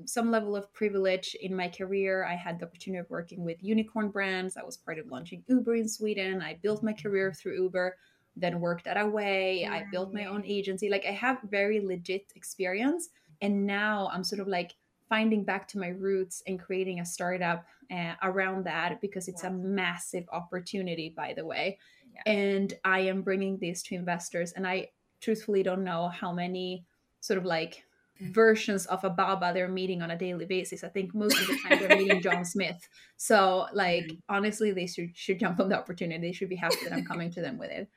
some 0.06 0.30
level 0.30 0.56
of 0.56 0.72
privilege 0.74 1.36
in 1.42 1.56
my 1.56 1.68
career. 1.68 2.26
I 2.26 2.36
had 2.36 2.60
the 2.60 2.66
opportunity 2.66 3.00
of 3.00 3.10
working 3.10 3.44
with 3.44 3.64
unicorn 3.64 4.10
brands. 4.10 4.56
I 4.56 4.64
was 4.64 4.78
part 4.78 5.00
of 5.00 5.08
launching 5.08 5.44
Uber 5.48 5.76
in 5.76 5.88
Sweden. 5.88 6.42
I 6.42 6.60
built 6.62 6.84
my 6.84 6.94
career 6.94 7.34
through 7.34 7.62
Uber, 7.64 7.96
then 8.36 8.60
worked 8.60 8.86
at 8.86 8.98
Away. 8.98 9.66
I 9.66 9.86
built 9.92 10.14
my 10.14 10.26
own 10.26 10.44
agency. 10.46 10.90
Like 10.90 11.06
I 11.08 11.12
have 11.12 11.40
very 11.50 11.80
legit 11.80 12.32
experience. 12.36 13.10
And 13.42 13.66
now 13.66 14.10
I'm 14.14 14.24
sort 14.24 14.42
of 14.42 14.48
like 14.48 14.76
finding 15.08 15.44
back 15.44 15.68
to 15.70 15.80
my 15.80 15.88
roots 15.88 16.44
and 16.46 16.60
creating 16.60 17.00
a 17.00 17.06
startup 17.06 17.66
uh, 17.92 18.14
around 18.22 18.66
that 18.66 19.02
because 19.02 19.28
it's 19.28 19.44
a 19.44 19.50
massive 19.50 20.26
opportunity, 20.32 21.10
by 21.10 21.34
the 21.34 21.46
way 21.46 21.80
and 22.26 22.74
I 22.84 23.02
am 23.02 23.22
bringing 23.22 23.58
these 23.60 23.84
to 23.84 23.96
investors. 23.96 24.52
And 24.54 24.68
I 24.68 24.90
truthfully 25.22 25.64
don't 25.64 25.84
know 25.84 26.10
how 26.10 26.32
many 26.32 26.86
sort 27.22 27.38
of 27.38 27.46
like 27.46 27.84
versions 28.22 28.86
of 28.88 29.04
a 29.04 29.10
Babba 29.10 29.54
they're 29.54 29.70
meeting 29.70 30.02
on 30.02 30.12
a 30.12 30.18
daily 30.18 30.46
basis. 30.46 30.84
I 30.84 30.90
think 30.90 31.16
most 31.16 31.40
of 31.40 31.48
the 31.48 31.58
time 31.58 31.80
they're 31.80 31.98
meeting 31.98 32.22
John 32.22 32.44
Smith. 32.46 32.88
So 33.18 33.68
like 33.74 34.06
mm-hmm. 34.06 34.36
honestly 34.36 34.72
they 34.72 34.88
should 34.88 35.16
should 35.16 35.40
jump 35.40 35.60
on 35.60 35.70
the 35.70 35.78
opportunity. 35.78 36.28
They 36.28 36.34
should 36.34 36.50
be 36.50 36.56
happy 36.56 36.78
that 36.84 36.94
I'm 36.94 37.06
coming 37.06 37.32
to 37.32 37.42
them 37.42 37.58
with 37.58 37.72
it. 37.72 37.88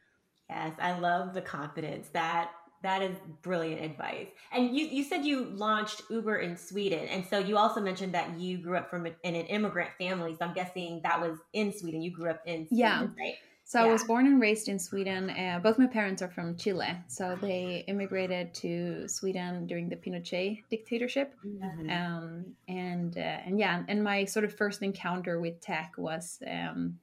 Yes, 0.49 0.75
I 0.81 0.99
love 0.99 1.35
the 1.35 1.43
confidence. 1.43 2.09
That 2.13 2.51
that 2.83 3.01
is 3.01 3.17
brilliant 3.43 3.81
advice. 3.83 4.29
And 4.53 4.77
you 4.77 4.87
you 4.87 5.05
said 5.05 5.25
you 5.25 5.45
launched 5.45 6.03
Uber 6.11 6.39
in 6.39 6.57
Sweden, 6.57 7.07
and 7.09 7.25
so 7.27 7.39
you 7.39 7.57
also 7.57 7.81
mentioned 7.81 8.15
that 8.15 8.39
you 8.39 8.59
grew 8.59 8.77
up 8.77 8.91
from 8.91 9.07
a, 9.07 9.11
in 9.23 9.35
an 9.35 9.47
immigrant 9.47 9.91
family. 9.99 10.37
So 10.39 10.45
I'm 10.45 10.55
guessing 10.55 11.01
that 11.05 11.21
was 11.21 11.39
in 11.53 11.73
Sweden. 11.73 12.03
You 12.03 12.11
grew 12.11 12.31
up 12.31 12.43
in 12.45 12.67
Sweden, 12.69 12.77
yeah. 12.79 13.07
right? 13.19 13.35
So 13.73 13.79
yeah. 13.79 13.89
I 13.89 13.93
was 13.93 14.05
born 14.05 14.27
and 14.27 14.39
raised 14.39 14.69
in 14.69 14.79
Sweden. 14.79 15.31
Uh, 15.31 15.59
both 15.63 15.79
my 15.79 15.87
parents 15.87 16.21
are 16.21 16.29
from 16.29 16.59
Chile, 16.59 16.95
so 17.09 17.39
they 17.41 17.85
immigrated 17.89 18.53
to 18.57 19.09
Sweden 19.09 19.67
during 19.67 19.89
the 19.89 19.97
Pinochet 19.97 20.63
dictatorship. 20.69 21.35
Mm-hmm. 21.43 21.89
Um, 21.89 22.45
and 22.69 23.17
uh, 23.17 23.39
and 23.47 23.59
yeah, 23.59 23.83
and 23.89 24.05
my 24.05 24.27
sort 24.27 24.45
of 24.45 24.55
first 24.55 24.83
encounter 24.83 25.41
with 25.41 25.59
tech 25.63 25.95
was 25.97 26.43
um, 26.47 26.99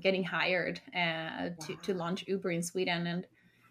getting 0.00 0.22
hired 0.22 0.80
uh, 0.94 1.50
to 1.66 1.72
wow. 1.72 1.78
to 1.82 1.94
launch 1.94 2.24
Uber 2.28 2.52
in 2.52 2.62
Sweden, 2.62 3.08
and 3.08 3.26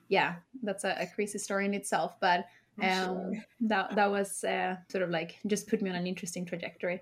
yeah, 0.10 0.36
that's 0.62 0.84
a, 0.84 0.94
a 1.00 1.08
crazy 1.08 1.38
story 1.38 1.66
in 1.66 1.74
itself. 1.74 2.20
But 2.20 2.48
um, 2.82 3.06
sure. 3.32 3.46
that 3.62 3.96
that 3.96 4.12
was 4.12 4.44
uh, 4.44 4.76
sort 4.90 5.06
of 5.06 5.10
like 5.10 5.38
just 5.48 5.70
put 5.70 5.82
me 5.82 5.90
on 5.90 5.96
an 5.96 6.06
interesting 6.06 6.44
trajectory. 6.44 7.02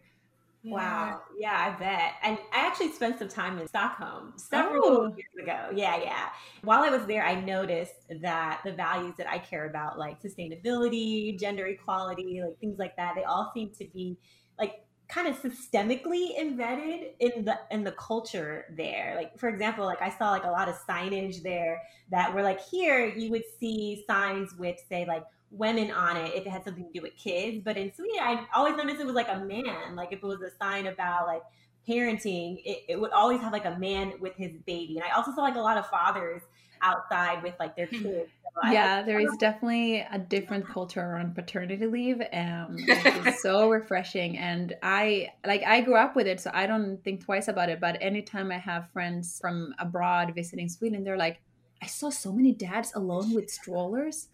Yeah. 0.63 0.73
Wow. 0.73 1.21
Yeah, 1.37 1.73
I 1.75 1.77
bet. 1.77 2.13
And 2.23 2.37
I 2.53 2.65
actually 2.65 2.93
spent 2.93 3.19
some 3.19 3.27
time 3.27 3.59
in 3.59 3.67
Stockholm 3.67 4.33
several 4.37 4.85
oh. 4.85 5.15
years 5.15 5.43
ago. 5.43 5.69
Yeah, 5.75 5.97
yeah. 6.01 6.29
While 6.63 6.83
I 6.83 6.89
was 6.89 7.05
there, 7.05 7.25
I 7.25 7.39
noticed 7.39 8.07
that 8.21 8.61
the 8.63 8.71
values 8.71 9.15
that 9.17 9.29
I 9.29 9.39
care 9.39 9.69
about, 9.69 9.99
like 9.99 10.21
sustainability, 10.23 11.37
gender 11.37 11.67
equality, 11.67 12.41
like 12.41 12.57
things 12.59 12.79
like 12.79 12.95
that, 12.95 13.13
they 13.15 13.25
all 13.25 13.51
seem 13.53 13.71
to 13.77 13.85
be 13.93 14.17
like 14.57 14.85
kind 15.09 15.27
of 15.27 15.35
systemically 15.41 16.39
embedded 16.39 17.11
in 17.19 17.43
the 17.43 17.59
in 17.69 17.83
the 17.83 17.91
culture 17.91 18.65
there 18.77 19.13
like 19.17 19.37
for 19.37 19.49
example 19.49 19.85
like 19.85 20.01
i 20.01 20.09
saw 20.09 20.31
like 20.31 20.45
a 20.45 20.49
lot 20.49 20.69
of 20.69 20.75
signage 20.89 21.43
there 21.43 21.81
that 22.09 22.33
were 22.33 22.41
like 22.41 22.59
here 22.61 23.05
you 23.05 23.29
would 23.29 23.43
see 23.59 24.03
signs 24.07 24.55
with 24.57 24.77
say 24.89 25.05
like 25.05 25.23
women 25.53 25.91
on 25.91 26.17
it 26.17 26.33
if 26.33 26.45
it 26.45 26.49
had 26.49 26.63
something 26.63 26.85
to 26.85 26.91
do 26.91 27.01
with 27.01 27.15
kids 27.15 27.61
but 27.63 27.77
in 27.77 27.93
sweden 27.93 28.17
i 28.21 28.45
always 28.55 28.75
noticed 28.75 28.99
it 28.99 29.05
was 29.05 29.15
like 29.15 29.29
a 29.29 29.39
man 29.39 29.95
like 29.95 30.11
if 30.11 30.19
it 30.19 30.25
was 30.25 30.41
a 30.41 30.49
sign 30.61 30.87
about 30.87 31.27
like 31.27 31.41
parenting 31.87 32.61
it, 32.65 32.83
it 32.89 32.99
would 32.99 33.11
always 33.11 33.39
have 33.39 33.53
like 33.53 33.65
a 33.65 33.77
man 33.77 34.13
with 34.19 34.35
his 34.35 34.51
baby 34.65 34.97
and 34.97 35.03
i 35.03 35.15
also 35.15 35.33
saw 35.33 35.41
like 35.41 35.55
a 35.55 35.59
lot 35.59 35.77
of 35.77 35.87
fathers 35.87 36.41
outside 36.83 37.41
with 37.41 37.55
like 37.59 37.75
their 37.75 37.87
hmm. 37.87 38.03
kids. 38.03 38.29
So 38.61 38.71
yeah, 38.71 39.01
there 39.01 39.19
is 39.19 39.35
definitely 39.37 40.05
a 40.11 40.19
different 40.19 40.67
culture 40.71 41.01
around 41.01 41.33
paternity 41.33 41.87
leave. 41.87 42.21
Um, 42.21 42.75
it's 42.77 43.41
so 43.41 43.69
refreshing, 43.69 44.37
and 44.37 44.75
I 44.83 45.31
like 45.43 45.63
I 45.63 45.81
grew 45.81 45.95
up 45.95 46.15
with 46.15 46.27
it, 46.27 46.39
so 46.39 46.51
I 46.53 46.67
don't 46.67 47.03
think 47.03 47.25
twice 47.25 47.47
about 47.47 47.69
it. 47.69 47.79
But 47.79 47.97
anytime 47.99 48.51
I 48.51 48.59
have 48.59 48.91
friends 48.91 49.39
from 49.41 49.73
abroad 49.79 50.33
visiting 50.35 50.69
Sweden, 50.69 51.03
they're 51.03 51.17
like, 51.17 51.41
"I 51.81 51.87
saw 51.87 52.11
so 52.11 52.31
many 52.31 52.51
dads 52.51 52.91
alone 52.93 53.33
with 53.33 53.49
strollers." 53.49 54.27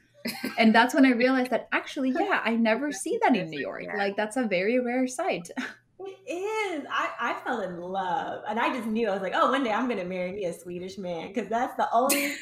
And 0.58 0.74
that's 0.74 0.94
when 0.94 1.06
I 1.06 1.12
realized 1.12 1.52
that 1.52 1.68
actually, 1.72 2.12
yeah, 2.12 2.42
I 2.44 2.56
never 2.56 2.92
see 2.92 3.20
that 3.22 3.36
in 3.36 3.50
New 3.50 3.60
York. 3.60 3.86
Like 3.98 4.16
that's 4.16 4.38
a 4.38 4.44
very 4.44 4.80
rare 4.80 5.08
sight. 5.08 5.50
It 6.02 6.32
is. 6.32 6.86
I, 6.90 7.10
I 7.20 7.34
fell 7.44 7.60
in 7.62 7.78
love. 7.82 8.44
And 8.48 8.58
I 8.58 8.74
just 8.74 8.88
knew 8.88 9.10
I 9.10 9.14
was 9.14 9.22
like, 9.22 9.34
oh, 9.36 9.52
one 9.52 9.64
day 9.64 9.72
I'm 9.72 9.88
gonna 9.90 10.06
marry 10.06 10.32
me 10.32 10.46
a 10.46 10.54
Swedish 10.54 10.98
man 10.98 11.28
because 11.28 11.50
that's 11.50 11.76
the 11.76 11.90
only 11.92 12.36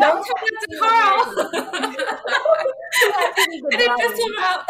tell 0.00 0.18
to 0.18 0.24
Carl. 0.80 1.24
it 3.70 3.90
just 3.98 4.16
came 4.16 4.38
out 4.40 4.64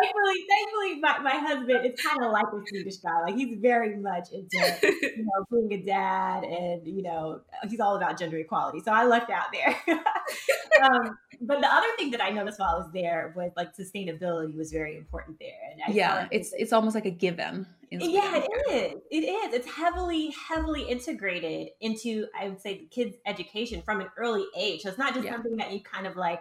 thankfully, 0.00 0.44
thankfully, 0.48 1.00
my, 1.00 1.18
my 1.18 1.38
husband 1.38 1.86
is 1.86 2.00
kind 2.00 2.22
of 2.22 2.32
like 2.32 2.46
a 2.46 2.60
Swedish 2.68 2.96
guy. 2.98 3.22
Like 3.22 3.36
he's 3.36 3.58
very 3.60 3.96
much 3.96 4.28
into 4.32 4.78
you 4.82 5.24
know 5.24 5.44
being 5.68 5.80
a 5.80 5.84
dad, 5.84 6.44
and 6.44 6.86
you 6.86 7.02
know 7.02 7.40
he's 7.68 7.80
all 7.80 7.96
about 7.96 8.18
gender 8.18 8.38
equality. 8.38 8.80
So 8.84 8.92
I 8.92 9.04
lucked 9.04 9.30
out 9.30 9.46
there. 9.52 9.76
um, 10.84 11.18
but 11.40 11.60
the 11.60 11.66
other 11.66 11.86
thing 11.96 12.10
that 12.12 12.22
I 12.22 12.30
noticed 12.30 12.58
while 12.58 12.76
I 12.76 12.78
was 12.78 12.90
there 12.92 13.32
was 13.36 13.52
like 13.56 13.76
sustainability 13.76 14.56
was 14.56 14.72
very 14.72 14.96
important 14.96 15.38
there. 15.38 15.50
And 15.72 15.82
I 15.86 15.90
yeah, 15.92 16.14
like 16.14 16.28
it's 16.30 16.52
it's 16.56 16.72
almost 16.72 16.94
like 16.94 17.06
a 17.06 17.10
given. 17.10 17.66
Yeah, 17.90 18.42
it 18.42 18.72
is. 18.72 19.00
It 19.10 19.28
is. 19.28 19.54
It's 19.54 19.70
heavily, 19.70 20.34
heavily 20.48 20.82
integrated 20.82 21.68
into 21.80 22.26
I 22.38 22.48
would 22.48 22.60
say 22.60 22.78
the 22.78 22.86
kids' 22.86 23.16
education 23.26 23.82
from 23.82 24.00
an 24.00 24.08
early 24.16 24.46
age. 24.56 24.82
So 24.82 24.88
it's 24.88 24.98
not 24.98 25.14
just 25.14 25.26
yeah. 25.26 25.32
something 25.32 25.56
that 25.56 25.72
you 25.72 25.80
kind 25.80 26.06
of 26.06 26.16
like 26.16 26.40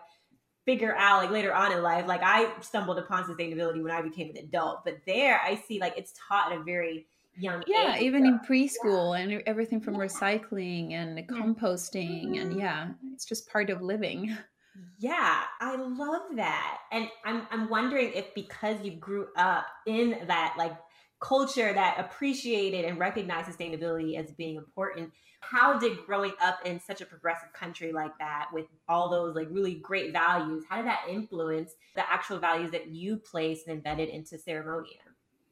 figure 0.66 0.96
out 0.96 1.24
like 1.24 1.32
later 1.32 1.54
on 1.54 1.72
in 1.72 1.82
life. 1.82 2.08
Like 2.08 2.22
I 2.24 2.52
stumbled 2.62 2.98
upon 2.98 3.24
sustainability 3.24 3.82
when 3.82 3.92
I 3.92 4.02
became 4.02 4.30
an 4.30 4.38
adult, 4.38 4.86
but 4.86 4.98
there 5.06 5.40
I 5.46 5.56
see 5.56 5.80
like 5.80 5.94
it's 5.98 6.14
taught 6.28 6.52
at 6.52 6.60
a 6.60 6.64
very 6.64 7.06
young 7.36 7.60
age. 7.62 7.66
yeah, 7.68 7.96
age. 7.96 8.02
even 8.02 8.26
in 8.26 8.40
preschool 8.40 9.18
yeah. 9.18 9.24
and 9.24 9.44
everything 9.46 9.82
from 9.82 9.96
yeah. 9.96 10.02
recycling 10.02 10.94
and 10.94 11.18
composting 11.28 12.40
and 12.40 12.52
mm-hmm. 12.52 12.60
yeah, 12.60 12.90
it's 13.14 13.26
just 13.26 13.50
part 13.50 13.70
of 13.70 13.82
living. 13.82 14.36
Yeah, 14.98 15.44
I 15.60 15.76
love 15.76 16.36
that. 16.36 16.80
And 16.92 17.08
I'm 17.26 17.46
I'm 17.52 17.70
wondering 17.70 18.12
if 18.14 18.34
because 18.34 18.78
you 18.82 18.92
grew 18.92 19.28
up 19.36 19.66
in 19.86 20.18
that 20.28 20.56
like 20.58 20.76
culture 21.24 21.74
that 21.74 22.00
appreciated 22.00 22.86
and 22.86 23.00
recognized 23.00 23.50
sustainability 23.50 24.20
as 24.20 24.32
being 24.34 24.58
important, 24.58 25.12
how 25.44 25.78
did 25.78 25.98
growing 26.06 26.34
up 26.42 26.60
in 26.66 26.80
such 26.80 27.02
a 27.02 27.06
progressive 27.06 27.52
country 27.54 27.92
like 27.92 28.18
that 28.18 28.48
with 28.54 28.66
all 28.88 29.10
those 29.10 29.36
like 29.36 29.48
really 29.52 29.76
great 29.76 30.14
values 30.14 30.64
how 30.70 30.78
did 30.78 30.86
that 30.86 31.02
influence 31.10 31.74
the 31.96 32.12
actual 32.12 32.40
values 32.40 32.72
that 32.72 32.88
you 32.88 33.18
placed 33.18 33.68
and 33.68 33.76
embedded 33.76 34.10
into 34.10 34.36
ceremonia 34.36 35.04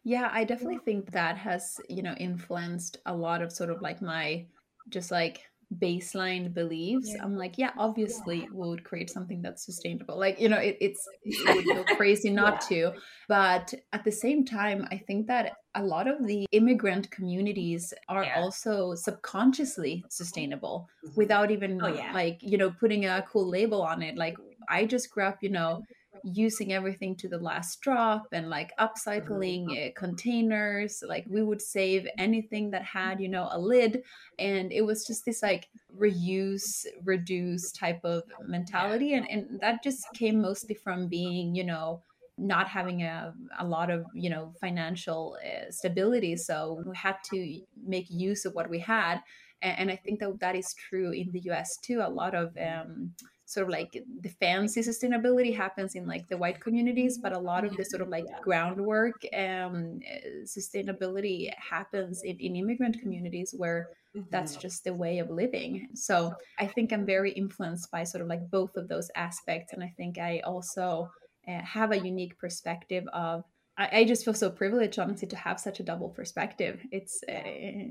yeah 0.03 0.29
i 0.31 0.43
definitely 0.43 0.79
think 0.85 1.11
that 1.11 1.37
has 1.37 1.79
you 1.89 2.01
know 2.01 2.13
influenced 2.13 2.97
a 3.05 3.13
lot 3.13 3.41
of 3.41 3.51
sort 3.51 3.69
of 3.69 3.81
like 3.81 4.01
my 4.01 4.45
just 4.89 5.11
like 5.11 5.41
baseline 5.79 6.53
beliefs 6.53 7.13
yeah. 7.15 7.23
i'm 7.23 7.37
like 7.37 7.57
yeah 7.57 7.71
obviously 7.77 8.39
yeah. 8.39 8.47
we 8.53 8.67
would 8.67 8.83
create 8.83 9.09
something 9.09 9.41
that's 9.41 9.65
sustainable 9.65 10.17
like 10.17 10.39
you 10.39 10.49
know 10.49 10.57
it, 10.57 10.77
it's 10.81 11.07
it 11.23 11.55
would 11.55 11.65
go 11.65 11.83
crazy 11.95 12.29
not 12.29 12.65
yeah. 12.69 12.91
to 12.91 12.99
but 13.29 13.73
at 13.93 14.03
the 14.03 14.11
same 14.11 14.43
time 14.43 14.85
i 14.91 14.97
think 14.97 15.27
that 15.27 15.53
a 15.75 15.83
lot 15.83 16.07
of 16.07 16.27
the 16.27 16.45
immigrant 16.51 17.09
communities 17.09 17.93
are 18.09 18.25
also 18.35 18.93
subconsciously 18.95 20.03
sustainable 20.09 20.89
mm-hmm. 21.05 21.15
without 21.15 21.51
even 21.51 21.81
oh, 21.81 22.11
like 22.13 22.37
you 22.41 22.57
know 22.57 22.71
putting 22.71 23.05
a 23.05 23.25
cool 23.31 23.47
label 23.47 23.81
on 23.81 24.01
it 24.01 24.17
like 24.17 24.35
i 24.67 24.85
just 24.85 25.09
grew 25.09 25.23
up 25.23 25.37
you 25.41 25.49
know 25.49 25.81
using 26.23 26.73
everything 26.73 27.15
to 27.15 27.27
the 27.27 27.37
last 27.37 27.81
drop 27.81 28.27
and 28.31 28.49
like 28.49 28.71
upcycling 28.77 29.65
uh, 29.71 29.91
containers 29.95 31.03
like 31.07 31.25
we 31.29 31.41
would 31.41 31.61
save 31.61 32.07
anything 32.17 32.71
that 32.71 32.83
had 32.83 33.19
you 33.19 33.27
know 33.27 33.47
a 33.51 33.59
lid 33.59 34.03
and 34.39 34.71
it 34.71 34.81
was 34.81 35.05
just 35.05 35.25
this 35.25 35.41
like 35.41 35.69
reuse 35.97 36.85
reduce 37.03 37.71
type 37.71 37.99
of 38.03 38.23
mentality 38.47 39.13
and, 39.13 39.29
and 39.29 39.59
that 39.59 39.83
just 39.83 40.05
came 40.13 40.41
mostly 40.41 40.75
from 40.75 41.07
being 41.07 41.55
you 41.55 41.63
know 41.63 42.01
not 42.37 42.67
having 42.67 43.03
a, 43.03 43.33
a 43.59 43.65
lot 43.65 43.89
of 43.89 44.05
you 44.13 44.29
know 44.29 44.53
financial 44.59 45.37
uh, 45.45 45.69
stability 45.69 46.35
so 46.35 46.81
we 46.85 46.95
had 46.95 47.17
to 47.23 47.61
make 47.85 48.07
use 48.09 48.45
of 48.45 48.53
what 48.53 48.69
we 48.69 48.79
had 48.79 49.21
and, 49.61 49.79
and 49.79 49.91
i 49.91 49.95
think 49.95 50.19
that 50.19 50.39
that 50.39 50.55
is 50.55 50.73
true 50.73 51.11
in 51.11 51.31
the 51.31 51.39
us 51.41 51.77
too 51.81 52.01
a 52.01 52.09
lot 52.09 52.33
of 52.33 52.55
um, 52.57 53.11
sort 53.51 53.65
of 53.65 53.69
like 53.69 54.01
the 54.21 54.29
fancy 54.29 54.81
sustainability 54.81 55.55
happens 55.55 55.95
in 55.95 56.07
like 56.07 56.27
the 56.29 56.37
white 56.37 56.59
communities 56.61 57.17
but 57.17 57.35
a 57.35 57.39
lot 57.39 57.65
of 57.65 57.75
the 57.75 57.83
sort 57.83 58.01
of 58.01 58.07
like 58.07 58.25
groundwork 58.41 59.21
um, 59.33 59.99
sustainability 60.45 61.49
happens 61.57 62.23
in, 62.23 62.37
in 62.39 62.55
immigrant 62.55 62.99
communities 63.01 63.53
where 63.57 63.89
that's 64.29 64.53
mm-hmm. 64.53 64.61
just 64.61 64.83
the 64.83 64.93
way 64.93 65.19
of 65.19 65.29
living. 65.29 65.87
So 65.93 66.33
i 66.59 66.65
think 66.65 66.93
i'm 66.93 67.05
very 67.05 67.31
influenced 67.31 67.91
by 67.91 68.03
sort 68.03 68.21
of 68.21 68.27
like 68.27 68.49
both 68.49 68.75
of 68.77 68.87
those 68.87 69.09
aspects 69.15 69.73
and 69.73 69.83
i 69.83 69.93
think 69.97 70.17
i 70.17 70.41
also 70.45 71.09
uh, 71.47 71.61
have 71.61 71.91
a 71.91 71.99
unique 71.99 72.37
perspective 72.37 73.05
of 73.13 73.43
I, 73.77 74.03
just 74.03 74.23
feel 74.25 74.33
so 74.33 74.49
privileged 74.49 74.99
honestly 74.99 75.27
to 75.29 75.35
have 75.35 75.59
such 75.59 75.79
a 75.79 75.83
double 75.83 76.09
perspective. 76.09 76.81
It's 76.91 77.23
uh, 77.27 77.41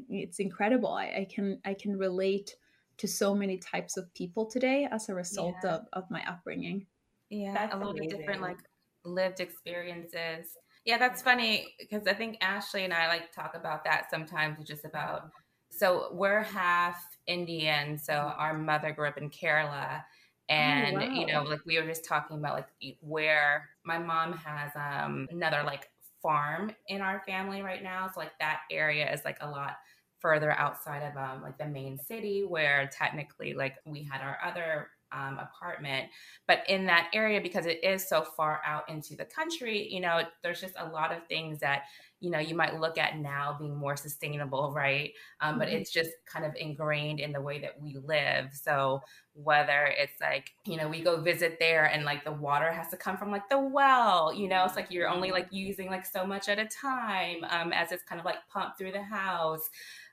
it's 0.09 0.39
incredible. 0.39 0.93
I, 0.93 1.07
I 1.07 1.27
can 1.29 1.59
i 1.65 1.75
can 1.75 1.97
relate 1.99 2.55
to 3.01 3.09
so 3.09 3.35
many 3.35 3.57
types 3.57 3.97
of 3.97 4.13
people 4.13 4.45
today 4.45 4.87
as 4.91 5.09
a 5.09 5.15
result 5.15 5.57
yeah. 5.65 5.77
of, 5.77 5.87
of 5.95 6.11
my 6.11 6.23
upbringing. 6.29 6.87
Yeah, 7.31 7.55
that's 7.55 7.75
a 7.75 7.79
lot 7.79 7.99
of 7.99 8.09
different 8.09 8.43
like 8.43 8.59
lived 9.05 9.41
experiences. 9.41 10.59
Yeah, 10.85 10.99
that's 10.99 11.23
funny 11.23 11.75
because 11.79 12.07
I 12.07 12.13
think 12.13 12.37
Ashley 12.43 12.85
and 12.85 12.93
I 12.93 13.09
like 13.09 13.33
talk 13.33 13.55
about 13.55 13.85
that 13.85 14.11
sometimes 14.11 14.67
just 14.67 14.85
about 14.85 15.31
so 15.71 16.09
we're 16.13 16.43
half 16.43 17.03
Indian, 17.27 17.97
so 17.97 18.13
our 18.13 18.53
mother 18.53 18.93
grew 18.93 19.09
up 19.09 19.17
in 19.17 19.31
Kerala. 19.31 20.03
Oh, 20.51 20.55
and 20.55 20.97
oh, 20.97 21.01
wow. 21.01 21.15
you 21.15 21.27
know, 21.27 21.43
like 21.43 21.61
we 21.65 21.81
were 21.81 21.87
just 21.87 22.05
talking 22.05 22.37
about 22.37 22.55
like 22.55 22.97
where 23.01 23.71
my 23.85 23.97
mom 23.99 24.35
has 24.35 24.73
um 24.75 25.27
another 25.31 25.63
like 25.65 25.89
farm 26.21 26.73
in 26.89 27.01
our 27.01 27.23
family 27.27 27.63
right 27.63 27.83
now. 27.83 28.11
So 28.13 28.21
like 28.21 28.39
that 28.41 28.61
area 28.71 29.11
is 29.11 29.25
like 29.25 29.39
a 29.41 29.49
lot 29.49 29.77
further 30.21 30.53
outside 30.53 31.03
of 31.03 31.17
um, 31.17 31.43
like 31.43 31.59
the 31.59 31.67
main 31.67 31.99
city 31.99 32.45
where 32.47 32.89
technically 32.93 33.55
like 33.55 33.77
we 33.85 34.03
had 34.03 34.21
our 34.21 34.39
other 34.45 34.89
um, 35.13 35.39
apartment. 35.39 36.09
But 36.47 36.61
in 36.69 36.87
that 36.87 37.11
area, 37.13 37.41
because 37.41 37.67
it 37.67 37.83
is 37.83 38.09
so 38.09 38.23
far 38.23 38.61
out 38.65 38.89
into 38.89 39.17
the 39.17 39.25
country, 39.25 39.89
you 39.93 40.01
know, 40.01 40.23
there's 40.43 40.61
just 40.61 40.75
a 40.79 40.89
lot 40.89 41.13
of 41.13 41.27
things 41.27 41.59
that 41.61 41.83
you 42.21 42.31
know 42.31 42.39
you 42.39 42.55
might 42.55 42.79
look 42.79 42.99
at 42.99 43.19
now 43.19 43.57
being 43.59 43.75
more 43.75 43.97
sustainable 43.97 44.73
right 44.75 45.13
um, 45.41 45.59
but 45.59 45.69
mm-hmm. 45.69 45.79
it's 45.79 45.91
just 45.91 46.11
kind 46.27 46.45
of 46.45 46.55
ingrained 46.55 47.19
in 47.19 47.33
the 47.33 47.41
way 47.41 47.59
that 47.59 47.81
we 47.81 47.97
live 48.05 48.51
so 48.53 49.01
whether 49.33 49.87
it's 49.99 50.21
like 50.21 50.51
you 50.67 50.77
know 50.77 50.87
we 50.87 51.01
go 51.01 51.21
visit 51.21 51.57
there 51.59 51.87
and 51.87 52.05
like 52.05 52.23
the 52.25 52.33
water 52.33 52.71
has 52.71 52.89
to 52.89 52.97
come 52.97 53.17
from 53.17 53.31
like 53.31 53.49
the 53.49 53.59
well 53.59 54.33
you 54.35 54.49
know 54.49 54.65
it's 54.65 54.77
like 54.77 54.91
you're 54.91 55.09
only 55.09 55.31
like 55.31 55.49
using 55.51 55.89
like 55.89 56.05
so 56.05 56.27
much 56.27 56.49
at 56.49 56.59
a 56.59 56.67
time 56.67 57.39
um, 57.49 57.73
as 57.73 57.91
it's 57.91 58.05
kind 58.05 58.21
of 58.21 58.25
like 58.25 58.37
pumped 58.53 58.77
through 58.77 58.93
the 58.93 59.03
house 59.03 59.71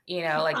you 0.08 0.22
know 0.22 0.42
like 0.42 0.56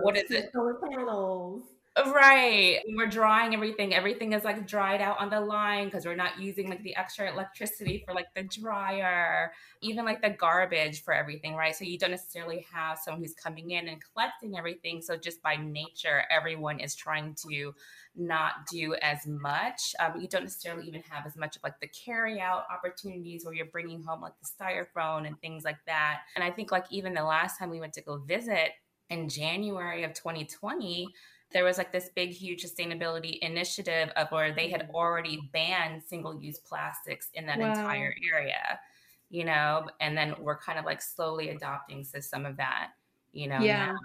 what 0.00 0.16
is 0.16 0.30
it 0.30 0.50
solar 0.52 0.74
panels 0.74 1.62
Right. 2.06 2.80
When 2.86 2.96
we're 2.96 3.06
drying 3.06 3.52
everything, 3.52 3.94
everything 3.94 4.32
is 4.32 4.44
like 4.44 4.66
dried 4.66 5.02
out 5.02 5.20
on 5.20 5.28
the 5.28 5.40
line 5.40 5.86
because 5.86 6.06
we're 6.06 6.14
not 6.14 6.40
using 6.40 6.70
like 6.70 6.82
the 6.82 6.96
extra 6.96 7.30
electricity 7.30 8.02
for 8.06 8.14
like 8.14 8.32
the 8.34 8.44
dryer, 8.44 9.52
even 9.82 10.06
like 10.06 10.22
the 10.22 10.30
garbage 10.30 11.02
for 11.02 11.12
everything, 11.12 11.54
right? 11.54 11.76
So 11.76 11.84
you 11.84 11.98
don't 11.98 12.12
necessarily 12.12 12.64
have 12.72 12.98
someone 12.98 13.20
who's 13.22 13.34
coming 13.34 13.72
in 13.72 13.88
and 13.88 14.02
collecting 14.12 14.56
everything. 14.56 15.02
So 15.02 15.18
just 15.18 15.42
by 15.42 15.56
nature, 15.56 16.22
everyone 16.30 16.80
is 16.80 16.94
trying 16.94 17.36
to 17.46 17.74
not 18.16 18.66
do 18.70 18.94
as 19.02 19.26
much. 19.26 19.94
Um, 20.00 20.18
you 20.18 20.28
don't 20.28 20.44
necessarily 20.44 20.86
even 20.86 21.02
have 21.10 21.26
as 21.26 21.36
much 21.36 21.56
of 21.56 21.62
like 21.62 21.78
the 21.80 21.88
carry 21.88 22.40
out 22.40 22.64
opportunities 22.72 23.44
where 23.44 23.54
you're 23.54 23.66
bringing 23.66 24.02
home 24.02 24.22
like 24.22 24.34
the 24.40 24.48
styrofoam 24.48 25.26
and 25.26 25.38
things 25.40 25.62
like 25.62 25.78
that. 25.86 26.20
And 26.36 26.44
I 26.44 26.50
think 26.50 26.72
like 26.72 26.86
even 26.90 27.12
the 27.12 27.24
last 27.24 27.58
time 27.58 27.68
we 27.68 27.80
went 27.80 27.92
to 27.94 28.02
go 28.02 28.16
visit 28.16 28.70
in 29.12 29.28
January 29.28 30.04
of 30.04 30.14
2020, 30.14 31.06
there 31.52 31.64
was 31.64 31.78
like 31.78 31.92
this 31.92 32.10
big, 32.14 32.30
huge 32.30 32.64
sustainability 32.64 33.38
initiative 33.40 34.10
of 34.16 34.30
where 34.30 34.54
they 34.54 34.70
had 34.70 34.88
already 34.94 35.50
banned 35.52 36.02
single 36.02 36.42
use 36.42 36.58
plastics 36.58 37.28
in 37.34 37.46
that 37.46 37.58
wow. 37.58 37.68
entire 37.68 38.14
area, 38.32 38.80
you 39.28 39.44
know, 39.44 39.86
and 40.00 40.16
then 40.16 40.34
we're 40.40 40.58
kind 40.58 40.78
of 40.78 40.84
like 40.84 41.02
slowly 41.02 41.50
adopting 41.50 42.04
to 42.14 42.22
some 42.22 42.46
of 42.46 42.56
that, 42.56 42.88
you 43.32 43.48
know. 43.48 43.60
Yeah. 43.60 43.86
Now. 43.86 43.98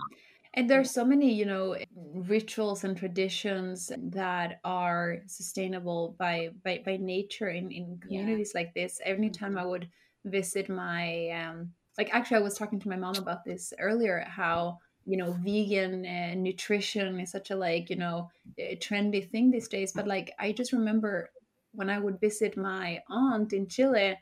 And 0.54 0.70
there's 0.70 0.92
so 0.92 1.06
many, 1.06 1.34
you 1.34 1.46
know, 1.46 1.78
rituals 1.96 2.84
and 2.84 2.98
traditions 2.98 3.92
that 3.96 4.60
are 4.64 5.20
sustainable 5.28 6.16
by 6.18 6.50
by, 6.64 6.82
by 6.84 6.98
nature 6.98 7.50
in, 7.50 7.72
in 7.72 8.00
communities 8.02 8.52
yeah. 8.54 8.62
like 8.62 8.74
this. 8.74 9.00
Every 9.06 9.30
mm-hmm. 9.30 9.58
I 9.58 9.66
would 9.66 9.88
visit 10.26 10.68
my 10.68 11.30
um 11.30 11.72
like 11.98 12.10
actually 12.14 12.38
I 12.38 12.42
was 12.42 12.58
talking 12.58 12.80
to 12.80 12.90
my 12.90 12.96
mom 12.96 13.16
about 13.16 13.46
this 13.46 13.72
earlier, 13.80 14.26
how 14.28 14.80
you 15.08 15.18
know 15.18 15.32
vegan 15.40 16.06
uh, 16.06 16.36
nutrition 16.36 17.20
is 17.20 17.32
such 17.32 17.50
a 17.50 17.56
like 17.56 17.90
you 17.90 17.96
know 17.96 18.30
trendy 18.86 19.28
thing 19.28 19.50
these 19.50 19.68
days 19.68 19.94
but 19.94 20.06
like 20.06 20.34
i 20.38 20.52
just 20.52 20.74
remember 20.74 21.32
when 21.72 21.90
i 21.90 21.98
would 21.98 22.20
visit 22.20 22.58
my 22.58 23.02
aunt 23.10 23.54
in 23.54 23.68
chile 23.68 24.18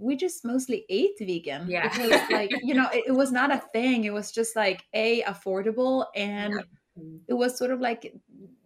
we 0.00 0.16
just 0.16 0.44
mostly 0.44 0.86
ate 0.88 1.18
vegan. 1.20 1.68
Yeah. 1.68 1.88
Because 1.88 2.30
like 2.30 2.50
you 2.62 2.74
know 2.74 2.88
it, 2.92 3.04
it, 3.08 3.12
was 3.12 3.30
not 3.30 3.52
a 3.52 3.62
thing. 3.72 4.04
It 4.04 4.12
was 4.12 4.32
just 4.32 4.56
like 4.56 4.84
a 4.94 5.22
affordable 5.22 6.06
and 6.16 6.54
yeah. 6.54 7.02
it 7.28 7.34
was 7.34 7.58
sort 7.58 7.70
of 7.70 7.80
like 7.80 8.14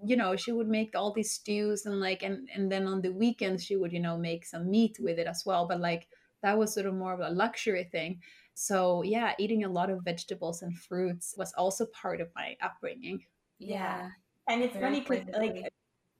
you 0.05 0.16
know 0.16 0.37
she 0.37 0.53
would 0.53 0.68
make 0.68 0.95
all 0.95 1.12
these 1.12 1.33
stews 1.33 1.87
and 1.87 1.99
like 2.01 2.22
and 2.22 2.49
and 2.55 2.70
then 2.70 2.87
on 2.87 3.01
the 3.01 3.11
weekends 3.11 3.64
she 3.64 3.77
would 3.77 3.93
you 3.93 4.01
know 4.01 4.16
make 4.16 4.47
some 4.47 4.70
meat 4.70 4.97
with 5.01 5.18
it 5.18 5.27
as 5.27 5.45
well 5.45 5.66
but 5.66 5.81
like 5.81 6.07
that 6.43 6.57
was 6.57 6.72
sort 6.72 6.87
of 6.87 6.95
more 6.95 7.14
of 7.14 7.20
a 7.20 7.31
luxury 7.31 7.85
thing 7.91 8.20
so, 8.55 9.02
yeah, 9.02 9.34
eating 9.38 9.64
a 9.64 9.68
lot 9.68 9.90
of 9.90 10.05
vegetables 10.05 10.62
and 10.62 10.78
fruits 10.78 11.34
was 11.36 11.52
also 11.55 11.86
part 11.86 12.20
of 12.20 12.30
my 12.34 12.57
upbringing. 12.62 13.24
Yeah. 13.59 14.11
And 14.48 14.62
it's 14.62 14.76
Very 14.76 15.00
funny 15.00 15.00
because, 15.00 15.26
like, 15.36 15.72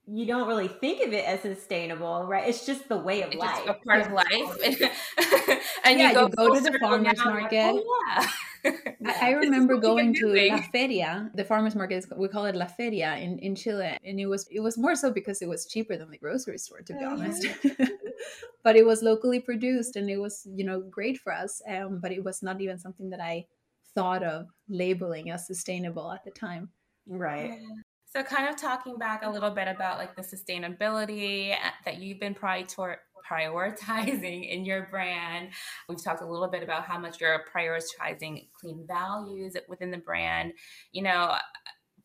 you 0.07 0.25
don't 0.25 0.47
really 0.47 0.67
think 0.67 1.05
of 1.05 1.13
it 1.13 1.25
as 1.25 1.41
sustainable, 1.41 2.25
right? 2.27 2.47
It's 2.47 2.65
just 2.65 2.87
the 2.87 2.97
way 2.97 3.23
of 3.23 3.31
it's 3.31 3.37
life. 3.37 3.67
a 3.67 3.73
part 3.73 4.05
of 4.05 4.11
life. 4.11 4.29
and 5.83 5.99
yeah, 5.99 6.09
you 6.09 6.13
go, 6.13 6.27
you 6.27 6.29
go 6.35 6.53
to 6.53 6.61
the 6.61 6.77
farmer's 6.79 7.17
market. 7.25 7.73
Like, 7.73 7.83
oh, 7.85 8.03
yeah. 8.07 8.27
I, 9.05 9.29
I 9.29 9.29
remember 9.31 9.77
going 9.77 10.13
to 10.15 10.27
La 10.27 10.61
Feria, 10.71 11.31
the 11.33 11.43
farmers 11.43 11.75
market. 11.75 12.05
We 12.15 12.27
call 12.27 12.45
it 12.45 12.55
La 12.55 12.65
Feria 12.65 13.15
in, 13.15 13.39
in 13.39 13.55
Chile, 13.55 13.97
and 14.03 14.19
it 14.19 14.27
was 14.27 14.47
it 14.51 14.59
was 14.59 14.77
more 14.77 14.95
so 14.95 15.11
because 15.11 15.41
it 15.41 15.49
was 15.49 15.65
cheaper 15.65 15.97
than 15.97 16.11
the 16.11 16.17
grocery 16.17 16.57
store, 16.57 16.81
to 16.81 16.93
be 16.93 17.03
uh-huh. 17.03 17.15
honest. 17.15 17.47
but 18.63 18.75
it 18.75 18.85
was 18.85 19.01
locally 19.01 19.39
produced, 19.39 19.95
and 19.95 20.09
it 20.09 20.17
was 20.17 20.47
you 20.55 20.65
know 20.65 20.81
great 20.81 21.19
for 21.19 21.33
us. 21.33 21.61
Um, 21.67 21.99
but 21.99 22.11
it 22.11 22.23
was 22.23 22.43
not 22.43 22.61
even 22.61 22.77
something 22.77 23.09
that 23.09 23.19
I 23.19 23.45
thought 23.93 24.23
of 24.23 24.47
labeling 24.69 25.31
as 25.31 25.47
sustainable 25.47 26.11
at 26.11 26.23
the 26.23 26.31
time. 26.31 26.69
Right. 27.07 27.59
So, 28.15 28.23
kind 28.23 28.47
of 28.47 28.55
talking 28.55 28.97
back 28.97 29.25
a 29.25 29.29
little 29.29 29.51
bit 29.51 29.67
about 29.67 29.97
like 29.97 30.15
the 30.15 30.21
sustainability 30.21 31.51
uh, 31.51 31.71
that 31.83 31.97
you've 31.97 32.17
been 32.17 32.33
prior- 32.33 32.65
prioritizing 33.29 34.49
in 34.49 34.63
your 34.63 34.87
brand. 34.89 35.49
We've 35.89 36.01
talked 36.01 36.21
a 36.21 36.25
little 36.25 36.47
bit 36.47 36.63
about 36.63 36.85
how 36.85 36.97
much 36.97 37.19
you're 37.19 37.43
prioritizing 37.53 38.47
clean 38.57 38.85
values 38.87 39.57
within 39.67 39.91
the 39.91 39.97
brand. 39.97 40.53
You 40.93 41.03
know, 41.03 41.35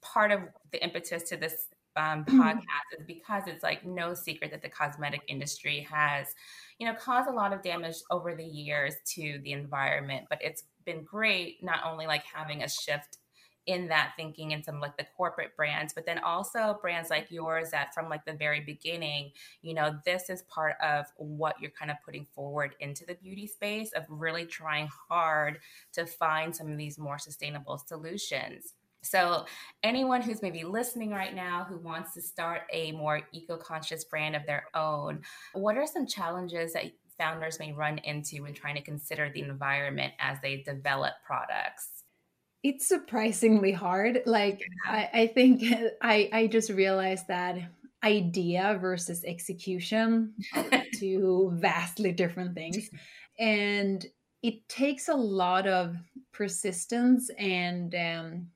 part 0.02 0.32
of 0.32 0.40
the 0.72 0.82
impetus 0.82 1.22
to 1.28 1.36
this 1.36 1.68
um, 1.94 2.24
mm-hmm. 2.28 2.40
podcast 2.40 2.98
is 2.98 3.04
because 3.06 3.44
it's 3.46 3.62
like 3.62 3.86
no 3.86 4.12
secret 4.12 4.50
that 4.50 4.62
the 4.62 4.68
cosmetic 4.68 5.20
industry 5.28 5.86
has, 5.88 6.26
you 6.80 6.88
know, 6.88 6.94
caused 6.94 7.28
a 7.28 7.32
lot 7.32 7.52
of 7.52 7.62
damage 7.62 7.98
over 8.11 8.34
the 8.34 8.42
years 8.42 8.94
to 9.14 9.38
the 9.44 9.52
environment. 9.52 10.26
But 10.28 10.40
it's 10.42 10.64
been 10.84 11.04
great 11.04 11.62
not 11.62 11.82
only 11.86 12.08
like 12.08 12.24
having 12.24 12.64
a 12.64 12.68
shift 12.68 13.18
in 13.70 13.86
that 13.86 14.12
thinking 14.16 14.50
in 14.50 14.62
some 14.62 14.80
like 14.80 14.96
the 14.96 15.06
corporate 15.16 15.56
brands 15.56 15.92
but 15.92 16.04
then 16.04 16.18
also 16.18 16.78
brands 16.82 17.08
like 17.08 17.30
yours 17.30 17.70
that 17.70 17.94
from 17.94 18.08
like 18.08 18.24
the 18.24 18.32
very 18.32 18.60
beginning 18.60 19.30
you 19.62 19.72
know 19.72 19.96
this 20.04 20.28
is 20.28 20.42
part 20.42 20.74
of 20.82 21.06
what 21.16 21.54
you're 21.60 21.70
kind 21.70 21.90
of 21.90 21.96
putting 22.04 22.26
forward 22.34 22.74
into 22.80 23.06
the 23.06 23.14
beauty 23.14 23.46
space 23.46 23.92
of 23.92 24.04
really 24.08 24.44
trying 24.44 24.88
hard 25.08 25.58
to 25.92 26.04
find 26.04 26.54
some 26.54 26.70
of 26.70 26.76
these 26.76 26.98
more 26.98 27.18
sustainable 27.18 27.78
solutions 27.78 28.74
so, 29.02 29.46
anyone 29.82 30.20
who's 30.20 30.42
maybe 30.42 30.62
listening 30.62 31.10
right 31.10 31.34
now 31.34 31.64
who 31.66 31.78
wants 31.78 32.12
to 32.14 32.20
start 32.20 32.62
a 32.70 32.92
more 32.92 33.22
eco 33.32 33.56
conscious 33.56 34.04
brand 34.04 34.36
of 34.36 34.44
their 34.44 34.66
own, 34.74 35.22
what 35.54 35.78
are 35.78 35.86
some 35.86 36.06
challenges 36.06 36.74
that 36.74 36.92
founders 37.16 37.58
may 37.58 37.72
run 37.72 37.96
into 37.98 38.42
when 38.42 38.52
trying 38.52 38.74
to 38.74 38.82
consider 38.82 39.30
the 39.32 39.40
environment 39.40 40.12
as 40.18 40.36
they 40.42 40.58
develop 40.58 41.14
products? 41.24 41.99
It's 42.62 42.86
surprisingly 42.86 43.72
hard. 43.72 44.20
Like 44.26 44.62
I, 44.86 45.08
I 45.12 45.26
think 45.28 45.62
I 46.02 46.28
I 46.32 46.46
just 46.46 46.70
realized 46.70 47.28
that 47.28 47.58
idea 48.02 48.78
versus 48.80 49.24
execution 49.24 50.34
are 50.54 50.84
two 50.94 51.52
vastly 51.54 52.12
different 52.12 52.54
things. 52.54 52.90
And 53.38 54.04
it 54.42 54.68
takes 54.68 55.08
a 55.08 55.14
lot 55.14 55.66
of 55.66 55.96
persistence 56.32 57.30
and 57.38 57.94
um, 57.94 58.46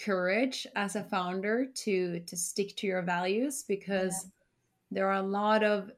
courage 0.00 0.66
as 0.76 0.96
a 0.96 1.04
founder 1.04 1.66
to 1.74 2.20
to 2.20 2.36
stick 2.36 2.76
to 2.76 2.86
your 2.86 3.02
values 3.02 3.64
because 3.66 4.14
yeah. 4.24 4.30
there 4.92 5.08
are 5.08 5.22
a 5.22 5.22
lot 5.22 5.62
of 5.62 5.90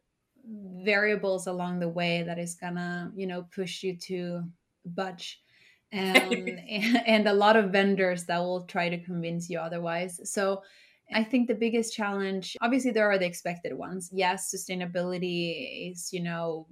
variables 0.85 1.47
along 1.47 1.79
the 1.79 1.89
way 1.89 2.23
that 2.25 2.39
is 2.39 2.55
gonna 2.55 3.13
you 3.15 3.27
know 3.27 3.47
push 3.55 3.83
you 3.83 3.97
to 3.97 4.43
budge 4.85 5.42
um, 5.93 6.49
and 7.07 7.29
a 7.29 7.33
lot 7.33 7.57
of 7.57 7.71
vendors 7.71 8.25
that 8.25 8.39
will 8.39 8.63
try 8.63 8.89
to 8.89 8.99
convince 8.99 9.51
you 9.51 9.59
otherwise. 9.59 10.21
So 10.25 10.63
I 11.15 11.25
think 11.25 11.49
the 11.49 11.55
biggest 11.55 11.95
challenge, 11.95 12.57
obviously, 12.61 12.91
there 12.91 13.11
are 13.11 13.19
the 13.19 13.27
expected 13.27 13.75
ones. 13.75 14.11
Yes, 14.13 14.53
sustainability 14.55 15.91
is, 15.91 16.13
you 16.13 16.23
know, 16.23 16.67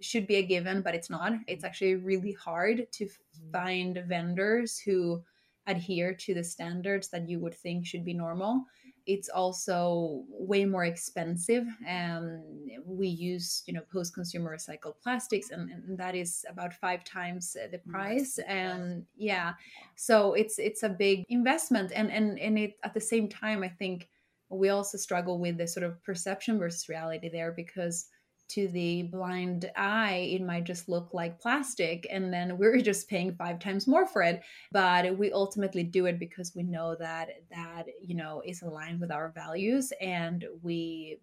should 0.00 0.26
be 0.26 0.36
a 0.36 0.42
given, 0.42 0.82
but 0.82 0.94
it's 0.94 1.10
not. 1.10 1.32
It's 1.46 1.64
actually 1.64 1.96
really 1.96 2.32
hard 2.32 2.86
to 2.92 3.04
mm-hmm. 3.04 3.50
find 3.52 4.02
vendors 4.06 4.78
who 4.78 5.22
adhere 5.66 6.12
to 6.12 6.34
the 6.34 6.44
standards 6.44 7.08
that 7.08 7.28
you 7.28 7.40
would 7.40 7.54
think 7.54 7.86
should 7.86 8.04
be 8.04 8.12
normal 8.12 8.64
it's 9.06 9.28
also 9.28 10.22
way 10.30 10.64
more 10.64 10.84
expensive 10.84 11.66
and 11.86 12.42
we 12.86 13.06
use 13.06 13.62
you 13.66 13.74
know 13.74 13.82
post-consumer 13.92 14.56
recycled 14.56 14.94
plastics 15.02 15.50
and, 15.50 15.70
and, 15.70 15.98
that 15.98 16.14
is 16.14 16.44
about 16.48 16.72
five 16.74 17.04
times 17.04 17.56
the 17.70 17.78
mm, 17.78 17.90
price 17.90 18.38
and 18.46 19.04
yeah 19.16 19.52
so 19.94 20.34
it's 20.34 20.58
it's 20.58 20.82
a 20.82 20.88
big 20.88 21.24
investment 21.28 21.92
and 21.94 22.10
and 22.10 22.38
and 22.38 22.58
it 22.58 22.74
at 22.82 22.94
the 22.94 23.00
same 23.00 23.28
time 23.28 23.62
i 23.62 23.68
think 23.68 24.08
we 24.50 24.68
also 24.68 24.96
struggle 24.96 25.38
with 25.38 25.58
the 25.58 25.66
sort 25.66 25.84
of 25.84 26.02
perception 26.02 26.58
versus 26.58 26.88
reality 26.88 27.28
there 27.28 27.52
because 27.52 28.06
to 28.48 28.68
the 28.68 29.04
blind 29.04 29.70
eye, 29.76 30.28
it 30.32 30.42
might 30.42 30.64
just 30.64 30.88
look 30.88 31.14
like 31.14 31.40
plastic, 31.40 32.06
and 32.10 32.32
then 32.32 32.58
we're 32.58 32.80
just 32.80 33.08
paying 33.08 33.34
five 33.34 33.58
times 33.58 33.86
more 33.86 34.06
for 34.06 34.22
it. 34.22 34.42
But 34.72 35.16
we 35.18 35.32
ultimately 35.32 35.82
do 35.82 36.06
it 36.06 36.18
because 36.18 36.54
we 36.54 36.62
know 36.62 36.94
that 36.96 37.30
that 37.50 37.86
you 38.02 38.14
know 38.14 38.42
is 38.44 38.62
aligned 38.62 39.00
with 39.00 39.10
our 39.10 39.32
values, 39.34 39.92
and 40.00 40.44
we 40.62 41.18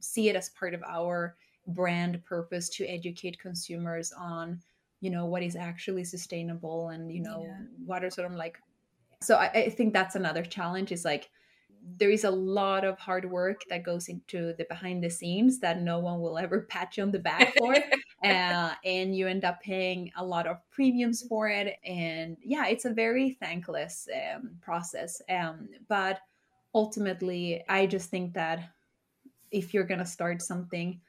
see 0.00 0.28
it 0.28 0.36
as 0.36 0.50
part 0.50 0.74
of 0.74 0.82
our 0.86 1.36
brand 1.68 2.24
purpose 2.24 2.68
to 2.68 2.86
educate 2.86 3.38
consumers 3.40 4.12
on 4.12 4.60
you 5.00 5.10
know 5.10 5.26
what 5.26 5.42
is 5.42 5.56
actually 5.56 6.04
sustainable 6.04 6.90
and 6.90 7.12
you 7.12 7.20
know 7.20 7.42
yeah. 7.44 7.66
what 7.84 8.04
are 8.04 8.10
sort 8.10 8.30
of 8.30 8.36
like 8.36 8.58
so 9.20 9.36
I, 9.36 9.46
I 9.46 9.70
think 9.70 9.92
that's 9.92 10.14
another 10.14 10.44
challenge 10.44 10.92
is 10.92 11.04
like 11.04 11.28
there 11.98 12.10
is 12.10 12.24
a 12.24 12.30
lot 12.30 12.84
of 12.84 12.98
hard 12.98 13.30
work 13.30 13.62
that 13.68 13.84
goes 13.84 14.08
into 14.08 14.54
the 14.58 14.64
behind 14.68 15.02
the 15.02 15.10
scenes 15.10 15.60
that 15.60 15.80
no 15.80 15.98
one 15.98 16.20
will 16.20 16.38
ever 16.38 16.60
pat 16.70 16.96
you 16.96 17.02
on 17.02 17.12
the 17.12 17.18
back 17.18 17.54
for 17.56 17.74
uh, 18.24 18.72
and 18.84 19.16
you 19.16 19.28
end 19.28 19.44
up 19.44 19.60
paying 19.60 20.10
a 20.16 20.24
lot 20.24 20.46
of 20.46 20.56
premiums 20.70 21.22
for 21.28 21.48
it 21.48 21.76
and 21.84 22.36
yeah 22.42 22.66
it's 22.66 22.84
a 22.84 22.92
very 22.92 23.30
thankless 23.40 24.08
um, 24.14 24.50
process 24.60 25.22
um, 25.30 25.68
but 25.88 26.20
ultimately 26.74 27.62
i 27.68 27.86
just 27.86 28.10
think 28.10 28.34
that 28.34 28.70
if 29.50 29.72
you're 29.72 29.84
going 29.84 30.00
to 30.00 30.06
start 30.06 30.42
something 30.42 31.00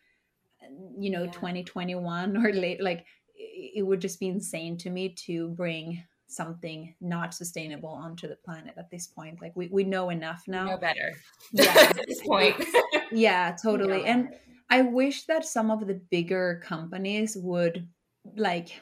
you 0.98 1.10
know 1.10 1.24
yeah. 1.24 1.32
2021 1.32 2.38
or 2.38 2.54
late 2.54 2.82
like 2.82 3.06
it 3.36 3.86
would 3.86 4.02
just 4.02 4.20
be 4.20 4.28
insane 4.28 4.78
to 4.78 4.90
me 4.90 5.10
to 5.10 5.50
bring 5.50 6.04
something 6.28 6.94
not 7.02 7.34
sustainable 7.34 7.90
onto 7.90 8.28
the 8.28 8.36
planet 8.36 8.74
at 8.78 8.92
this 8.92 9.08
point. 9.08 9.42
Like 9.42 9.56
we, 9.56 9.68
we 9.68 9.84
know 9.84 10.10
enough 10.10 10.44
now. 10.48 10.66
know 10.66 10.78
better. 10.78 11.14
Yeah. 11.52 11.74
At 11.76 12.06
this 12.08 12.22
point. 12.22 12.56
Yeah 13.10 13.56
totally. 13.62 14.04
And 14.04 14.36
i 14.70 14.82
wish 14.82 15.24
that 15.26 15.46
some 15.46 15.72
of 15.72 15.88
the 15.88 16.02
bigger 16.12 16.62
companies 16.62 17.38
would 17.38 17.88
like 18.36 18.82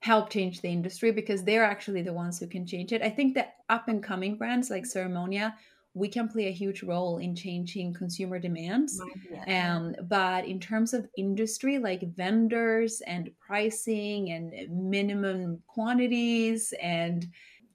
help 0.00 0.28
change 0.28 0.60
the 0.60 0.68
industry 0.68 1.12
because 1.12 1.44
they're 1.44 1.64
actually 1.64 2.02
the 2.02 2.12
ones 2.12 2.40
who 2.40 2.48
can 2.48 2.66
change 2.66 2.92
it. 2.92 3.00
I 3.00 3.10
think 3.10 3.36
that 3.36 3.54
up 3.68 3.86
and 3.86 4.02
coming 4.02 4.36
brands 4.36 4.70
like 4.70 4.82
ceremonia 4.82 5.54
we 5.94 6.08
can 6.08 6.28
play 6.28 6.48
a 6.48 6.52
huge 6.52 6.82
role 6.82 7.18
in 7.18 7.36
changing 7.36 7.92
consumer 7.92 8.38
demands. 8.38 9.00
Um, 9.46 9.94
but 10.08 10.46
in 10.46 10.58
terms 10.58 10.94
of 10.94 11.06
industry, 11.16 11.78
like 11.78 12.14
vendors 12.16 13.02
and 13.06 13.30
pricing 13.38 14.30
and 14.30 14.52
minimum 14.70 15.62
quantities 15.66 16.72
and 16.80 17.26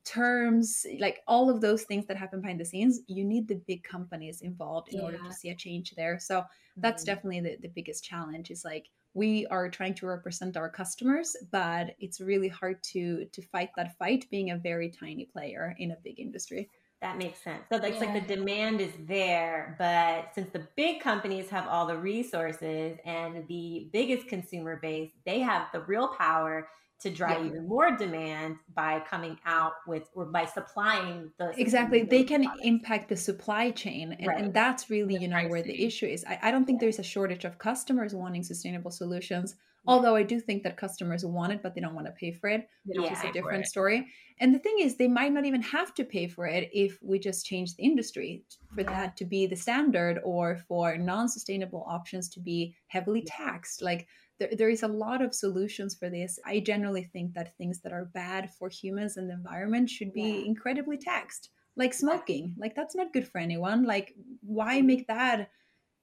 terms, 0.03 0.85
like 0.99 1.21
all 1.27 1.49
of 1.49 1.61
those 1.61 1.83
things 1.83 2.07
that 2.07 2.17
happen 2.17 2.41
behind 2.41 2.59
the 2.59 2.65
scenes, 2.65 3.01
you 3.07 3.23
need 3.23 3.47
the 3.47 3.61
big 3.67 3.83
companies 3.83 4.41
involved 4.41 4.89
in 4.89 4.99
yeah. 4.99 5.05
order 5.05 5.17
to 5.17 5.33
see 5.33 5.49
a 5.49 5.55
change 5.55 5.93
there. 5.95 6.17
So 6.17 6.43
that's 6.77 7.03
mm-hmm. 7.03 7.13
definitely 7.13 7.41
the, 7.41 7.57
the 7.61 7.73
biggest 7.75 8.03
challenge 8.03 8.49
is 8.49 8.63
like 8.65 8.87
we 9.13 9.45
are 9.47 9.69
trying 9.69 9.95
to 9.95 10.07
represent 10.07 10.57
our 10.57 10.69
customers, 10.69 11.35
but 11.51 11.95
it's 11.99 12.21
really 12.21 12.47
hard 12.47 12.81
to 12.83 13.25
to 13.31 13.41
fight 13.41 13.69
that 13.75 13.97
fight 13.97 14.25
being 14.29 14.51
a 14.51 14.57
very 14.57 14.89
tiny 14.89 15.25
player 15.25 15.75
in 15.77 15.91
a 15.91 15.97
big 16.03 16.19
industry. 16.19 16.69
That 17.01 17.17
makes 17.17 17.43
sense. 17.43 17.63
So 17.71 17.77
it's 17.77 18.01
yeah. 18.01 18.11
like 18.11 18.27
the 18.27 18.35
demand 18.35 18.81
is 18.81 18.91
there, 19.05 19.75
but 19.77 20.33
since 20.33 20.49
the 20.51 20.67
big 20.75 20.99
companies 20.99 21.47
have 21.49 21.67
all 21.67 21.85
the 21.85 21.97
resources 21.97 22.97
and 23.05 23.47
the 23.47 23.87
biggest 23.93 24.27
consumer 24.27 24.77
base, 24.81 25.11
they 25.25 25.39
have 25.39 25.67
the 25.71 25.81
real 25.81 26.07
power 26.07 26.67
to 26.99 27.09
drive 27.09 27.41
yeah. 27.41 27.47
even 27.47 27.67
more 27.67 27.95
demand 27.95 28.57
by 28.73 28.99
coming 29.01 29.37
out 29.45 29.73
with 29.85 30.09
or 30.15 30.25
by 30.25 30.45
supplying 30.45 31.31
the 31.37 31.49
exactly 31.59 32.03
they 32.03 32.23
can 32.23 32.43
products. 32.43 32.65
impact 32.65 33.09
the 33.09 33.15
supply 33.15 33.71
chain 33.71 34.13
and, 34.13 34.27
right. 34.27 34.39
and 34.39 34.53
that's 34.53 34.89
really 34.89 35.15
the 35.15 35.21
you 35.21 35.27
know 35.27 35.35
pricing. 35.35 35.51
where 35.51 35.61
the 35.61 35.85
issue 35.85 36.05
is 36.05 36.25
I, 36.25 36.39
I 36.43 36.51
don't 36.51 36.65
think 36.65 36.77
yeah. 36.77 36.85
there's 36.85 36.99
a 36.99 37.03
shortage 37.03 37.45
of 37.45 37.59
customers 37.59 38.15
wanting 38.15 38.43
sustainable 38.43 38.91
solutions 38.91 39.55
although 39.85 40.15
i 40.15 40.23
do 40.23 40.39
think 40.39 40.63
that 40.63 40.75
customers 40.75 41.23
want 41.23 41.53
it 41.53 41.61
but 41.61 41.75
they 41.75 41.81
don't 41.81 41.95
want 41.95 42.07
to 42.07 42.13
pay 42.13 42.31
for 42.31 42.49
it 42.49 42.67
which 42.85 43.11
is 43.11 43.23
a 43.23 43.31
different 43.31 43.65
story 43.65 44.07
and 44.39 44.53
the 44.53 44.59
thing 44.59 44.77
is 44.79 44.95
they 44.95 45.07
might 45.07 45.31
not 45.31 45.45
even 45.45 45.61
have 45.61 45.93
to 45.93 46.03
pay 46.03 46.27
for 46.27 46.45
it 46.45 46.69
if 46.73 46.97
we 47.01 47.19
just 47.19 47.45
change 47.45 47.75
the 47.75 47.83
industry 47.83 48.43
for 48.73 48.83
that 48.83 49.15
to 49.17 49.25
be 49.25 49.45
the 49.45 49.55
standard 49.55 50.19
or 50.23 50.57
for 50.67 50.97
non-sustainable 50.97 51.85
options 51.87 52.27
to 52.27 52.39
be 52.39 52.75
heavily 52.87 53.23
taxed 53.25 53.81
like 53.81 54.07
there, 54.39 54.49
there 54.57 54.69
is 54.69 54.83
a 54.83 54.87
lot 54.87 55.21
of 55.21 55.33
solutions 55.33 55.95
for 55.95 56.09
this. 56.09 56.39
I 56.45 56.59
generally 56.59 57.03
think 57.03 57.33
that 57.33 57.57
things 57.57 57.81
that 57.81 57.93
are 57.93 58.05
bad 58.13 58.53
for 58.53 58.69
humans 58.69 59.17
and 59.17 59.29
the 59.29 59.33
environment 59.33 59.89
should 59.89 60.13
be 60.13 60.21
yeah. 60.21 60.45
incredibly 60.45 60.97
taxed, 60.97 61.49
like 61.75 61.93
smoking. 61.93 62.55
Like 62.57 62.75
that's 62.75 62.95
not 62.95 63.13
good 63.13 63.27
for 63.27 63.39
anyone. 63.39 63.85
Like 63.85 64.13
why 64.41 64.81
make 64.81 65.07
that? 65.07 65.49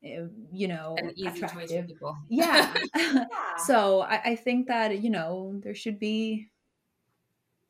Uh, 0.05 0.29
you 0.53 0.69
know 0.69 0.95
attractive 1.25 1.91
yeah, 2.29 2.75
yeah. 2.95 3.25
so 3.65 4.03
I, 4.03 4.21
I 4.23 4.37
think 4.37 4.67
that 4.67 5.01
you 5.01 5.09
know 5.09 5.59
there 5.63 5.75
should 5.75 5.99
be 5.99 6.51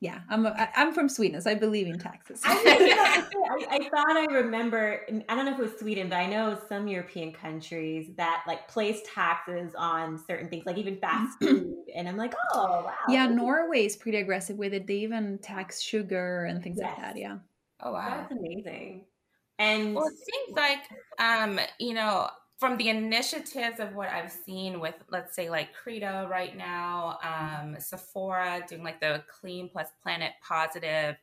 yeah, 0.05 0.19
I'm 0.29 0.45
a, 0.45 0.69
I'm 0.75 0.93
from 0.93 1.09
Sweden, 1.09 1.41
so 1.41 1.49
I 1.49 1.55
believe 1.55 1.87
in 1.87 1.97
taxes. 1.97 2.39
I, 2.43 2.53
I, 3.49 3.65
I, 3.71 3.89
thought 3.89 4.15
I 4.15 4.25
remember. 4.31 5.01
I 5.27 5.35
don't 5.35 5.45
know 5.45 5.53
if 5.53 5.57
it 5.57 5.63
was 5.63 5.79
Sweden, 5.79 6.09
but 6.09 6.17
I 6.17 6.27
know 6.27 6.59
some 6.69 6.87
European 6.87 7.33
countries 7.33 8.11
that 8.15 8.43
like 8.45 8.67
place 8.67 9.01
taxes 9.11 9.73
on 9.75 10.19
certain 10.27 10.47
things, 10.47 10.67
like 10.67 10.77
even 10.77 10.97
fast 10.97 11.39
food. 11.41 11.73
And 11.95 12.07
I'm 12.07 12.17
like, 12.17 12.35
oh 12.53 12.83
wow. 12.85 12.93
Yeah, 13.09 13.25
Norway 13.25 13.83
is 13.83 13.95
pretty 13.95 14.19
aggressive 14.19 14.57
with 14.57 14.75
it. 14.75 14.85
They 14.85 14.97
even 14.97 15.39
tax 15.39 15.81
sugar 15.81 16.45
and 16.45 16.61
things 16.61 16.77
yes. 16.79 16.91
like 16.91 17.01
that. 17.01 17.17
Yeah. 17.17 17.37
Oh 17.81 17.93
wow, 17.93 18.09
that's 18.09 18.31
amazing. 18.31 19.05
And 19.57 19.95
well, 19.95 20.05
it 20.05 20.13
seems 20.13 20.55
like 20.55 20.87
um, 21.17 21.59
you 21.79 21.95
know, 21.95 22.29
from 22.57 22.77
the 22.77 22.89
initiatives 22.89 23.79
of 23.79 23.95
what 23.95 24.09
I've 24.09 24.31
seen 24.31 24.79
with, 24.79 24.95
let's 25.09 25.35
say, 25.35 25.49
like 25.49 25.73
Credo 25.73 26.27
right 26.29 26.55
now, 26.55 27.19
um, 27.21 27.75
Sephora 27.79 28.65
doing 28.67 28.83
like 28.83 29.01
the 29.01 29.23
clean 29.27 29.69
plus 29.69 29.89
planet 30.01 30.31
positive, 30.41 31.17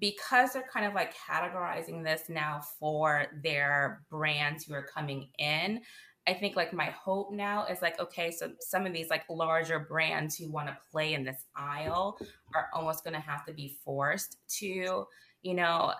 because 0.00 0.52
they're 0.52 0.68
kind 0.72 0.86
of 0.86 0.94
like 0.94 1.14
categorizing 1.14 2.02
this 2.02 2.22
now 2.28 2.60
for 2.80 3.26
their 3.42 4.02
brands 4.10 4.64
who 4.64 4.74
are 4.74 4.86
coming 4.86 5.28
in. 5.38 5.80
I 6.26 6.32
think 6.32 6.56
like 6.56 6.72
my 6.72 6.86
hope 6.86 7.32
now 7.32 7.66
is 7.66 7.82
like, 7.82 8.00
okay, 8.00 8.30
so 8.30 8.52
some 8.58 8.86
of 8.86 8.94
these 8.94 9.10
like 9.10 9.24
larger 9.28 9.78
brands 9.78 10.36
who 10.36 10.50
want 10.50 10.68
to 10.68 10.78
play 10.90 11.12
in 11.12 11.22
this 11.22 11.44
aisle 11.54 12.18
are 12.54 12.68
almost 12.72 13.04
going 13.04 13.14
to 13.14 13.20
have 13.20 13.44
to 13.44 13.52
be 13.52 13.76
forced 13.84 14.38
to, 14.60 15.06
you 15.42 15.54
know, 15.54 15.92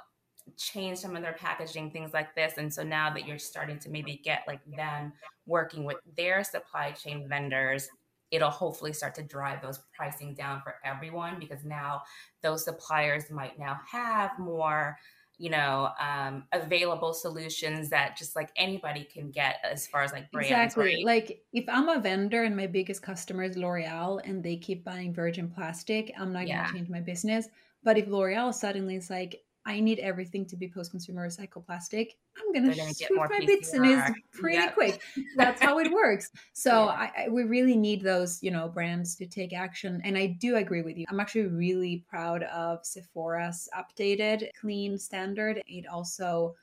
change 0.57 0.99
some 0.99 1.17
of 1.17 1.23
their 1.23 1.33
packaging, 1.35 1.91
things 1.91 2.13
like 2.13 2.35
this. 2.35 2.55
And 2.59 2.73
so 2.73 2.83
now 2.83 3.13
that 3.13 3.27
you're 3.27 3.39
starting 3.39 3.79
to 3.81 3.91
maybe 3.91 4.21
get 4.25 4.43
like 4.47 4.61
them 4.77 5.13
working 5.47 5.85
with 5.85 5.97
their 6.17 6.45
supply 6.45 6.93
chain 6.93 7.29
vendors, 7.29 7.89
it'll 8.31 8.51
hopefully 8.51 8.93
start 8.93 9.15
to 9.15 9.23
drive 9.23 9.63
those 9.63 9.81
pricing 9.97 10.35
down 10.35 10.61
for 10.63 10.75
everyone 10.85 11.39
because 11.39 11.65
now 11.65 12.03
those 12.43 12.65
suppliers 12.65 13.31
might 13.31 13.59
now 13.59 13.79
have 13.91 14.31
more 14.39 14.97
you 15.39 15.51
know 15.51 15.89
um, 16.01 16.45
available 16.53 17.13
solutions 17.13 17.91
that 17.91 18.17
just 18.17 18.37
like 18.37 18.51
anybody 18.57 19.05
can 19.05 19.31
get 19.31 19.57
as 19.65 19.87
far 19.87 20.03
as 20.03 20.13
like 20.13 20.31
brands 20.31 20.51
exactly 20.51 20.97
right? 20.97 21.05
like 21.05 21.43
if 21.53 21.65
i'm 21.69 21.89
a 21.89 22.01
vendor 22.01 22.45
and 22.45 22.57
my 22.57 22.67
biggest 22.67 23.03
customer 23.03 23.43
is 23.43 23.57
l'oreal 23.57 24.21
and 24.25 24.43
they 24.43 24.57
keep 24.57 24.85
buying 24.85 25.13
virgin 25.13 25.51
plastic 25.51 26.13
i'm 26.19 26.33
not 26.33 26.47
yeah. 26.47 26.59
going 26.59 26.67
to 26.69 26.79
change 26.79 26.89
my 26.89 27.01
business 27.01 27.49
but 27.83 27.99
if 27.99 28.07
l'oreal 28.07 28.55
suddenly 28.55 28.97
is 28.97 29.11
like 29.11 29.43
I 29.67 29.81
need 29.81 29.99
everything 30.01 30.45
to 30.47 30.57
be 30.57 30.69
post-consumer 30.69 31.27
recycled 31.27 31.67
plastic. 31.67 32.17
I'm 32.39 32.53
gonna 32.53 32.75
switch 32.75 33.09
my 33.11 33.41
bits 33.47 33.73
and 33.73 33.87
it's 33.87 34.19
pretty 34.33 34.59
yep. 34.59 34.75
quick. 34.75 35.01
That's 35.37 35.61
how 35.61 35.79
it 35.79 35.91
works. 35.93 36.31
So 36.57 36.85
yeah. 36.85 36.91
I, 36.91 37.13
I, 37.25 37.29
we 37.29 37.43
really 37.43 37.77
need 37.77 38.03
those, 38.03 38.43
you 38.43 38.51
know, 38.51 38.69
brands 38.69 39.17
to 39.17 39.27
take 39.27 39.53
action. 39.53 40.01
And 40.05 40.17
I 40.17 40.27
do 40.41 40.57
agree 40.57 40.83
with 40.83 40.97
you. 40.97 41.05
I'm 41.09 41.21
actually 41.21 41.47
really 41.47 42.05
proud 42.09 42.45
of 42.45 42.85
Sephora's 42.87 43.69
updated 43.77 44.49
clean 44.59 44.97
standard. 44.97 45.63
It 45.67 45.87
also 45.87 46.55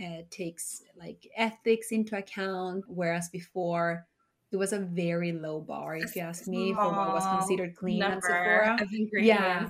uh, 0.00 0.22
takes 0.30 0.82
like 0.96 1.26
ethics 1.36 1.92
into 1.92 2.16
account, 2.16 2.84
whereas 2.88 3.28
before 3.30 4.06
it 4.50 4.56
was 4.56 4.72
a 4.72 4.78
very 4.78 5.32
low 5.32 5.60
bar, 5.60 5.96
if 5.96 6.16
you 6.16 6.22
ask 6.22 6.46
me, 6.46 6.72
for 6.72 6.90
what 6.90 7.12
was 7.12 7.26
considered 7.26 7.76
clean 7.76 8.02
at 8.02 8.22
Sephora. 8.22 8.78
Yeah, 9.12 9.68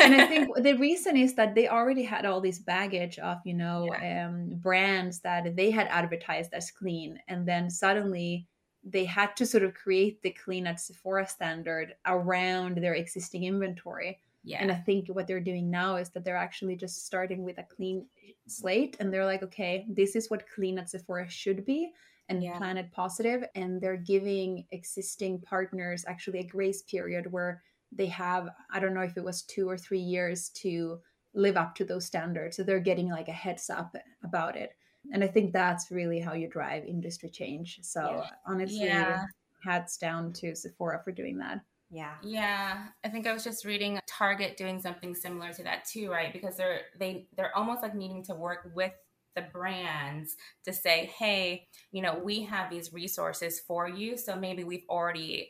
and 0.00 0.14
I 0.14 0.26
think 0.28 0.48
the 0.62 0.74
reason 0.74 1.16
is 1.16 1.34
that 1.34 1.56
they 1.56 1.68
already 1.68 2.04
had 2.04 2.24
all 2.24 2.40
this 2.40 2.60
baggage 2.60 3.18
of 3.18 3.38
you 3.44 3.54
know 3.54 3.88
yeah. 3.90 4.28
um, 4.28 4.50
brands 4.60 5.20
that 5.20 5.56
they 5.56 5.70
had 5.70 5.88
advertised 5.88 6.54
as 6.54 6.70
clean, 6.70 7.18
and 7.26 7.46
then 7.46 7.68
suddenly 7.68 8.46
they 8.84 9.04
had 9.04 9.36
to 9.36 9.46
sort 9.46 9.64
of 9.64 9.74
create 9.74 10.22
the 10.22 10.30
clean 10.30 10.66
at 10.66 10.80
Sephora 10.80 11.26
standard 11.26 11.94
around 12.06 12.78
their 12.78 12.94
existing 12.94 13.44
inventory. 13.44 14.18
Yeah. 14.44 14.58
And 14.60 14.72
I 14.72 14.74
think 14.74 15.06
what 15.08 15.28
they're 15.28 15.40
doing 15.40 15.70
now 15.70 15.96
is 15.96 16.10
that 16.10 16.24
they're 16.24 16.36
actually 16.36 16.74
just 16.74 17.06
starting 17.06 17.44
with 17.44 17.58
a 17.58 17.62
clean 17.62 18.06
slate 18.48 18.96
and 18.98 19.12
they're 19.12 19.24
like, 19.24 19.44
okay, 19.44 19.86
this 19.88 20.16
is 20.16 20.30
what 20.30 20.48
clean 20.52 20.80
at 20.80 20.90
Sephora 20.90 21.28
should 21.30 21.64
be 21.64 21.92
and 22.28 22.42
yeah. 22.42 22.56
planet 22.56 22.90
positive 22.92 23.44
and 23.54 23.80
they're 23.80 23.96
giving 23.96 24.64
existing 24.70 25.40
partners 25.40 26.04
actually 26.06 26.40
a 26.40 26.46
grace 26.46 26.82
period 26.82 27.30
where 27.30 27.62
they 27.90 28.06
have 28.06 28.48
i 28.72 28.80
don't 28.80 28.94
know 28.94 29.00
if 29.00 29.16
it 29.16 29.24
was 29.24 29.42
two 29.42 29.68
or 29.68 29.76
three 29.76 30.00
years 30.00 30.48
to 30.50 30.98
live 31.34 31.56
up 31.56 31.74
to 31.74 31.84
those 31.84 32.04
standards 32.04 32.56
so 32.56 32.62
they're 32.62 32.80
getting 32.80 33.08
like 33.08 33.28
a 33.28 33.32
heads 33.32 33.70
up 33.70 33.94
about 34.24 34.56
it 34.56 34.70
and 35.12 35.24
i 35.24 35.26
think 35.26 35.52
that's 35.52 35.90
really 35.90 36.20
how 36.20 36.32
you 36.32 36.48
drive 36.48 36.84
industry 36.84 37.28
change 37.28 37.78
so 37.82 38.22
yeah. 38.22 38.30
honestly 38.46 38.84
yeah. 38.84 39.24
hats 39.64 39.96
down 39.96 40.32
to 40.32 40.54
sephora 40.54 41.00
for 41.04 41.12
doing 41.12 41.38
that 41.38 41.60
yeah. 41.92 42.14
Yeah. 42.22 42.84
I 43.04 43.08
think 43.10 43.26
I 43.26 43.34
was 43.34 43.44
just 43.44 43.66
reading 43.66 44.00
Target 44.08 44.56
doing 44.56 44.80
something 44.80 45.14
similar 45.14 45.52
to 45.52 45.62
that 45.64 45.84
too, 45.84 46.10
right? 46.10 46.32
Because 46.32 46.56
they're 46.56 46.80
they 46.98 47.28
they're 47.36 47.54
almost 47.54 47.82
like 47.82 47.94
needing 47.94 48.24
to 48.24 48.34
work 48.34 48.70
with 48.74 48.94
the 49.34 49.46
brands 49.52 50.36
to 50.64 50.72
say, 50.72 51.10
hey, 51.18 51.66
you 51.90 52.02
know, 52.02 52.18
we 52.22 52.42
have 52.42 52.70
these 52.70 52.92
resources 52.92 53.60
for 53.60 53.88
you. 53.88 54.16
So 54.16 54.36
maybe 54.36 54.64
we've 54.64 54.86
already 54.88 55.48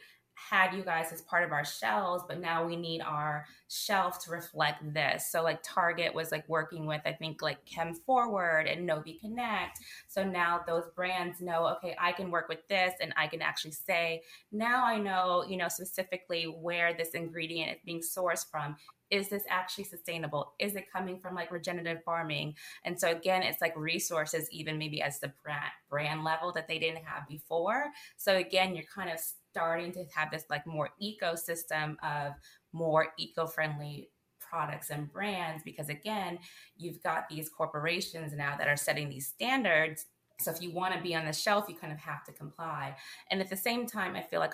had 0.51 0.75
you 0.75 0.83
guys 0.83 1.13
as 1.13 1.23
part 1.23 1.45
of 1.45 1.53
our 1.53 1.65
shelves, 1.65 2.25
but 2.27 2.41
now 2.41 2.65
we 2.67 2.77
need 2.77 3.01
our 3.01 3.47
shelf 3.69 4.23
to 4.25 4.31
reflect 4.31 4.93
this. 4.93 5.31
So 5.31 5.43
like 5.43 5.61
Target 5.63 6.15
was 6.15 6.33
like 6.33 6.49
working 6.49 6.87
with 6.87 7.01
I 7.05 7.13
think 7.13 7.43
like 7.43 7.65
Chem 7.65 7.95
Forward 7.95 8.67
and 8.67 8.87
Novi 8.87 9.19
Connect. 9.21 9.79
So 10.09 10.25
now 10.25 10.61
those 10.67 10.85
brands 10.97 11.41
know, 11.41 11.67
okay, 11.77 11.97
I 12.01 12.13
can 12.13 12.31
work 12.31 12.49
with 12.49 12.67
this 12.69 12.95
and 13.01 13.13
I 13.17 13.27
can 13.27 13.43
actually 13.43 13.73
say, 13.73 14.23
now 14.51 14.85
I 14.85 14.99
know, 14.99 15.45
you 15.49 15.57
know, 15.57 15.69
specifically 15.69 16.45
where 16.45 16.95
this 16.95 17.11
ingredient 17.11 17.73
is 17.73 17.79
being 17.85 18.01
sourced 18.01 18.51
from 18.51 18.77
is 19.13 19.29
this 19.29 19.45
actually 19.49 19.85
sustainable? 19.85 20.55
Is 20.59 20.75
it 20.75 20.91
coming 20.91 21.21
from 21.21 21.35
like 21.35 21.53
regenerative 21.53 22.03
farming? 22.03 22.55
And 22.85 22.99
so 22.99 23.11
again, 23.11 23.43
it's 23.43 23.61
like 23.61 23.77
resources, 23.77 24.49
even 24.51 24.79
maybe 24.79 25.03
as 25.03 25.21
the 25.21 25.33
brand 25.45 25.71
brand 25.91 26.25
level 26.25 26.51
that 26.53 26.67
they 26.67 26.79
didn't 26.79 27.05
have 27.05 27.29
before. 27.29 27.91
So 28.17 28.37
again, 28.37 28.75
you're 28.75 28.87
kind 28.93 29.11
of 29.11 29.21
starting 29.51 29.93
to 29.93 30.05
have 30.17 30.31
this 30.31 30.45
like 30.49 30.67
more 30.67 30.91
ecosystem 31.01 31.97
of 32.03 32.33
more 32.73 33.09
eco-friendly 33.19 34.09
products 34.41 34.89
and 34.91 35.13
brands 35.13 35.63
because 35.63 35.89
again 35.89 36.39
you've 36.77 37.03
got 37.03 37.29
these 37.29 37.49
corporations 37.49 38.33
now 38.35 38.57
that 38.57 38.69
are 38.69 38.77
setting 38.77 39.09
these 39.09 39.27
standards 39.27 40.07
so 40.41 40.51
if 40.51 40.61
you 40.61 40.73
want 40.73 40.95
to 40.95 41.01
be 41.01 41.15
on 41.15 41.25
the 41.25 41.33
shelf 41.33 41.67
you 41.69 41.75
kind 41.75 41.93
of 41.93 41.99
have 41.99 42.25
to 42.25 42.33
comply 42.33 42.95
and 43.31 43.41
at 43.41 43.49
the 43.49 43.57
same 43.57 43.87
time 43.87 44.15
i 44.17 44.23
feel 44.23 44.41
like 44.41 44.53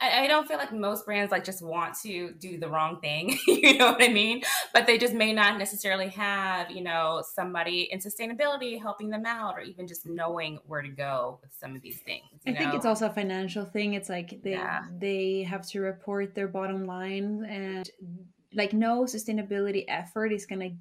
I, 0.00 0.24
I 0.24 0.26
don't 0.26 0.46
feel 0.46 0.56
like 0.56 0.72
most 0.72 1.04
brands 1.04 1.30
like 1.30 1.44
just 1.44 1.62
want 1.62 1.94
to 2.02 2.32
do 2.32 2.58
the 2.58 2.68
wrong 2.68 3.00
thing, 3.00 3.38
you 3.46 3.78
know 3.78 3.92
what 3.92 4.02
I 4.02 4.08
mean? 4.08 4.42
But 4.72 4.86
they 4.86 4.98
just 4.98 5.14
may 5.14 5.32
not 5.32 5.58
necessarily 5.58 6.08
have, 6.08 6.70
you 6.70 6.82
know, 6.82 7.22
somebody 7.34 7.88
in 7.90 7.98
sustainability 7.98 8.80
helping 8.80 9.10
them 9.10 9.26
out 9.26 9.54
or 9.56 9.60
even 9.60 9.86
just 9.86 10.06
knowing 10.06 10.58
where 10.66 10.82
to 10.82 10.88
go 10.88 11.38
with 11.42 11.52
some 11.58 11.76
of 11.76 11.82
these 11.82 12.00
things. 12.00 12.24
I 12.46 12.50
know? 12.50 12.58
think 12.58 12.74
it's 12.74 12.86
also 12.86 13.06
a 13.06 13.12
financial 13.12 13.64
thing. 13.64 13.94
It's 13.94 14.08
like 14.08 14.42
they 14.42 14.52
yeah. 14.52 14.84
they 14.98 15.42
have 15.44 15.66
to 15.68 15.80
report 15.80 16.34
their 16.34 16.48
bottom 16.48 16.86
line 16.86 17.44
and 17.48 17.88
like 18.54 18.72
no 18.72 19.04
sustainability 19.04 19.84
effort 19.88 20.32
is 20.32 20.46
going 20.46 20.60
to 20.60 20.76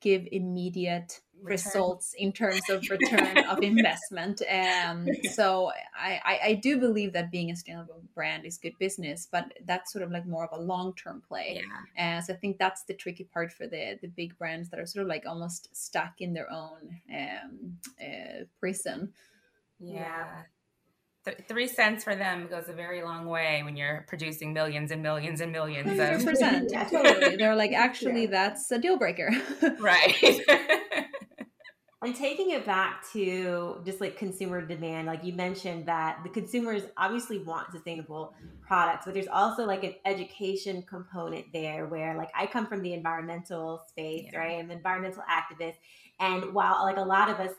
give 0.00 0.26
immediate 0.32 1.20
results 1.42 2.14
in 2.16 2.32
terms 2.32 2.62
of 2.70 2.82
return 2.90 3.38
of 3.44 3.62
investment. 3.62 4.42
Um, 4.50 5.08
so 5.32 5.70
I, 5.96 6.20
I, 6.24 6.40
I, 6.44 6.54
do 6.54 6.78
believe 6.78 7.12
that 7.12 7.30
being 7.30 7.50
a 7.50 7.56
sustainable 7.56 8.02
brand 8.14 8.44
is 8.44 8.58
good 8.58 8.78
business, 8.78 9.28
but 9.30 9.52
that's 9.64 9.92
sort 9.92 10.04
of 10.04 10.10
like 10.10 10.26
more 10.26 10.44
of 10.44 10.58
a 10.58 10.62
long 10.62 10.94
term 10.94 11.22
play. 11.26 11.62
Yeah. 11.96 12.18
Uh, 12.18 12.20
so 12.20 12.32
I 12.32 12.36
think 12.36 12.58
that's 12.58 12.84
the 12.84 12.94
tricky 12.94 13.24
part 13.24 13.52
for 13.52 13.66
the 13.66 13.98
the 14.00 14.08
big 14.08 14.38
brands 14.38 14.70
that 14.70 14.80
are 14.80 14.86
sort 14.86 15.02
of 15.02 15.08
like 15.08 15.24
almost 15.26 15.74
stuck 15.76 16.20
in 16.20 16.32
their 16.32 16.50
own 16.50 17.00
um, 17.12 17.78
uh, 18.00 18.44
prison. 18.60 19.12
Yeah. 19.80 20.42
Th- 21.24 21.38
three 21.46 21.68
cents 21.68 22.02
for 22.02 22.16
them 22.16 22.48
goes 22.48 22.68
a 22.68 22.72
very 22.72 23.02
long 23.02 23.26
way 23.26 23.62
when 23.62 23.76
you're 23.76 24.04
producing 24.08 24.52
millions 24.52 24.90
and 24.90 25.02
millions 25.02 25.40
and 25.40 25.52
millions. 25.52 25.90
Of- 25.90 26.24
percent, 26.28 26.70
yeah, 26.72 26.84
totally. 26.84 27.36
They're 27.36 27.54
like, 27.54 27.72
actually, 27.72 28.22
yeah. 28.24 28.30
that's 28.30 28.70
a 28.72 28.78
deal 28.78 28.98
breaker. 28.98 29.30
right. 29.78 30.80
And 32.02 32.16
taking 32.16 32.50
it 32.50 32.66
back 32.66 33.04
to 33.12 33.80
just 33.84 34.00
like 34.00 34.16
consumer 34.16 34.60
demand, 34.60 35.06
like 35.06 35.22
you 35.22 35.32
mentioned 35.34 35.86
that 35.86 36.18
the 36.24 36.30
consumers 36.30 36.82
obviously 36.96 37.38
want 37.38 37.70
sustainable 37.70 38.34
products, 38.60 39.04
but 39.04 39.14
there's 39.14 39.28
also 39.28 39.64
like 39.64 39.84
an 39.84 39.94
education 40.04 40.82
component 40.82 41.52
there 41.52 41.86
where 41.86 42.16
like 42.16 42.30
I 42.34 42.46
come 42.46 42.66
from 42.66 42.82
the 42.82 42.92
environmental 42.92 43.84
space, 43.88 44.30
yeah. 44.32 44.38
right? 44.38 44.58
I'm 44.58 44.70
an 44.70 44.78
environmental 44.78 45.22
activist. 45.30 45.76
And 46.18 46.52
while 46.52 46.82
like 46.82 46.96
a 46.96 47.02
lot 47.02 47.30
of 47.30 47.38
us 47.38 47.52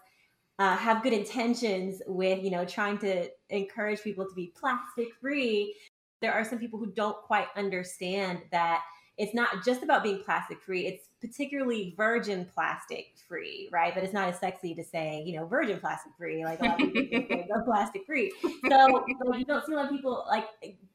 uh, 0.59 0.75
have 0.75 1.03
good 1.03 1.13
intentions 1.13 2.01
with, 2.05 2.43
you 2.43 2.51
know, 2.51 2.65
trying 2.65 2.97
to 2.99 3.29
encourage 3.49 4.01
people 4.01 4.25
to 4.25 4.35
be 4.35 4.53
plastic 4.59 5.07
free, 5.21 5.73
there 6.21 6.33
are 6.33 6.43
some 6.43 6.59
people 6.59 6.79
who 6.79 6.91
don't 6.91 7.17
quite 7.23 7.47
understand 7.55 8.39
that 8.51 8.81
it's 9.18 9.34
not 9.34 9.64
just 9.64 9.84
about 9.84 10.03
being 10.03 10.20
plastic 10.24 10.61
free 10.61 10.88
it's 10.88 11.09
particularly 11.24 11.93
virgin 11.95 12.45
plastic 12.53 13.14
free 13.28 13.70
right? 13.72 13.93
But 13.93 14.03
it's 14.03 14.14
not 14.14 14.28
as 14.28 14.39
sexy 14.39 14.76
to 14.76 14.84
say 14.84 15.24
you 15.26 15.38
know 15.38 15.45
virgin 15.45 15.80
plastic 15.80 16.11
free 16.18 16.43
like 16.43 16.59
a 16.59 16.66
lot 16.66 16.82
of 16.82 16.93
people 16.93 17.45
go 17.47 17.61
plastic 17.66 18.05
free. 18.05 18.34
So 18.41 18.49
like, 18.70 19.39
you 19.39 19.45
don't 19.45 19.66
see 19.66 19.72
a 19.72 19.76
lot 19.76 19.86
of 19.86 19.91
people 19.91 20.26
like 20.28 20.45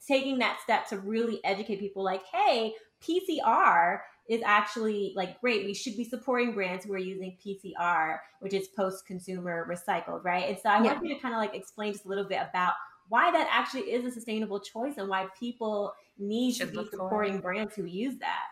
taking 0.07 0.39
that 0.41 0.59
step 0.63 0.87
to 0.89 0.99
really 0.99 1.41
educate 1.45 1.81
people 1.81 2.05
like 2.05 2.23
hey 2.31 2.75
pcr 3.03 4.01
is 4.29 4.43
actually 4.45 5.15
like 5.17 5.41
great. 5.41 5.65
We 5.65 5.73
should 5.73 5.97
be 5.97 6.05
supporting 6.05 6.53
brands 6.53 6.85
who 6.85 6.93
are 6.93 6.99
using 6.99 7.39
pcr 7.45 8.19
which 8.41 8.53
is 8.53 8.69
post 8.69 9.07
consumer 9.07 9.67
recycled 9.67 10.25
right? 10.25 10.49
And 10.49 10.59
so 10.59 10.69
i 10.69 10.77
yeah. 10.77 10.93
want 10.93 11.07
you 11.07 11.15
to 11.15 11.21
kind 11.21 11.35
of 11.35 11.41
like 11.41 11.55
explain 11.55 11.93
just 11.93 12.05
a 12.05 12.09
little 12.09 12.25
bit 12.25 12.41
about 12.51 12.75
why 13.09 13.31
that 13.31 13.49
actually 13.51 13.91
is 13.91 14.05
a 14.05 14.11
sustainable 14.11 14.61
choice 14.61 14.99
and 14.99 15.09
why 15.09 15.27
people 15.41 15.95
need 16.19 16.55
Should 16.55 16.73
to 16.75 16.83
be 16.83 16.89
supporting 16.91 17.41
brands 17.41 17.75
who 17.75 17.85
use 17.85 18.17
that. 18.19 18.47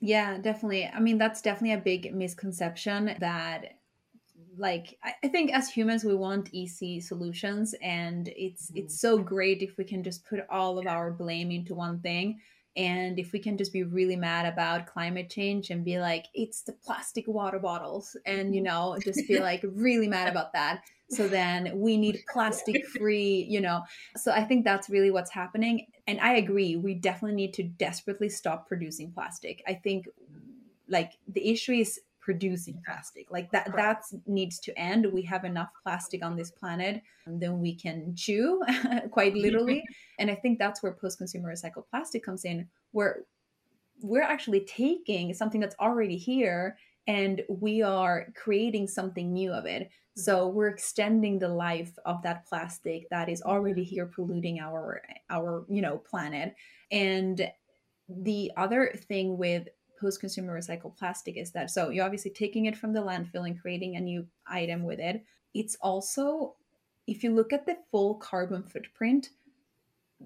Yeah, 0.00 0.38
definitely. 0.38 0.86
I 0.86 1.00
mean, 1.00 1.18
that's 1.18 1.40
definitely 1.40 1.72
a 1.72 1.78
big 1.78 2.14
misconception 2.14 3.16
that 3.20 3.76
like 4.58 4.98
I 5.22 5.28
think 5.28 5.52
as 5.52 5.68
humans 5.68 6.04
we 6.04 6.14
want 6.14 6.52
easy 6.52 7.00
solutions 7.00 7.74
and 7.82 8.28
it's 8.36 8.70
mm-hmm. 8.70 8.78
it's 8.78 9.00
so 9.00 9.18
great 9.18 9.62
if 9.62 9.76
we 9.76 9.84
can 9.84 10.02
just 10.02 10.24
put 10.26 10.40
all 10.50 10.78
of 10.78 10.86
our 10.86 11.10
blame 11.10 11.50
into 11.50 11.74
one 11.74 12.00
thing 12.00 12.40
and 12.76 13.18
if 13.18 13.32
we 13.32 13.38
can 13.38 13.56
just 13.56 13.72
be 13.72 13.82
really 13.82 14.16
mad 14.16 14.46
about 14.46 14.86
climate 14.86 15.30
change 15.30 15.70
and 15.70 15.84
be 15.84 15.98
like 15.98 16.26
it's 16.34 16.62
the 16.62 16.72
plastic 16.72 17.26
water 17.28 17.58
bottles 17.58 18.16
and 18.24 18.54
you 18.54 18.62
mm-hmm. 18.62 18.72
know 18.72 18.98
just 19.04 19.26
be 19.28 19.38
like 19.40 19.62
really 19.74 20.08
mad 20.08 20.28
about 20.28 20.52
that 20.54 20.82
so 21.08 21.28
then 21.28 21.78
we 21.78 21.96
need 21.96 22.22
plastic 22.32 22.86
free 22.86 23.46
you 23.48 23.60
know. 23.60 23.82
So 24.16 24.32
i 24.32 24.42
think 24.44 24.64
that's 24.64 24.88
really 24.88 25.10
what's 25.10 25.30
happening. 25.30 25.86
And 26.06 26.20
i 26.20 26.34
agree 26.34 26.76
we 26.76 26.94
definitely 26.94 27.36
need 27.36 27.54
to 27.54 27.62
desperately 27.62 28.28
stop 28.28 28.68
producing 28.68 29.12
plastic. 29.12 29.62
I 29.66 29.74
think 29.74 30.08
like 30.88 31.12
the 31.28 31.48
issue 31.50 31.72
is 31.72 32.00
producing 32.20 32.82
plastic. 32.84 33.30
Like 33.30 33.50
that 33.52 33.74
that 33.76 34.02
needs 34.26 34.58
to 34.60 34.76
end. 34.78 35.06
We 35.12 35.22
have 35.22 35.44
enough 35.44 35.70
plastic 35.82 36.24
on 36.24 36.36
this 36.36 36.50
planet 36.50 37.02
then 37.26 37.60
we 37.60 37.74
can 37.74 38.14
chew 38.16 38.62
quite 39.10 39.34
literally. 39.34 39.82
And 40.18 40.30
i 40.30 40.34
think 40.34 40.58
that's 40.58 40.82
where 40.82 40.92
post 40.92 41.18
consumer 41.18 41.52
recycled 41.52 41.84
plastic 41.90 42.24
comes 42.24 42.44
in 42.44 42.68
where 42.92 43.24
we're 44.00 44.22
actually 44.22 44.60
taking 44.60 45.34
something 45.34 45.60
that's 45.60 45.76
already 45.80 46.16
here 46.16 46.76
and 47.06 47.42
we 47.48 47.82
are 47.82 48.26
creating 48.34 48.88
something 48.88 49.32
new 49.32 49.52
of 49.52 49.66
it 49.66 49.90
so 50.16 50.48
we're 50.48 50.68
extending 50.68 51.38
the 51.38 51.48
life 51.48 51.98
of 52.06 52.22
that 52.22 52.46
plastic 52.46 53.06
that 53.10 53.28
is 53.28 53.42
already 53.42 53.84
here 53.84 54.06
polluting 54.06 54.58
our 54.58 55.02
our 55.28 55.64
you 55.68 55.82
know 55.82 55.98
planet. 55.98 56.54
And 56.90 57.50
the 58.08 58.50
other 58.56 58.92
thing 59.08 59.36
with 59.36 59.68
post-consumer 60.00 60.58
recycled 60.58 60.96
plastic 60.96 61.36
is 61.36 61.50
that 61.52 61.70
so 61.70 61.90
you're 61.90 62.04
obviously 62.04 62.30
taking 62.30 62.64
it 62.64 62.76
from 62.76 62.92
the 62.92 63.00
landfill 63.00 63.46
and 63.46 63.60
creating 63.60 63.96
a 63.96 64.00
new 64.00 64.26
item 64.46 64.84
with 64.84 65.00
it. 65.00 65.22
It's 65.52 65.76
also 65.82 66.54
if 67.06 67.22
you 67.22 67.34
look 67.34 67.52
at 67.52 67.66
the 67.66 67.76
full 67.90 68.14
carbon 68.14 68.62
footprint, 68.62 69.30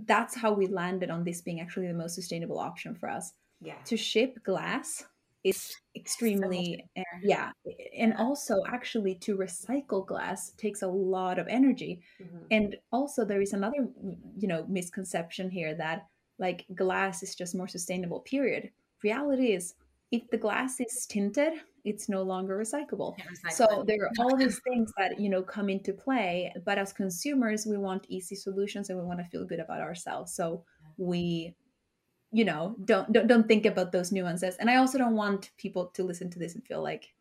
that's 0.07 0.37
how 0.37 0.53
we 0.53 0.69
landed 0.69 1.11
on 1.11 1.25
this 1.25 1.41
being 1.41 1.61
actually 1.61 1.89
the 1.89 1.95
most 1.95 2.15
sustainable 2.15 2.61
option 2.61 2.95
for 2.95 3.09
us. 3.09 3.33
Yeah. 3.61 3.75
To 3.87 3.97
ship 3.97 4.43
glass 4.45 5.05
is 5.43 5.75
extremely 5.97 6.85
so 6.97 7.03
yeah 7.23 7.51
and 7.99 8.15
also 8.19 8.63
actually 8.69 9.15
to 9.15 9.37
recycle 9.37 10.07
glass 10.07 10.51
takes 10.59 10.83
a 10.83 10.87
lot 10.87 11.39
of 11.39 11.49
energy 11.49 12.01
mm-hmm. 12.23 12.45
and 12.51 12.77
also 12.93 13.25
there 13.25 13.41
is 13.41 13.53
another 13.55 13.89
you 14.37 14.47
know 14.47 14.67
misconception 14.69 15.49
here 15.51 15.75
that 15.75 16.07
like 16.41 16.65
glass 16.75 17.23
is 17.23 17.37
just 17.37 17.55
more 17.55 17.69
sustainable 17.69 18.21
period. 18.21 18.71
Reality 19.05 19.53
is 19.53 19.75
if 20.11 20.29
the 20.31 20.39
glass 20.39 20.81
is 20.81 21.07
tinted 21.07 21.53
it's 21.85 22.11
no 22.11 22.23
longer 22.23 22.59
recyclable. 22.59 23.17
So 23.51 23.85
there 23.87 24.03
are 24.03 24.11
all 24.19 24.37
these 24.37 24.61
things 24.69 24.93
that 24.99 25.21
you 25.21 25.29
know 25.29 25.43
come 25.43 25.69
into 25.69 25.93
play 25.93 26.53
but 26.65 26.79
as 26.79 26.93
consumers 26.93 27.67
we 27.67 27.77
want 27.77 28.07
easy 28.09 28.35
solutions 28.35 28.91
and 28.91 28.99
we 28.99 29.05
want 29.05 29.21
to 29.21 29.25
feel 29.27 29.45
good 29.45 29.61
about 29.61 29.81
ourselves. 29.81 30.35
So 30.35 30.65
we 30.97 31.55
you 32.33 32.45
know 32.45 32.77
don't, 32.85 33.13
don't 33.13 33.27
don't 33.27 33.49
think 33.49 33.67
about 33.67 33.93
those 33.93 34.13
nuances. 34.13 34.57
And 34.57 34.71
i 34.71 34.77
also 34.77 34.99
don't 34.99 35.17
want 35.17 35.51
people 35.57 35.87
to 35.95 36.05
listen 36.05 36.31
to 36.31 36.39
this 36.39 36.55
and 36.55 36.65
feel 36.65 36.83
like 36.83 37.13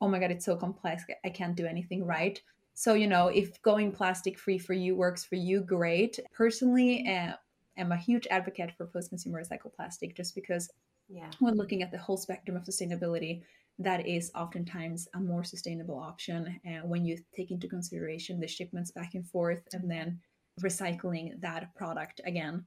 oh 0.00 0.08
my 0.08 0.18
god 0.18 0.30
it's 0.30 0.44
so 0.44 0.56
complex. 0.56 1.04
I 1.24 1.30
can't 1.30 1.56
do 1.56 1.66
anything 1.66 2.04
right. 2.04 2.40
So 2.74 2.94
you 2.94 3.06
know 3.06 3.28
if 3.28 3.60
going 3.62 3.92
plastic 3.92 4.38
free 4.38 4.58
for 4.58 4.74
you 4.74 4.96
works 4.96 5.24
for 5.24 5.36
you 5.36 5.60
great. 5.60 6.18
Personally 6.32 7.06
uh, 7.08 7.34
i'm 7.78 7.92
a 7.92 7.96
huge 7.96 8.26
advocate 8.30 8.72
for 8.76 8.86
post-consumer 8.86 9.42
recycled 9.42 9.74
plastic 9.74 10.14
just 10.14 10.34
because 10.34 10.70
yeah. 11.08 11.30
when 11.40 11.56
looking 11.56 11.82
at 11.82 11.90
the 11.90 11.98
whole 11.98 12.16
spectrum 12.16 12.56
of 12.56 12.64
sustainability 12.64 13.42
that 13.78 14.06
is 14.06 14.30
oftentimes 14.34 15.08
a 15.14 15.20
more 15.20 15.44
sustainable 15.44 15.98
option. 15.98 16.60
Uh, 16.66 16.86
when 16.86 17.04
you 17.04 17.18
take 17.34 17.50
into 17.50 17.68
consideration 17.68 18.40
the 18.40 18.46
shipments 18.46 18.90
back 18.90 19.14
and 19.14 19.26
forth 19.28 19.62
and 19.72 19.90
then 19.90 20.20
recycling 20.60 21.40
that 21.40 21.74
product 21.74 22.20
again 22.26 22.64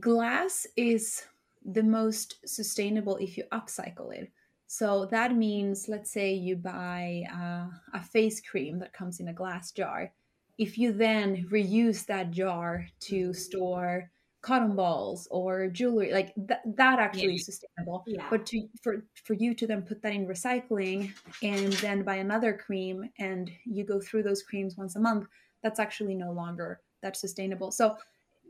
glass 0.00 0.66
is 0.76 1.26
the 1.64 1.82
most 1.82 2.36
sustainable 2.46 3.16
if 3.16 3.36
you 3.36 3.44
upcycle 3.52 4.12
it. 4.12 4.30
So 4.66 5.06
that 5.06 5.36
means, 5.36 5.88
let's 5.88 6.10
say 6.10 6.32
you 6.32 6.56
buy 6.56 7.24
uh, 7.32 7.66
a 7.92 8.02
face 8.02 8.40
cream 8.40 8.78
that 8.80 8.92
comes 8.92 9.20
in 9.20 9.28
a 9.28 9.32
glass 9.32 9.70
jar. 9.72 10.12
If 10.58 10.78
you 10.78 10.92
then 10.92 11.46
reuse 11.50 12.06
that 12.06 12.30
jar 12.30 12.86
to 13.00 13.32
store 13.32 14.10
cotton 14.44 14.76
balls 14.76 15.26
or 15.30 15.68
jewelry 15.68 16.12
like 16.12 16.34
that 16.36 16.60
that 16.66 16.98
actually 16.98 17.28
yeah. 17.28 17.34
is 17.34 17.46
sustainable 17.46 18.04
yeah. 18.06 18.26
but 18.28 18.44
to 18.44 18.68
for 18.82 19.02
for 19.24 19.32
you 19.32 19.54
to 19.54 19.66
then 19.66 19.80
put 19.80 20.02
that 20.02 20.12
in 20.12 20.26
recycling 20.26 21.10
and 21.42 21.72
then 21.74 22.02
buy 22.02 22.16
another 22.16 22.52
cream 22.52 23.08
and 23.18 23.50
you 23.64 23.84
go 23.84 23.98
through 23.98 24.22
those 24.22 24.42
creams 24.42 24.76
once 24.76 24.96
a 24.96 25.00
month 25.00 25.26
that's 25.62 25.80
actually 25.80 26.14
no 26.14 26.30
longer 26.30 26.82
that 27.00 27.16
sustainable 27.16 27.70
so 27.70 27.96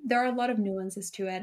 there 0.05 0.23
are 0.23 0.33
a 0.33 0.35
lot 0.35 0.51
of 0.51 0.59
nuances 0.59 1.11
to 1.13 1.27
it. 1.27 1.43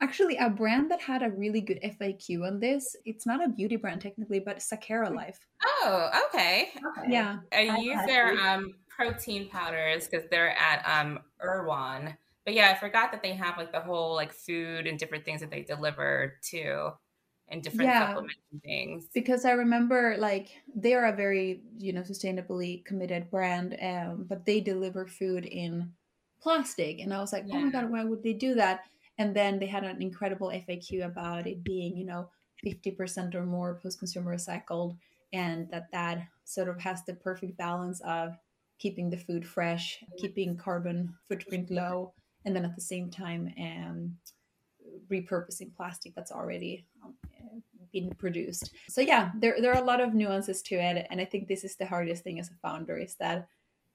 Actually 0.00 0.36
a 0.36 0.48
brand 0.48 0.90
that 0.90 1.00
had 1.00 1.22
a 1.22 1.30
really 1.30 1.60
good 1.60 1.80
faq 1.82 2.46
on 2.46 2.60
this 2.60 2.94
it's 3.04 3.26
not 3.26 3.44
a 3.44 3.48
beauty 3.48 3.76
brand 3.76 4.00
technically 4.00 4.38
but 4.38 4.58
sakara 4.58 5.12
life. 5.12 5.40
Oh 5.64 6.10
okay, 6.28 6.70
okay. 6.98 7.12
yeah. 7.12 7.38
I 7.52 7.78
use 7.78 7.98
their 8.06 8.38
um 8.38 8.74
protein 8.88 9.48
powders? 9.48 10.06
Because 10.06 10.28
they're 10.30 10.56
at 10.56 10.84
um 10.86 11.20
erewhon. 11.42 12.16
But 12.44 12.54
yeah, 12.54 12.70
I 12.70 12.74
forgot 12.78 13.12
that 13.12 13.22
they 13.22 13.32
have 13.32 13.56
like 13.56 13.72
the 13.72 13.80
whole 13.80 14.14
like 14.14 14.32
food 14.32 14.86
and 14.86 14.98
different 14.98 15.24
things 15.24 15.40
that 15.40 15.50
they 15.50 15.62
deliver 15.62 16.38
too 16.42 16.90
and 17.48 17.62
different 17.62 17.90
yeah, 17.90 18.08
supplements 18.08 18.40
and 18.52 18.62
things. 18.62 19.06
Because 19.12 19.44
I 19.44 19.52
remember 19.52 20.16
like 20.18 20.48
they 20.74 20.94
are 20.94 21.06
a 21.06 21.16
very, 21.16 21.62
you 21.78 21.92
know, 21.92 22.02
sustainably 22.02 22.84
committed 22.84 23.30
brand, 23.30 23.76
um, 23.82 24.26
but 24.28 24.44
they 24.44 24.60
deliver 24.60 25.06
food 25.06 25.44
in 25.44 25.92
plastic. 26.40 27.00
And 27.00 27.12
I 27.12 27.20
was 27.20 27.32
like, 27.32 27.44
yeah. 27.46 27.56
oh 27.56 27.60
my 27.60 27.70
God, 27.70 27.90
why 27.90 28.04
would 28.04 28.22
they 28.22 28.32
do 28.32 28.54
that? 28.54 28.80
And 29.18 29.34
then 29.34 29.58
they 29.58 29.66
had 29.66 29.84
an 29.84 30.00
incredible 30.00 30.48
FAQ 30.48 31.04
about 31.04 31.46
it 31.46 31.64
being, 31.64 31.96
you 31.96 32.04
know, 32.04 32.28
50% 32.64 33.34
or 33.34 33.44
more 33.44 33.78
post-consumer 33.82 34.34
recycled 34.34 34.96
and 35.32 35.70
that 35.70 35.90
that 35.92 36.26
sort 36.44 36.68
of 36.68 36.80
has 36.80 37.04
the 37.04 37.14
perfect 37.14 37.56
balance 37.56 38.00
of 38.00 38.36
keeping 38.78 39.10
the 39.10 39.16
food 39.16 39.46
fresh, 39.46 40.02
keeping 40.18 40.56
carbon 40.56 41.12
footprint 41.28 41.70
low, 41.70 42.12
and 42.44 42.54
then 42.54 42.64
at 42.64 42.74
the 42.74 42.80
same 42.80 43.10
time 43.10 43.52
um, 43.60 44.16
repurposing 45.10 45.74
plastic 45.76 46.14
that's 46.14 46.32
already 46.32 46.86
um, 47.04 47.14
been 47.92 48.10
produced 48.18 48.70
so 48.88 49.00
yeah 49.00 49.30
there, 49.38 49.56
there 49.60 49.72
are 49.72 49.82
a 49.82 49.84
lot 49.84 50.00
of 50.00 50.14
nuances 50.14 50.60
to 50.60 50.74
it 50.74 51.06
and 51.10 51.20
i 51.20 51.24
think 51.24 51.48
this 51.48 51.64
is 51.64 51.76
the 51.76 51.86
hardest 51.86 52.22
thing 52.22 52.38
as 52.38 52.50
a 52.50 52.54
founder 52.62 52.96
is 52.96 53.14
that 53.14 53.48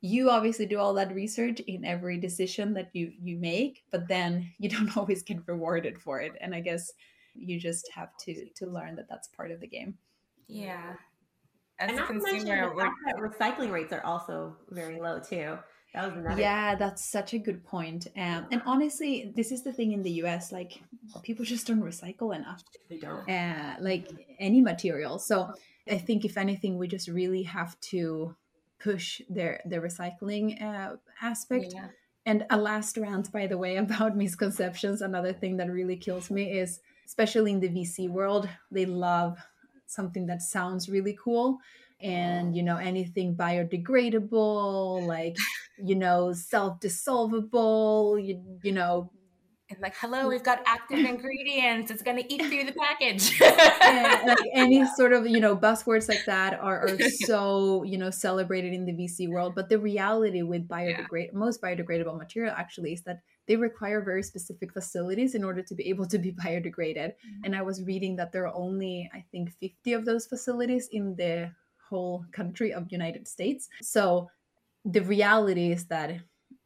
you 0.03 0.29
obviously 0.29 0.65
do 0.65 0.77
all 0.77 0.93
that 0.93 1.15
research 1.15 1.61
in 1.61 1.85
every 1.85 2.19
decision 2.19 2.73
that 2.73 2.89
you 2.93 3.11
you 3.21 3.37
make 3.37 3.83
but 3.89 4.07
then 4.07 4.51
you 4.59 4.69
don't 4.75 4.95
always 4.97 5.23
get 5.23 5.39
rewarded 5.47 5.99
for 5.99 6.19
it 6.19 6.33
and 6.41 6.53
i 6.53 6.59
guess 6.59 6.91
you 7.33 7.59
just 7.59 7.89
have 7.91 8.15
to 8.17 8.45
to 8.53 8.67
learn 8.67 8.95
that 8.95 9.07
that's 9.09 9.29
part 9.29 9.49
of 9.49 9.59
the 9.59 9.67
game 9.67 9.97
yeah 10.47 10.93
as 11.79 11.89
and 11.89 11.99
a 11.99 12.05
consumer 12.05 12.75
recycling 13.17 13.71
rates 13.71 13.93
are 13.93 14.05
also 14.05 14.55
very 14.69 14.99
low 14.99 15.19
too 15.19 15.57
that 15.93 16.07
was 16.07 16.17
another. 16.17 16.41
Yeah, 16.41 16.73
that's 16.73 17.05
such 17.05 17.35
a 17.35 17.37
good 17.37 17.63
point. 17.63 18.07
Um, 18.17 18.47
and 18.51 18.63
honestly, 18.65 19.31
this 19.35 19.51
is 19.51 19.61
the 19.61 19.71
thing 19.71 19.91
in 19.91 20.01
the 20.01 20.23
US. 20.23 20.51
Like, 20.51 20.81
people 21.21 21.45
just 21.45 21.67
don't 21.67 21.83
recycle 21.83 22.35
enough. 22.35 22.63
They 22.89 22.97
don't. 22.97 23.29
Uh, 23.29 23.75
like 23.79 24.07
any 24.39 24.59
material. 24.59 25.19
So 25.19 25.53
I 25.87 25.99
think 25.99 26.25
if 26.25 26.35
anything, 26.35 26.79
we 26.79 26.87
just 26.87 27.07
really 27.07 27.43
have 27.43 27.79
to 27.91 28.35
push 28.83 29.21
their 29.29 29.61
the 29.65 29.77
recycling 29.77 30.61
uh, 30.61 30.97
aspect. 31.21 31.73
Yeah. 31.73 31.87
And 32.25 32.45
a 32.49 32.57
last 32.57 32.97
rant, 32.97 33.31
by 33.31 33.47
the 33.47 33.57
way, 33.57 33.77
about 33.85 34.15
misconceptions. 34.15 35.01
Another 35.01 35.33
thing 35.33 35.57
that 35.57 35.71
really 35.71 35.97
kills 35.97 36.29
me 36.29 36.59
is, 36.59 36.79
especially 37.05 37.51
in 37.51 37.59
the 37.59 37.69
VC 37.69 38.09
world, 38.09 38.47
they 38.71 38.85
love 38.85 39.37
something 39.87 40.25
that 40.27 40.41
sounds 40.41 40.89
really 40.89 41.17
cool 41.23 41.59
and 42.01 42.55
you 42.55 42.63
know 42.63 42.77
anything 42.77 43.35
biodegradable 43.35 45.05
like 45.05 45.35
you 45.77 45.95
know 45.95 46.33
self-dissolvable 46.33 48.23
you, 48.23 48.41
you 48.63 48.71
know 48.71 49.09
and 49.73 49.81
like 49.81 49.95
hello 49.97 50.27
we've 50.27 50.43
got 50.43 50.61
active 50.65 50.99
ingredients 51.13 51.91
it's 51.91 52.01
going 52.01 52.17
to 52.17 52.33
eat 52.33 52.41
through 52.45 52.63
the 52.63 52.73
package 52.73 53.41
and, 53.41 54.27
like 54.27 54.37
any 54.53 54.85
sort 54.95 55.13
of 55.13 55.27
you 55.27 55.39
know 55.39 55.55
buzzwords 55.55 56.07
like 56.07 56.23
that 56.25 56.59
are, 56.59 56.87
are 56.87 56.99
so 57.25 57.83
you 57.83 57.97
know 57.97 58.09
celebrated 58.09 58.73
in 58.73 58.85
the 58.85 58.93
vc 58.93 59.29
world 59.29 59.53
but 59.55 59.69
the 59.69 59.79
reality 59.79 60.41
with 60.41 60.67
biodegrade 60.67 61.27
yeah. 61.27 61.37
most 61.37 61.61
biodegradable 61.61 62.17
material 62.17 62.53
actually 62.57 62.93
is 62.93 63.01
that 63.03 63.19
they 63.47 63.55
require 63.55 64.01
very 64.01 64.23
specific 64.23 64.71
facilities 64.71 65.35
in 65.35 65.43
order 65.43 65.61
to 65.61 65.75
be 65.75 65.89
able 65.89 66.05
to 66.05 66.17
be 66.17 66.31
biodegraded 66.31 67.09
mm-hmm. 67.09 67.43
and 67.43 67.55
i 67.55 67.61
was 67.61 67.83
reading 67.83 68.15
that 68.15 68.31
there 68.31 68.47
are 68.47 68.55
only 68.55 69.09
i 69.13 69.23
think 69.31 69.51
50 69.59 69.93
of 69.93 70.05
those 70.05 70.25
facilities 70.27 70.87
in 70.91 71.15
the 71.15 71.51
whole 71.93 72.25
country 72.31 72.73
of 72.73 72.91
United 72.91 73.27
States. 73.27 73.69
So 73.81 74.29
the 74.83 75.01
reality 75.01 75.71
is 75.71 75.85
that 75.85 76.09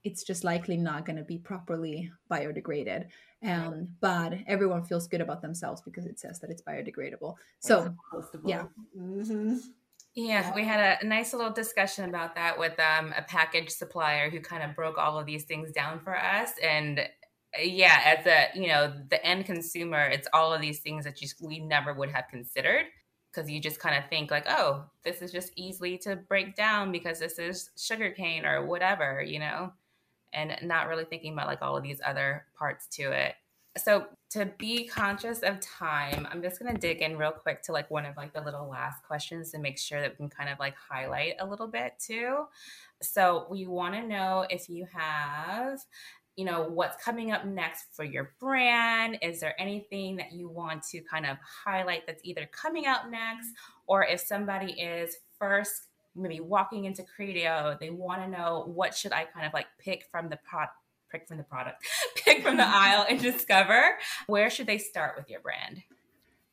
it's 0.08 0.24
just 0.24 0.44
likely 0.44 0.78
not 0.78 1.06
going 1.06 1.18
to 1.18 1.24
be 1.24 1.38
properly 1.38 2.12
biodegraded. 2.32 3.08
Um, 3.44 3.90
but 4.00 4.34
everyone 4.48 4.84
feels 4.84 5.08
good 5.08 5.22
about 5.22 5.42
themselves 5.42 5.82
because 5.82 6.06
it 6.06 6.20
says 6.20 6.40
that 6.40 6.50
it's 6.50 6.64
biodegradable. 6.64 7.36
So, 7.60 7.94
yeah. 8.44 8.64
Mm-hmm. 8.98 9.58
Yeah, 10.16 10.56
we 10.56 10.64
had 10.64 11.00
a 11.00 11.06
nice 11.06 11.34
little 11.34 11.52
discussion 11.52 12.10
about 12.10 12.34
that 12.34 12.58
with 12.58 12.74
um, 12.80 13.14
a 13.16 13.22
package 13.22 13.70
supplier 13.70 14.32
who 14.32 14.40
kind 14.40 14.64
of 14.64 14.76
broke 14.76 14.98
all 14.98 15.20
of 15.20 15.28
these 15.28 15.44
things 15.44 15.72
down 15.72 16.00
for 16.00 16.18
us. 16.18 16.54
And 16.64 17.00
uh, 17.00 17.62
yeah, 17.62 18.18
as 18.18 18.26
a 18.26 18.48
you 18.60 18.70
know 18.70 18.92
the 19.12 19.24
end 19.24 19.46
consumer, 19.46 20.08
it's 20.08 20.28
all 20.34 20.52
of 20.52 20.60
these 20.60 20.80
things 20.80 21.06
that 21.06 21.18
just 21.18 21.36
we 21.40 21.60
never 21.60 21.94
would 21.94 22.10
have 22.10 22.26
considered 22.32 22.86
because 23.32 23.48
you 23.48 23.62
just 23.62 23.80
kind 23.80 23.96
of 23.96 24.10
think 24.10 24.32
like, 24.32 24.48
oh, 24.50 24.86
this 25.04 25.22
is 25.22 25.32
just 25.32 25.52
easily 25.56 26.00
to 26.00 26.16
break 26.16 26.56
down 26.56 26.92
because 26.92 27.20
this 27.20 27.38
is 27.38 27.70
sugarcane 27.78 28.44
or 28.44 28.66
whatever, 28.66 29.22
you 29.22 29.38
know, 29.38 29.72
and 30.34 30.56
not 30.64 30.88
really 30.88 31.06
thinking 31.06 31.34
about 31.34 31.48
like 31.48 31.62
all 31.62 31.78
of 31.78 31.84
these 31.84 32.00
other 32.06 32.46
parts 32.58 32.88
to 32.88 33.12
it. 33.12 33.36
So 33.78 34.08
to 34.32 34.48
be 34.58 34.88
conscious 34.88 35.40
of 35.40 35.60
time, 35.60 36.28
I'm 36.32 36.42
just 36.42 36.60
gonna 36.60 36.78
dig 36.78 37.02
in 37.02 37.18
real 37.18 37.32
quick 37.32 37.62
to 37.64 37.72
like 37.72 37.92
one 37.92 38.06
of 38.06 38.18
like 38.18 38.34
the 38.34 38.42
little 38.42 38.68
last 38.68 39.04
questions 39.04 39.52
to 39.52 39.60
make 39.60 39.78
sure 39.78 40.02
that 40.02 40.12
we 40.12 40.16
can 40.16 40.30
kind 40.30 40.50
of 40.50 40.60
like 40.60 40.76
highlight 40.76 41.36
a 41.40 41.46
little 41.46 41.68
bit 41.68 41.94
too. 42.00 42.46
So 43.02 43.46
we 43.50 43.68
want 43.68 43.94
to 43.94 44.02
know 44.02 44.46
if 44.50 44.68
you 44.70 44.88
have 44.92 45.80
you 46.38 46.46
know 46.46 46.70
what's 46.70 47.04
coming 47.04 47.32
up 47.32 47.46
next 47.46 47.88
for 47.94 48.06
your 48.06 48.32
brand 48.40 49.18
is 49.24 49.40
there 49.40 49.60
anything 49.60 50.16
that 50.16 50.32
you 50.32 50.48
want 50.48 50.84
to 50.84 51.02
kind 51.02 51.26
of 51.26 51.36
highlight 51.66 52.06
that's 52.06 52.22
either 52.24 52.48
coming 52.52 52.86
out 52.86 53.10
next 53.10 53.50
or 53.88 54.06
if 54.06 54.22
somebody 54.22 54.72
is 54.74 55.18
first 55.40 55.88
maybe 56.18 56.40
walking 56.40 56.86
into 56.86 57.04
Credo 57.04 57.78
they 57.80 57.90
want 57.90 58.22
to 58.22 58.28
know 58.28 58.72
what 58.74 58.96
should 58.96 59.12
i 59.12 59.26
kind 59.26 59.46
of 59.46 59.54
like 59.54 59.68
pick 59.80 60.06
from 60.12 60.30
the 60.30 60.40
pot 60.50 60.70
pick 61.12 61.28
from 61.28 61.38
the 61.38 61.44
product 61.44 61.86
pick 62.16 62.44
from 62.44 62.58
the 62.58 62.68
aisle 62.68 63.06
and 63.10 63.20
discover. 63.20 63.98
Where 64.28 64.50
should 64.50 64.68
they 64.68 64.78
start 64.78 65.16
with 65.18 65.30
your 65.30 65.42
brand? 65.42 65.84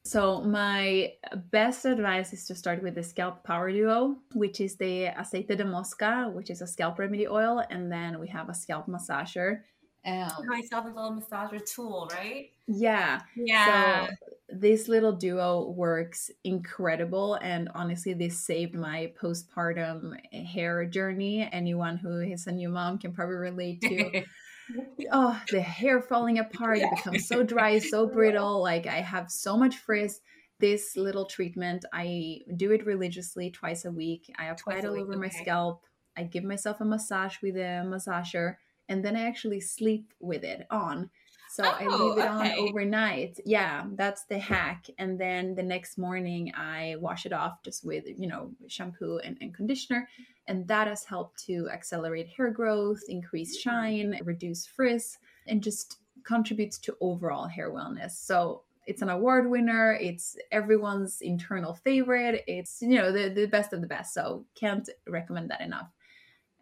So 0.06 0.42
my 0.42 1.14
best 1.50 1.86
advice 1.86 2.34
is 2.34 2.44
to 2.46 2.54
start 2.54 2.82
with 2.82 2.94
the 2.94 3.02
scalp 3.02 3.42
power 3.42 3.72
duo, 3.72 4.16
which 4.34 4.60
is 4.60 4.76
the 4.76 5.06
aceite 5.06 5.56
de 5.56 5.64
Moska, 5.64 6.30
which 6.30 6.50
is 6.50 6.60
a 6.60 6.66
scalp 6.66 6.98
remedy 6.98 7.26
oil, 7.26 7.64
and 7.70 7.90
then 7.90 8.20
we 8.20 8.28
have 8.28 8.50
a 8.50 8.54
scalp 8.54 8.86
massager, 8.86 9.60
um, 10.06 10.46
myself 10.46 10.84
a 10.84 10.88
little 10.88 11.18
massager 11.20 11.64
tool, 11.64 12.10
right? 12.12 12.50
Yeah. 12.66 13.20
Yeah. 13.36 14.06
So 14.06 14.14
this 14.48 14.88
little 14.88 15.12
duo 15.12 15.70
works 15.70 16.30
incredible. 16.44 17.34
And 17.34 17.70
honestly, 17.74 18.12
this 18.14 18.38
saved 18.38 18.74
my 18.74 19.12
postpartum 19.20 20.14
hair 20.32 20.84
journey. 20.84 21.48
Anyone 21.50 21.96
who 21.96 22.20
is 22.20 22.46
a 22.46 22.52
new 22.52 22.68
mom 22.68 22.98
can 22.98 23.12
probably 23.12 23.36
relate 23.36 23.80
to. 23.82 24.24
oh, 25.12 25.40
the 25.50 25.60
hair 25.60 26.02
falling 26.02 26.38
apart. 26.38 26.78
It 26.78 26.90
becomes 26.94 27.26
so 27.26 27.42
dry, 27.42 27.78
so 27.78 28.06
brittle. 28.12 28.62
Like 28.62 28.86
I 28.86 29.00
have 29.00 29.30
so 29.30 29.56
much 29.56 29.76
frizz. 29.76 30.20
This 30.60 30.96
little 30.96 31.26
treatment, 31.26 31.84
I 31.92 32.38
do 32.56 32.70
it 32.70 32.86
religiously 32.86 33.50
twice 33.50 33.84
a 33.84 33.90
week. 33.90 34.32
I 34.38 34.46
apply 34.46 34.74
twice 34.74 34.84
it 34.84 34.86
all 34.86 35.00
over 35.00 35.12
okay. 35.12 35.20
my 35.20 35.28
scalp. 35.28 35.84
I 36.16 36.22
give 36.22 36.44
myself 36.44 36.80
a 36.80 36.84
massage 36.84 37.36
with 37.42 37.56
a 37.56 37.82
massager 37.84 38.54
and 38.88 39.04
then 39.04 39.16
I 39.16 39.26
actually 39.26 39.60
sleep 39.60 40.12
with 40.20 40.44
it 40.44 40.66
on. 40.70 41.10
So 41.50 41.62
oh, 41.64 41.76
I 41.78 41.86
leave 41.86 42.18
it 42.18 42.28
okay. 42.28 42.28
on 42.28 42.68
overnight. 42.68 43.38
Yeah, 43.44 43.84
that's 43.94 44.24
the 44.24 44.38
hack. 44.38 44.86
And 44.98 45.20
then 45.20 45.54
the 45.54 45.62
next 45.62 45.98
morning 45.98 46.52
I 46.56 46.96
wash 46.98 47.26
it 47.26 47.32
off 47.32 47.62
just 47.62 47.84
with, 47.84 48.04
you 48.18 48.26
know, 48.26 48.50
shampoo 48.66 49.18
and, 49.18 49.38
and 49.40 49.54
conditioner. 49.54 50.08
And 50.48 50.66
that 50.66 50.88
has 50.88 51.04
helped 51.04 51.44
to 51.46 51.68
accelerate 51.72 52.26
hair 52.26 52.50
growth, 52.50 53.02
increase 53.08 53.56
mm. 53.56 53.60
shine, 53.60 54.20
reduce 54.24 54.66
frizz, 54.66 55.18
and 55.46 55.62
just 55.62 55.98
contributes 56.24 56.76
to 56.78 56.96
overall 57.00 57.46
hair 57.46 57.70
wellness. 57.70 58.12
So 58.12 58.62
it's 58.86 59.02
an 59.02 59.08
award 59.08 59.48
winner. 59.48 59.96
It's 60.00 60.36
everyone's 60.50 61.20
internal 61.20 61.74
favorite. 61.74 62.42
It's, 62.48 62.82
you 62.82 62.96
know, 62.96 63.12
the, 63.12 63.28
the 63.28 63.46
best 63.46 63.72
of 63.72 63.80
the 63.80 63.86
best. 63.86 64.12
So 64.12 64.44
can't 64.56 64.88
recommend 65.06 65.50
that 65.50 65.60
enough. 65.60 65.88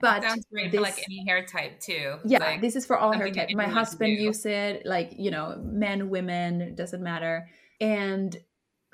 But 0.03 0.23
sounds 0.25 0.45
great 0.53 0.73
this, 0.73 0.79
for 0.79 0.83
like 0.83 1.03
any 1.07 1.25
hair 1.27 1.47
type 1.47 1.81
too. 1.81 2.17
Yeah, 2.25 2.41
like 2.41 2.61
this 2.61 2.77
is 2.77 2.85
for 2.85 2.99
all 2.99 3.13
hair 3.13 3.31
type. 3.31 3.51
My 3.55 3.69
husband 3.69 4.13
use 4.19 4.45
it, 4.45 4.85
like 4.85 5.15
you 5.17 5.31
know, 5.31 5.57
men, 5.63 6.11
women, 6.11 6.75
doesn't 6.75 7.03
matter. 7.03 7.49
And 7.81 8.37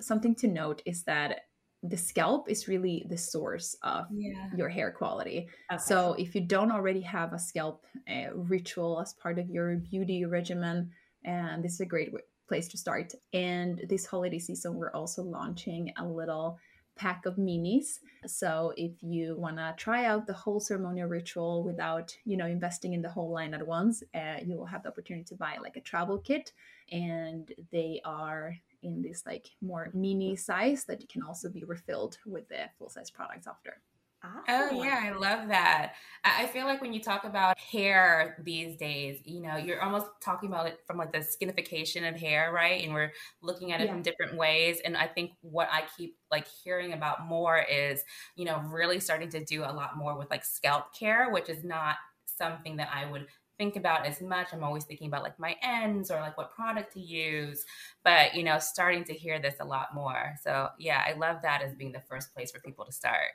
something 0.00 0.34
to 0.36 0.48
note 0.48 0.82
is 0.84 1.04
that 1.04 1.40
the 1.82 1.96
scalp 1.96 2.50
is 2.50 2.68
really 2.68 3.06
the 3.08 3.16
source 3.16 3.76
of 3.82 4.06
yeah. 4.10 4.50
your 4.54 4.68
hair 4.68 4.90
quality. 4.90 5.48
Okay. 5.72 5.80
So 5.82 6.14
if 6.18 6.34
you 6.34 6.42
don't 6.42 6.70
already 6.70 7.00
have 7.00 7.32
a 7.32 7.38
scalp 7.38 7.86
uh, 8.08 8.34
ritual 8.34 9.00
as 9.00 9.14
part 9.14 9.38
of 9.38 9.48
your 9.48 9.76
beauty 9.76 10.24
regimen, 10.24 10.90
and 11.24 11.64
this 11.64 11.74
is 11.74 11.80
a 11.80 11.86
great 11.86 12.10
place 12.48 12.68
to 12.68 12.78
start. 12.78 13.12
And 13.32 13.80
this 13.88 14.06
holiday 14.06 14.38
season, 14.38 14.74
we're 14.74 14.92
also 14.92 15.22
launching 15.22 15.92
a 15.96 16.04
little 16.04 16.58
pack 16.98 17.24
of 17.26 17.36
minis. 17.36 18.00
So 18.26 18.72
if 18.76 18.92
you 19.00 19.36
want 19.36 19.56
to 19.56 19.74
try 19.76 20.04
out 20.04 20.26
the 20.26 20.32
whole 20.32 20.60
ceremonial 20.60 21.08
ritual 21.08 21.62
without, 21.62 22.14
you 22.24 22.36
know, 22.36 22.46
investing 22.46 22.92
in 22.92 23.02
the 23.02 23.08
whole 23.08 23.30
line 23.30 23.54
at 23.54 23.66
once, 23.66 24.02
uh, 24.14 24.38
you 24.44 24.56
will 24.56 24.66
have 24.66 24.82
the 24.82 24.90
opportunity 24.90 25.24
to 25.24 25.36
buy 25.36 25.56
like 25.62 25.76
a 25.76 25.80
travel 25.80 26.18
kit, 26.18 26.52
and 26.90 27.52
they 27.70 28.00
are 28.04 28.54
in 28.82 29.02
this 29.02 29.22
like 29.24 29.46
more 29.60 29.90
mini 29.94 30.36
size 30.36 30.84
that 30.84 31.00
you 31.00 31.08
can 31.08 31.22
also 31.22 31.48
be 31.48 31.64
refilled 31.64 32.18
with 32.26 32.48
the 32.48 32.68
full 32.78 32.88
size 32.88 33.10
products 33.10 33.46
after. 33.46 33.80
Awesome. 34.24 34.42
Oh 34.48 34.82
yeah, 34.82 35.00
I 35.04 35.12
love 35.12 35.48
that. 35.48 35.92
I 36.24 36.46
feel 36.46 36.64
like 36.64 36.80
when 36.80 36.92
you 36.92 37.00
talk 37.00 37.22
about 37.22 37.56
hair 37.56 38.36
these 38.42 38.76
days, 38.76 39.20
you 39.24 39.40
know, 39.40 39.56
you're 39.56 39.80
almost 39.80 40.06
talking 40.20 40.48
about 40.48 40.66
it 40.66 40.80
from 40.86 40.96
like 40.96 41.12
the 41.12 41.18
skinification 41.18 42.08
of 42.08 42.18
hair, 42.18 42.52
right? 42.52 42.82
And 42.82 42.92
we're 42.92 43.12
looking 43.42 43.72
at 43.72 43.80
it 43.80 43.86
yeah. 43.86 43.94
in 43.94 44.02
different 44.02 44.36
ways. 44.36 44.80
And 44.84 44.96
I 44.96 45.06
think 45.06 45.32
what 45.40 45.68
I 45.70 45.84
keep 45.96 46.16
like 46.32 46.48
hearing 46.48 46.94
about 46.94 47.26
more 47.26 47.58
is, 47.58 48.02
you 48.34 48.44
know, 48.44 48.58
really 48.66 48.98
starting 48.98 49.28
to 49.30 49.44
do 49.44 49.62
a 49.62 49.70
lot 49.70 49.96
more 49.96 50.18
with 50.18 50.30
like 50.32 50.44
scalp 50.44 50.92
care, 50.98 51.30
which 51.30 51.48
is 51.48 51.62
not 51.62 51.94
something 52.24 52.76
that 52.76 52.90
I 52.92 53.08
would 53.08 53.28
think 53.56 53.76
about 53.76 54.04
as 54.04 54.20
much. 54.20 54.48
I'm 54.52 54.64
always 54.64 54.84
thinking 54.84 55.06
about 55.06 55.22
like 55.22 55.38
my 55.38 55.54
ends 55.62 56.10
or 56.10 56.20
like 56.20 56.36
what 56.36 56.50
product 56.50 56.92
to 56.94 57.00
use, 57.00 57.64
but 58.02 58.34
you 58.34 58.42
know, 58.42 58.58
starting 58.58 59.04
to 59.04 59.12
hear 59.12 59.38
this 59.38 59.56
a 59.60 59.64
lot 59.64 59.94
more. 59.94 60.34
So 60.42 60.70
yeah, 60.78 61.04
I 61.06 61.12
love 61.12 61.38
that 61.42 61.62
as 61.62 61.74
being 61.74 61.92
the 61.92 62.02
first 62.08 62.34
place 62.34 62.50
for 62.50 62.60
people 62.60 62.84
to 62.84 62.92
start. 62.92 63.30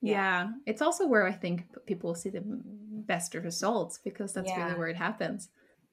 Yeah. 0.00 0.12
yeah. 0.12 0.48
It's 0.66 0.82
also 0.82 1.06
where 1.06 1.26
I 1.26 1.32
think 1.32 1.64
people 1.86 2.14
see 2.14 2.30
the 2.30 2.42
best 2.44 3.34
results 3.34 3.98
because 4.02 4.32
that's 4.32 4.48
yeah. 4.48 4.64
really 4.64 4.78
where 4.78 4.88
it 4.88 4.96
happens. 4.96 5.48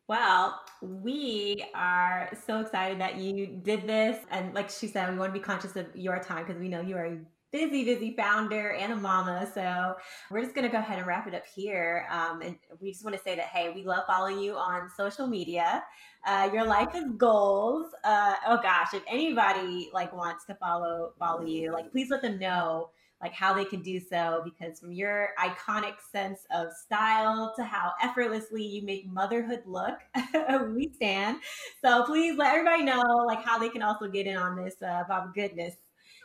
Well, 0.08 0.60
we 0.82 1.66
are 1.74 2.30
so 2.46 2.60
excited 2.60 3.00
that 3.00 3.18
you 3.18 3.48
did 3.48 3.88
this. 3.88 4.18
And 4.32 4.54
like 4.54 4.70
she 4.70 4.88
said, 4.88 5.10
we 5.10 5.18
want 5.18 5.34
to 5.34 5.40
be 5.40 5.44
conscious 5.44 5.76
of 5.78 5.86
your 5.96 6.20
time 6.20 6.46
because 6.46 6.60
we 6.60 6.68
know 6.68 6.82
you 6.82 6.98
are 6.98 7.06
a 7.06 7.18
busy, 7.54 7.86
busy 7.86 8.14
founder 8.18 8.72
and 8.72 8.92
a 8.92 8.96
mama. 8.96 9.50
So 9.54 9.96
we're 10.30 10.42
just 10.42 10.56
going 10.56 10.66
to 10.66 10.72
go 10.72 10.80
ahead 10.80 10.98
and 10.98 11.08
wrap 11.08 11.28
it 11.28 11.36
up 11.36 11.46
here. 11.56 12.06
Um, 12.12 12.42
and 12.42 12.58
we 12.82 12.92
just 12.92 13.06
want 13.06 13.16
to 13.16 13.22
say 13.24 13.36
that, 13.36 13.46
hey, 13.46 13.72
we 13.74 13.86
love 13.86 14.04
following 14.06 14.40
you 14.40 14.56
on 14.56 14.90
social 14.98 15.28
media. 15.28 15.84
Uh, 16.26 16.50
your 16.52 16.66
life 16.66 16.96
is 16.96 17.06
goals. 17.16 17.88
Uh, 18.04 18.36
oh 18.48 18.60
gosh, 18.62 18.94
if 18.94 19.04
anybody 19.08 19.90
like 19.94 20.12
wants 20.14 20.46
to 20.46 20.56
follow 20.56 21.14
follow 21.20 21.46
you, 21.46 21.72
like 21.72 21.92
please 21.92 22.10
let 22.10 22.22
them 22.22 22.40
know 22.40 22.90
like 23.24 23.34
how 23.34 23.54
they 23.54 23.64
can 23.64 23.82
do 23.82 24.00
so 24.00 24.42
because 24.44 24.80
from 24.80 24.92
your 24.92 25.30
iconic 25.40 25.94
sense 26.12 26.42
of 26.54 26.68
style 26.74 27.54
to 27.56 27.64
how 27.64 27.94
effortlessly 28.02 28.62
you 28.62 28.84
make 28.84 29.08
motherhood 29.08 29.64
look 29.66 29.98
we 30.76 30.92
stand 30.94 31.38
so 31.84 32.04
please 32.04 32.38
let 32.38 32.54
everybody 32.54 32.84
know 32.84 33.02
like 33.26 33.44
how 33.44 33.58
they 33.58 33.70
can 33.70 33.82
also 33.82 34.08
get 34.08 34.28
in 34.28 34.36
on 34.36 34.62
this 34.62 34.76
uh, 34.84 35.02
about 35.06 35.34
goodness 35.34 35.76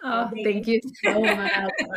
Oh, 0.00 0.30
thank 0.44 0.68
you 0.68 0.80
so 1.04 1.20
much. 1.20 1.52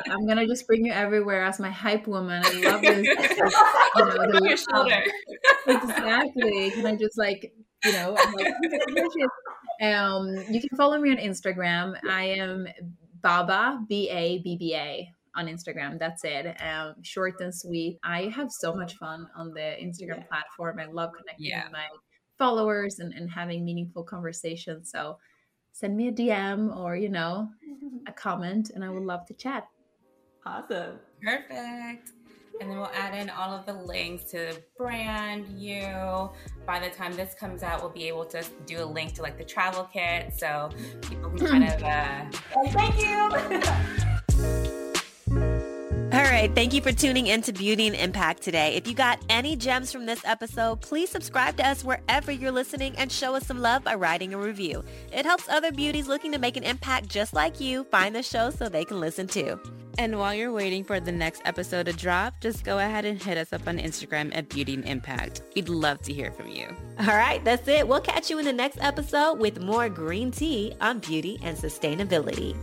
I'm 0.10 0.26
gonna 0.26 0.48
just 0.48 0.66
bring 0.66 0.84
you 0.88 0.92
everywhere 0.92 1.44
as 1.46 1.60
my 1.60 1.70
hype 1.70 2.08
woman. 2.08 2.42
I 2.44 2.52
love 2.62 2.82
this. 2.82 3.06
you 3.08 4.06
know, 4.06 4.32
the, 4.32 4.42
your 4.44 4.58
shoulder. 4.58 5.04
exactly. 5.68 6.72
Can 6.72 6.88
I 6.88 6.96
just 6.96 7.16
like, 7.16 7.54
you 7.86 7.92
know, 7.92 8.18
like, 8.38 9.94
um, 9.94 10.36
you 10.50 10.60
can 10.60 10.76
follow 10.76 10.98
me 10.98 11.12
on 11.12 11.18
Instagram. 11.18 11.96
I 12.10 12.24
am 12.24 12.66
Babba, 13.22 13.88
B 13.88 14.10
A 14.10 14.40
B 14.40 14.58
B 14.58 14.76
A 14.76 15.10
on 15.36 15.48
Instagram. 15.48 16.00
That's 16.00 16.24
it. 16.24 16.56
Um, 16.62 16.96
short 17.04 17.40
and 17.40 17.54
sweet. 17.54 18.00
I 18.04 18.24
have 18.36 18.52
so 18.52 18.74
much 18.74 18.96
fun 18.96 19.28
on 19.36 19.54
the 19.54 19.76
Instagram 19.82 20.18
yeah. 20.18 20.24
platform. 20.24 20.80
I 20.80 20.86
love 20.86 21.12
connecting 21.18 21.48
yeah. 21.48 21.64
with 21.64 21.74
my 21.74 21.86
followers 22.38 23.00
and, 23.00 23.14
and 23.14 23.30
having 23.30 23.64
meaningful 23.64 24.04
conversations. 24.04 24.92
So 24.92 25.18
send 25.72 25.96
me 25.96 26.08
a 26.10 26.12
DM 26.12 26.76
or, 26.76 26.96
you 26.96 27.10
know, 27.10 27.50
a 28.08 28.12
comment, 28.12 28.72
and 28.74 28.84
I 28.84 28.90
would 28.90 29.04
love 29.04 29.26
to 29.28 29.34
chat. 29.34 29.68
Awesome. 30.46 31.00
Perfect. 31.24 32.12
And 32.60 32.70
then 32.70 32.78
we'll 32.78 32.92
add 32.94 33.16
in 33.16 33.30
all 33.30 33.54
of 33.54 33.66
the 33.66 33.74
links 33.74 34.26
to 34.32 34.54
brand, 34.78 35.48
you. 35.60 36.30
By 36.66 36.80
the 36.80 36.90
time 36.90 37.16
this 37.16 37.34
comes 37.34 37.64
out, 37.64 37.82
we'll 37.82 37.92
be 37.92 38.08
able 38.08 38.26
to 38.26 38.44
do 38.66 38.84
a 38.84 38.86
link 38.86 39.14
to 39.16 39.22
like 39.22 39.38
the 39.38 39.46
travel 39.46 39.90
kit. 39.92 40.34
So 40.38 40.70
people 41.02 41.30
can 41.32 41.48
kind 41.48 41.64
of. 41.64 41.84
Uh... 41.84 42.26
thank 42.72 43.02
you. 43.02 44.08
All 46.32 46.38
right, 46.38 46.56
thank 46.56 46.74
you 46.74 46.82
for 46.82 46.94
tuning 46.94 47.28
in 47.28 47.42
to 47.42 47.52
Beauty 47.52 47.88
and 47.88 47.96
Impact 47.96 48.42
today. 48.42 48.76
If 48.76 48.88
you 48.88 48.94
got 48.94 49.20
any 49.28 49.58
gems 49.58 49.92
from 49.92 50.06
this 50.06 50.24
episode, 50.24 50.80
please 50.80 51.10
subscribe 51.10 51.58
to 51.58 51.68
us 51.68 51.84
wherever 51.84 52.32
you're 52.32 52.54
listening 52.54 52.96
and 52.96 53.12
show 53.12 53.36
us 53.36 53.46
some 53.46 53.60
love 53.60 53.84
by 53.84 53.96
writing 53.96 54.34
a 54.34 54.38
review. 54.38 54.82
It 55.12 55.26
helps 55.26 55.50
other 55.50 55.74
beauties 55.74 56.08
looking 56.08 56.32
to 56.32 56.38
make 56.38 56.56
an 56.56 56.64
impact 56.64 57.10
just 57.10 57.34
like 57.34 57.60
you 57.60 57.84
find 57.84 58.16
the 58.16 58.24
show 58.24 58.50
so 58.50 58.70
they 58.70 58.86
can 58.86 59.02
listen 59.02 59.28
too. 59.28 59.60
And 59.98 60.18
while 60.18 60.34
you're 60.34 60.54
waiting 60.54 60.86
for 60.86 61.02
the 61.02 61.12
next 61.12 61.42
episode 61.44 61.88
to 61.88 61.94
drop, 61.94 62.36
just 62.40 62.64
go 62.64 62.80
ahead 62.80 63.04
and 63.04 63.22
hit 63.22 63.38
us 63.38 63.52
up 63.52 63.68
on 63.68 63.78
Instagram 63.78 64.34
at 64.34 64.48
Beauty 64.48 64.76
and 64.76 64.86
Impact. 64.86 65.42
We'd 65.54 65.68
love 65.68 66.02
to 66.04 66.14
hear 66.14 66.32
from 66.32 66.48
you. 66.48 66.74
All 66.98 67.08
right, 67.08 67.44
that's 67.44 67.68
it. 67.68 67.86
We'll 67.86 68.00
catch 68.00 68.30
you 68.30 68.40
in 68.40 68.46
the 68.46 68.54
next 68.54 68.78
episode 68.80 69.34
with 69.34 69.60
more 69.60 69.90
green 69.90 70.32
tea 70.32 70.76
on 70.80 71.00
beauty 71.00 71.40
and 71.44 71.58
sustainability. 71.58 72.56